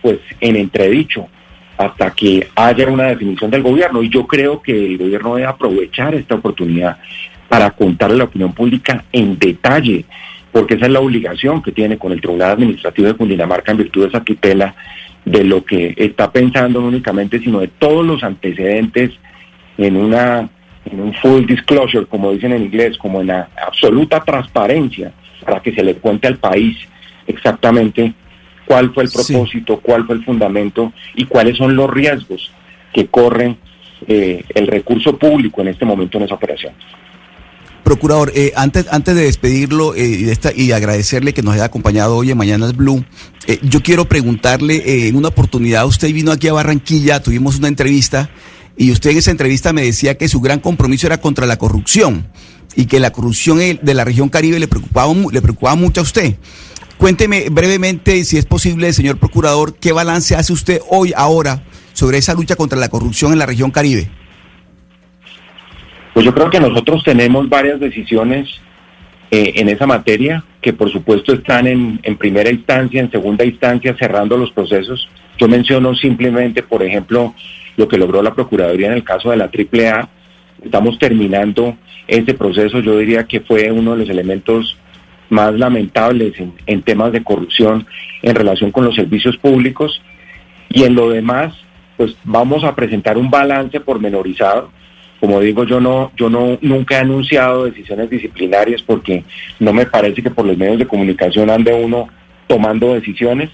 pues 0.03 0.19
en 0.41 0.57
entredicho 0.57 1.29
hasta 1.77 2.11
que 2.13 2.49
haya 2.55 2.87
una 2.89 3.05
definición 3.05 3.51
del 3.51 3.63
gobierno 3.63 4.03
y 4.03 4.11
yo 4.11 4.27
creo 4.27 4.63
que 4.63 4.87
el 4.87 4.99
gobierno 4.99 5.35
debe 5.35 5.49
aprovechar 5.49 6.15
esta 6.15 6.37
oportunidad 6.37 6.99
para 7.49 7.71
contarle 7.71 8.17
a 8.17 8.19
la 8.19 8.25
opinión 8.25 8.53
pública 8.53 9.05
en 9.13 9.39
detalle 9.39 10.05
porque 10.55 10.75
esa 10.75 10.87
es 10.87 10.93
la 10.93 11.01
obligación 11.01 11.61
que 11.65 11.73
tiene 11.73 11.99
con 11.99 12.13
el 12.13 12.21
Tribunal 12.21 12.53
Administrativo 12.53 13.09
de 13.09 13.15
Cundinamarca 13.15 13.73
en 13.73 13.79
virtud 13.79 14.03
de 14.03 14.09
esa 14.11 14.23
tutela 14.23 14.73
de 15.25 15.43
lo 15.43 15.65
que 15.65 15.95
está 15.97 16.31
pensando 16.31 16.81
no 16.81 16.87
únicamente, 16.87 17.41
sino 17.41 17.59
de 17.59 17.67
todos 17.67 18.07
los 18.07 18.23
antecedentes 18.23 19.11
en 19.77 19.97
una 19.97 20.49
en 20.85 21.01
un 21.01 21.13
full 21.15 21.45
disclosure, 21.45 22.07
como 22.07 22.31
dicen 22.31 22.53
en 22.53 22.63
inglés, 22.63 22.97
como 22.99 23.21
en 23.21 23.29
la 23.29 23.49
absoluta 23.67 24.21
transparencia, 24.21 25.13
para 25.45 25.61
que 25.61 25.75
se 25.75 25.83
le 25.83 25.97
cuente 25.97 26.29
al 26.29 26.37
país 26.37 26.77
exactamente 27.27 28.13
cuál 28.65 28.95
fue 28.95 29.03
el 29.03 29.11
propósito, 29.11 29.81
cuál 29.81 30.07
fue 30.07 30.15
el 30.15 30.25
fundamento 30.25 30.93
y 31.17 31.25
cuáles 31.25 31.57
son 31.57 31.75
los 31.75 31.91
riesgos 31.91 32.53
que 32.93 33.09
corren 33.09 33.57
eh, 34.07 34.45
el 34.55 34.69
recurso 34.69 35.19
público 35.19 35.63
en 35.63 35.69
este 35.69 35.85
momento 35.85 36.19
en 36.19 36.25
esa 36.25 36.37
operación. 36.37 36.75
Procurador, 37.85 38.33
eh, 38.35 38.53
antes, 38.57 38.87
antes 38.91 39.15
de 39.15 39.25
despedirlo 39.25 39.95
eh, 39.95 40.35
y, 40.57 40.73
agradecerle 40.73 41.35
que 41.35 41.43
nos 41.43 41.55
haya 41.55 41.67
acompañado 41.67 42.17
hoy 42.17 42.31
en 42.31 42.39
Mañanas 42.39 42.75
Blue, 42.75 43.05
eh, 43.47 43.59
yo 43.63 43.83
quiero 43.83 44.07
preguntarle, 44.07 45.09
en 45.09 45.17
una 45.17 45.29
oportunidad 45.29 45.87
usted 45.87 46.11
vino 46.13 46.33
aquí 46.33 46.49
a 46.49 46.55
Barranquilla, 46.55 47.23
tuvimos 47.23 47.59
una 47.59 47.69
entrevista 47.69 48.31
y 48.79 48.91
usted 48.91 49.11
en 49.11 49.19
esa 49.19 49.31
entrevista 49.31 49.75
me 49.75 49.83
decía 49.83 50.17
que 50.17 50.29
su 50.29 50.41
gran 50.41 50.61
compromiso 50.61 51.07
era 51.07 51.21
contra 51.21 51.45
la 51.45 51.59
corrupción 51.59 52.27
y 52.75 52.87
que 52.87 53.01
la 53.01 53.13
corrupción 53.13 53.59
de 53.59 53.95
la 53.95 54.05
región 54.05 54.31
Caribe 54.31 54.59
le 54.59 54.67
preocupaba, 54.67 55.13
le 55.31 55.43
preocupaba 55.43 55.75
mucho 55.75 56.01
a 56.01 56.05
usted. 56.05 56.37
Cuénteme 56.97 57.51
brevemente, 57.51 58.25
si 58.25 58.39
es 58.39 58.47
posible, 58.47 58.95
señor 58.95 59.19
Procurador, 59.19 59.75
qué 59.75 59.93
balance 59.93 60.35
hace 60.35 60.55
usted 60.55 60.81
hoy, 60.89 61.13
ahora, 61.15 61.65
sobre 61.93 62.17
esa 62.17 62.33
lucha 62.33 62.57
contra 62.57 62.79
la 62.79 62.89
corrupción 62.89 63.33
en 63.33 63.39
la 63.39 63.47
región 63.47 63.71
Caribe. 63.71 64.11
Pues 66.15 66.25
yo 66.25 66.33
creo 66.33 66.49
que 66.49 66.61
nosotros 66.61 67.03
tenemos 67.03 67.49
varias 67.49 67.81
decisiones 67.81 68.61
eh, 69.33 69.55
en 69.57 69.69
esa 69.69 69.85
materia 69.85 70.45
que 70.61 70.73
por 70.73 70.91
supuesto 70.91 71.35
están 71.35 71.67
en, 71.67 71.99
primera 72.17 72.51
instancia, 72.51 73.01
en 73.01 73.11
segunda 73.11 73.45
instancia, 73.45 73.97
cerrando 73.99 74.37
los 74.37 74.53
procesos. 74.53 75.09
Yo 75.39 75.49
menciono 75.49 75.93
simplemente, 75.97 76.63
por 76.63 76.85
ejemplo, 76.85 77.35
lo 77.77 77.89
que 77.89 77.99
logró 77.99 78.23
la 78.23 78.33
Procuraduría 78.33 78.87
en 78.87 78.93
el 78.93 79.03
caso 79.03 79.31
de 79.31 79.39
la 79.39 79.51
AAA. 79.53 80.09
Estamos 80.65 81.01
terminando 81.01 81.77
ese 82.07 82.33
proceso. 82.35 82.79
Yo 82.79 82.97
diría 82.97 83.25
que 83.25 83.41
fue 83.41 83.73
uno 83.73 83.93
de 83.93 83.99
los 83.99 84.09
elementos 84.09 84.79
más 85.31 85.53
lamentables 85.55 86.39
en, 86.39 86.53
en, 86.67 86.83
temas 86.83 87.11
de 87.11 87.25
corrupción 87.25 87.89
en 88.23 88.37
relación 88.37 88.71
con 88.71 88.85
los 88.85 88.95
servicios 88.95 89.37
públicos. 89.37 90.01
Y 90.69 90.85
en 90.85 90.95
lo 90.95 91.11
demás, 91.11 91.55
pues 91.97 92.15
vamos 92.23 92.63
a 92.63 92.77
presentar 92.77 93.19
un 93.19 93.31
balance 93.31 93.81
pormenorizado 93.81 94.71
como 95.25 95.41
digo, 95.41 95.65
yo 95.65 95.81
no, 95.81 96.13
yo 96.19 96.29
no 96.29 96.59
nunca 96.61 96.97
he 96.97 97.01
anunciado 97.01 97.65
decisiones 97.65 98.11
disciplinarias 98.11 98.83
porque 98.83 99.25
no 99.59 99.73
me 99.73 99.87
parece 99.87 100.23
que 100.23 100.29
por 100.29 100.45
los 100.45 100.59
medios 100.59 100.79
de 100.79 100.87
comunicación 100.87 101.49
ande 101.49 101.73
uno 101.73 102.11
tomando 102.47 102.93
decisiones, 102.93 103.49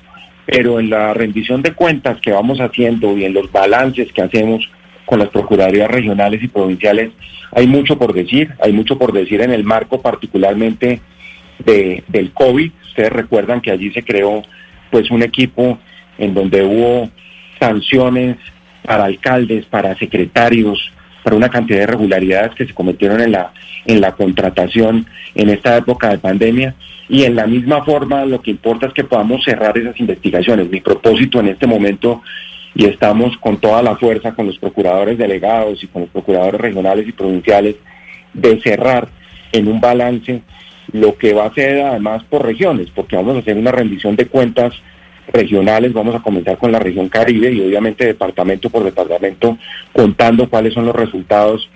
pero 0.46 0.80
en 0.80 0.90
la 0.90 1.14
rendición 1.14 1.62
de 1.62 1.72
cuentas 1.72 2.20
que 2.20 2.32
vamos 2.32 2.60
haciendo 2.60 3.16
y 3.16 3.24
en 3.24 3.34
los 3.34 3.52
balances 3.52 4.12
que 4.12 4.20
hacemos 4.20 4.68
con 5.06 5.20
las 5.20 5.28
procuradurías 5.28 5.88
regionales 5.88 6.42
y 6.42 6.48
provinciales, 6.48 7.12
hay 7.52 7.68
mucho 7.68 7.96
por 7.96 8.14
decir, 8.14 8.52
hay 8.60 8.72
mucho 8.72 8.98
por 8.98 9.12
decir 9.12 9.40
en 9.40 9.52
el 9.52 9.62
marco 9.62 10.02
particularmente 10.02 11.00
de, 11.60 12.02
del 12.08 12.32
COVID. 12.32 12.72
Ustedes 12.82 13.12
recuerdan 13.12 13.60
que 13.60 13.70
allí 13.70 13.92
se 13.92 14.02
creó 14.02 14.42
pues 14.90 15.08
un 15.12 15.22
equipo 15.22 15.78
en 16.18 16.34
donde 16.34 16.64
hubo 16.64 17.08
sanciones 17.60 18.38
para 18.84 19.04
alcaldes, 19.04 19.66
para 19.66 19.94
secretarios, 19.94 20.92
para 21.22 21.36
una 21.36 21.48
cantidad 21.48 21.78
de 21.78 21.84
irregularidades 21.84 22.54
que 22.54 22.66
se 22.66 22.74
cometieron 22.74 23.20
en 23.20 23.32
la, 23.32 23.52
en 23.86 24.00
la 24.00 24.12
contratación 24.12 25.06
en 25.34 25.50
esta 25.50 25.76
época 25.76 26.08
de 26.10 26.18
pandemia. 26.18 26.74
Y 27.08 27.24
en 27.24 27.36
la 27.36 27.46
misma 27.46 27.84
forma 27.84 28.24
lo 28.24 28.40
que 28.40 28.52
importa 28.52 28.86
es 28.86 28.92
que 28.92 29.04
podamos 29.04 29.42
cerrar 29.44 29.76
esas 29.76 29.98
investigaciones. 29.98 30.70
Mi 30.70 30.80
propósito 30.80 31.40
en 31.40 31.48
este 31.48 31.66
momento, 31.66 32.22
y 32.74 32.86
estamos 32.86 33.36
con 33.38 33.58
toda 33.58 33.82
la 33.82 33.96
fuerza 33.96 34.32
con 34.32 34.46
los 34.46 34.58
procuradores 34.58 35.18
delegados 35.18 35.82
y 35.82 35.88
con 35.88 36.02
los 36.02 36.10
procuradores 36.10 36.60
regionales 36.60 37.08
y 37.08 37.12
provinciales, 37.12 37.76
de 38.32 38.60
cerrar 38.60 39.08
en 39.52 39.66
un 39.66 39.80
balance 39.80 40.42
lo 40.92 41.16
que 41.16 41.32
va 41.32 41.46
a 41.46 41.54
ser 41.54 41.80
además 41.82 42.22
por 42.24 42.44
regiones, 42.44 42.88
porque 42.94 43.16
vamos 43.16 43.36
a 43.36 43.38
hacer 43.40 43.56
una 43.56 43.72
rendición 43.72 44.16
de 44.16 44.26
cuentas 44.26 44.74
regionales, 45.32 45.92
vamos 45.92 46.14
a 46.14 46.22
comenzar 46.22 46.58
con 46.58 46.72
la 46.72 46.78
región 46.78 47.08
Caribe 47.08 47.52
y 47.52 47.60
obviamente 47.60 48.06
departamento 48.06 48.70
por 48.70 48.84
departamento 48.84 49.58
contando 49.92 50.48
cuáles 50.48 50.74
son 50.74 50.86
los 50.86 50.94
resultados 50.94 51.68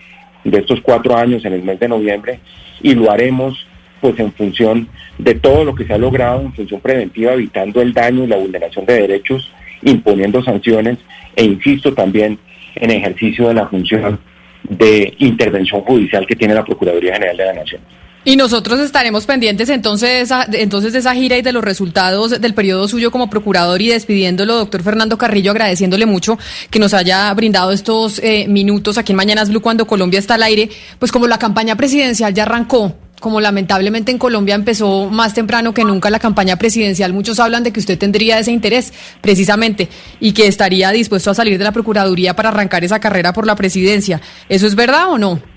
de 0.44 0.58
estos 0.58 0.80
cuatro 0.80 1.16
años 1.16 1.44
en 1.44 1.54
el 1.54 1.62
mes 1.62 1.80
de 1.80 1.88
noviembre 1.88 2.40
y 2.82 2.94
lo 2.94 3.10
haremos 3.10 3.66
pues 4.00 4.18
en 4.18 4.32
función 4.32 4.88
de 5.16 5.34
todo 5.34 5.64
lo 5.64 5.74
que 5.74 5.86
se 5.86 5.94
ha 5.94 5.98
logrado, 5.98 6.42
en 6.42 6.52
función 6.52 6.80
preventiva, 6.80 7.32
evitando 7.32 7.80
el 7.80 7.94
daño 7.94 8.24
y 8.24 8.26
la 8.26 8.36
vulneración 8.36 8.84
de 8.84 9.00
derechos, 9.00 9.50
imponiendo 9.82 10.42
sanciones 10.42 10.98
e 11.34 11.44
insisto 11.44 11.94
también 11.94 12.38
en 12.74 12.90
ejercicio 12.90 13.48
de 13.48 13.54
la 13.54 13.66
función 13.66 14.18
de 14.62 15.14
intervención 15.18 15.80
judicial 15.82 16.26
que 16.26 16.36
tiene 16.36 16.54
la 16.54 16.64
Procuraduría 16.64 17.14
General 17.14 17.36
de 17.36 17.44
la 17.46 17.52
Nación. 17.54 17.80
Y 18.26 18.36
nosotros 18.36 18.80
estaremos 18.80 19.26
pendientes 19.26 19.68
entonces 19.68 20.08
de, 20.08 20.20
esa, 20.20 20.46
entonces 20.52 20.94
de 20.94 21.00
esa 21.00 21.14
gira 21.14 21.36
y 21.36 21.42
de 21.42 21.52
los 21.52 21.62
resultados 21.62 22.40
del 22.40 22.54
periodo 22.54 22.88
suyo 22.88 23.10
como 23.10 23.28
procurador 23.28 23.82
y 23.82 23.88
despidiéndolo, 23.88 24.56
doctor 24.56 24.82
Fernando 24.82 25.18
Carrillo, 25.18 25.50
agradeciéndole 25.50 26.06
mucho 26.06 26.38
que 26.70 26.78
nos 26.78 26.94
haya 26.94 27.32
brindado 27.34 27.70
estos 27.70 28.18
eh, 28.20 28.46
minutos 28.48 28.96
aquí 28.96 29.12
en 29.12 29.16
Mañanas 29.16 29.50
Blue 29.50 29.60
cuando 29.60 29.86
Colombia 29.86 30.18
está 30.18 30.34
al 30.34 30.42
aire. 30.42 30.70
Pues 30.98 31.12
como 31.12 31.26
la 31.26 31.38
campaña 31.38 31.76
presidencial 31.76 32.32
ya 32.32 32.44
arrancó, 32.44 32.96
como 33.20 33.42
lamentablemente 33.42 34.10
en 34.10 34.16
Colombia 34.16 34.54
empezó 34.54 35.10
más 35.10 35.34
temprano 35.34 35.74
que 35.74 35.84
nunca 35.84 36.08
la 36.08 36.18
campaña 36.18 36.56
presidencial, 36.56 37.12
muchos 37.12 37.38
hablan 37.40 37.62
de 37.62 37.72
que 37.74 37.80
usted 37.80 37.98
tendría 37.98 38.38
ese 38.38 38.52
interés 38.52 38.94
precisamente 39.20 39.90
y 40.18 40.32
que 40.32 40.46
estaría 40.46 40.90
dispuesto 40.92 41.30
a 41.30 41.34
salir 41.34 41.58
de 41.58 41.64
la 41.64 41.72
Procuraduría 41.72 42.34
para 42.34 42.48
arrancar 42.48 42.84
esa 42.84 43.00
carrera 43.00 43.34
por 43.34 43.46
la 43.46 43.54
presidencia. 43.54 44.22
¿Eso 44.48 44.66
es 44.66 44.74
verdad 44.74 45.10
o 45.10 45.18
no? 45.18 45.53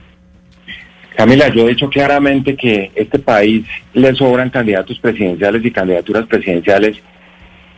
Camila, 1.18 1.48
yo 1.50 1.66
he 1.66 1.70
dicho 1.70 1.90
claramente 1.90 2.56
que 2.56 2.92
este 2.94 3.18
país 3.18 3.66
le 3.96 4.14
sobran 4.14 4.52
candidatos 4.52 5.00
presidenciales 5.00 5.66
y 5.66 5.72
candidaturas 5.72 6.28
presidenciales 6.28 7.02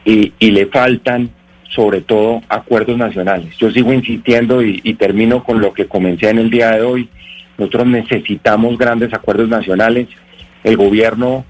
y, 0.03 0.33
le 0.41 0.65
faltan 0.65 1.29
sobre 1.69 2.01
todo 2.01 2.41
acuerdos 2.49 2.97
nacionales. 2.97 3.55
Yo 3.57 3.71
sigo 3.71 3.93
insistiendo 3.93 4.61
y, 4.61 4.93
termino 4.95 5.41
con 5.41 5.61
lo 5.61 5.73
que 5.73 5.87
comencé 5.87 6.29
en 6.29 6.39
el 6.39 6.49
día 6.49 6.71
de 6.71 6.81
hoy. 6.81 7.07
Nosotros 7.57 7.87
necesitamos 7.87 8.77
grandes 8.77 9.13
acuerdos 9.13 9.47
nacionales. 9.47 10.09
El 10.65 10.75
gobierno 10.75 11.45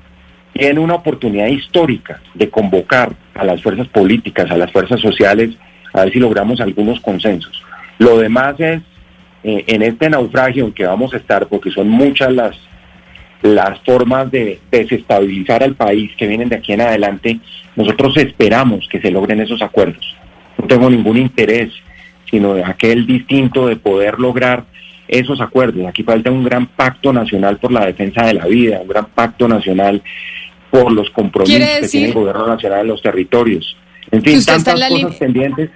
tiene 0.53 0.81
una 0.81 0.93
oportunidad 0.93 1.47
histórica 1.47 2.21
de 2.35 2.51
convocar 2.51 3.15
a 3.33 3.43
las 3.43 3.63
fuerzas 3.63 3.87
políticas, 3.87 4.51
a 4.51 4.57
las 4.57 4.71
fuerzas 4.71 5.01
sociales, 5.01 5.55
a 5.91 6.01
ver 6.03 6.13
si 6.13 6.19
logramos 6.19 6.61
algunos 6.61 6.99
consensos. 6.99 7.63
Lo 7.97 8.19
demás 8.19 8.59
es 8.59 8.79
eh, 9.43 9.63
en 9.67 9.81
este 9.81 10.09
naufragio 10.09 10.65
en 10.65 10.73
que 10.73 10.85
vamos 10.85 11.13
a 11.13 11.17
estar, 11.17 11.47
porque 11.47 11.71
son 11.71 11.89
muchas 11.89 12.31
las, 12.31 12.57
las 13.41 13.79
formas 13.81 14.29
de 14.31 14.59
desestabilizar 14.71 15.63
al 15.63 15.75
país 15.75 16.11
que 16.17 16.27
vienen 16.27 16.49
de 16.49 16.57
aquí 16.57 16.73
en 16.73 16.81
adelante, 16.81 17.39
nosotros 17.75 18.17
esperamos 18.17 18.87
que 18.89 18.99
se 18.99 19.11
logren 19.11 19.41
esos 19.41 19.61
acuerdos. 19.61 20.15
No 20.57 20.67
tengo 20.67 20.89
ningún 20.89 21.17
interés 21.17 21.71
sino 22.29 22.53
de 22.53 22.63
aquel 22.63 23.05
distinto 23.05 23.67
de 23.67 23.75
poder 23.75 24.19
lograr 24.19 24.65
esos 25.07 25.41
acuerdos. 25.41 25.87
Aquí 25.87 26.03
falta 26.03 26.29
un 26.29 26.43
gran 26.43 26.67
pacto 26.67 27.11
nacional 27.11 27.57
por 27.57 27.71
la 27.71 27.85
defensa 27.85 28.25
de 28.25 28.35
la 28.35 28.45
vida, 28.45 28.79
un 28.81 28.87
gran 28.87 29.05
pacto 29.07 29.47
nacional 29.47 30.01
por 30.69 30.91
los 30.91 31.09
compromisos 31.09 31.79
que 31.81 31.87
tiene 31.87 32.07
el 32.07 32.13
gobierno 32.13 32.47
nacional 32.47 32.81
en 32.81 32.87
los 32.87 33.01
territorios. 33.01 33.75
En 34.11 34.21
fin, 34.21 34.43
tantas 34.45 34.79
cosas 34.89 35.15
pendientes. 35.15 35.71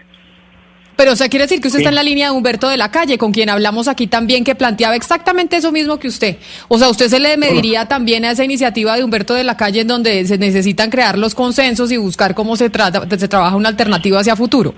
Pero, 0.95 1.13
o 1.13 1.15
sea, 1.15 1.27
quiere 1.27 1.45
decir 1.45 1.59
que 1.59 1.67
usted 1.67 1.79
está 1.79 1.89
en 1.89 1.95
la 1.95 2.03
línea 2.03 2.29
de 2.29 2.35
Humberto 2.35 2.69
de 2.69 2.77
la 2.77 2.91
Calle, 2.91 3.17
con 3.17 3.31
quien 3.31 3.49
hablamos 3.49 3.87
aquí 3.87 4.07
también, 4.07 4.43
que 4.43 4.53
planteaba 4.53 4.95
exactamente 4.95 5.57
eso 5.57 5.71
mismo 5.71 5.97
que 5.97 6.07
usted. 6.07 6.37
O 6.67 6.77
sea, 6.77 6.89
usted 6.89 7.07
se 7.07 7.19
le 7.19 7.35
mediría 7.35 7.87
también 7.87 8.25
a 8.25 8.31
esa 8.31 8.43
iniciativa 8.43 8.95
de 8.95 9.03
Humberto 9.03 9.33
de 9.33 9.43
la 9.43 9.57
Calle 9.57 9.81
en 9.81 9.87
donde 9.87 10.25
se 10.25 10.37
necesitan 10.37 10.91
crear 10.91 11.17
los 11.17 11.33
consensos 11.33 11.91
y 11.91 11.97
buscar 11.97 12.35
cómo 12.35 12.55
se, 12.55 12.69
trata, 12.69 13.07
se 13.17 13.27
trabaja 13.27 13.55
una 13.55 13.69
alternativa 13.69 14.19
hacia 14.19 14.35
futuro. 14.35 14.75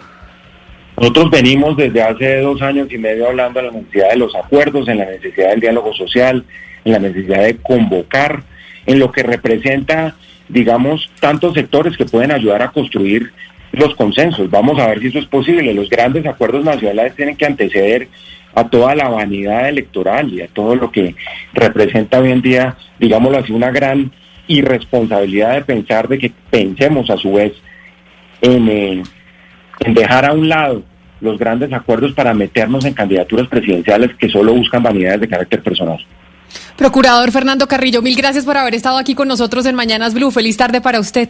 Nosotros 0.97 1.29
venimos 1.29 1.75
desde 1.75 2.01
hace 2.01 2.39
dos 2.39 2.61
años 2.61 2.87
y 2.89 2.97
medio 2.97 3.27
hablando 3.27 3.59
de 3.59 3.67
la 3.67 3.73
necesidad 3.73 4.11
de 4.11 4.17
los 4.17 4.33
acuerdos, 4.33 4.87
en 4.87 4.99
la 4.99 5.05
necesidad 5.05 5.49
del 5.49 5.59
diálogo 5.59 5.93
social, 5.93 6.45
en 6.85 6.91
la 6.93 6.99
necesidad 6.99 7.43
de 7.43 7.57
convocar, 7.57 8.43
en 8.85 8.99
lo 8.99 9.11
que 9.11 9.23
representa, 9.23 10.15
digamos, 10.47 11.09
tantos 11.19 11.53
sectores 11.53 11.97
que 11.97 12.05
pueden 12.05 12.31
ayudar 12.31 12.61
a 12.61 12.71
construir 12.71 13.33
los 13.79 13.95
consensos. 13.95 14.49
Vamos 14.49 14.79
a 14.79 14.87
ver 14.87 14.99
si 14.99 15.07
eso 15.07 15.19
es 15.19 15.25
posible. 15.25 15.73
Los 15.73 15.89
grandes 15.89 16.25
acuerdos 16.25 16.63
nacionales 16.63 17.15
tienen 17.15 17.35
que 17.35 17.45
anteceder 17.45 18.07
a 18.53 18.67
toda 18.69 18.95
la 18.95 19.09
vanidad 19.09 19.67
electoral 19.67 20.33
y 20.33 20.41
a 20.41 20.47
todo 20.47 20.75
lo 20.75 20.91
que 20.91 21.15
representa 21.53 22.19
hoy 22.19 22.31
en 22.31 22.41
día, 22.41 22.77
digámoslo 22.99 23.39
así, 23.39 23.51
una 23.51 23.69
gran 23.69 24.11
irresponsabilidad 24.47 25.55
de 25.55 25.63
pensar 25.63 26.07
de 26.07 26.17
que 26.17 26.31
pensemos 26.49 27.09
a 27.09 27.17
su 27.17 27.33
vez 27.33 27.53
en, 28.41 28.69
eh, 28.69 29.03
dejar 29.87 30.25
a 30.25 30.33
un 30.33 30.47
lado 30.47 30.83
los 31.21 31.37
grandes 31.37 31.71
acuerdos 31.73 32.13
para 32.13 32.33
meternos 32.33 32.85
en 32.85 32.93
candidaturas 32.93 33.47
presidenciales 33.47 34.15
que 34.15 34.29
solo 34.29 34.53
buscan 34.53 34.83
vanidades 34.83 35.21
de 35.21 35.27
carácter 35.27 35.61
personal. 35.61 35.97
Procurador 36.77 37.31
Fernando 37.31 37.67
Carrillo, 37.67 38.01
mil 38.01 38.15
gracias 38.15 38.45
por 38.45 38.57
haber 38.57 38.75
estado 38.75 38.97
aquí 38.97 39.15
con 39.15 39.27
nosotros 39.27 39.65
en 39.65 39.75
Mañanas 39.75 40.13
Blue. 40.13 40.31
Feliz 40.31 40.55
tarde 40.57 40.81
para 40.81 40.99
usted. 40.99 41.29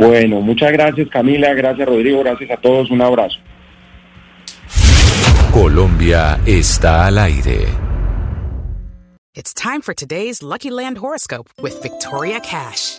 Bueno, 0.00 0.40
muchas 0.40 0.72
gracias 0.72 1.10
Camila, 1.10 1.52
gracias 1.52 1.86
Rodrigo, 1.86 2.20
gracias 2.20 2.50
a 2.50 2.56
todos, 2.56 2.90
un 2.90 3.02
abrazo. 3.02 3.36
Colombia 5.52 6.40
está 6.46 7.06
al 7.06 7.18
aire. 7.18 7.66
It's 9.34 9.52
time 9.52 9.82
for 9.82 9.92
today's 9.92 10.42
Lucky 10.42 10.70
Land 10.70 10.98
horoscope 10.98 11.50
with 11.60 11.82
Victoria 11.82 12.40
Cash. 12.40 12.98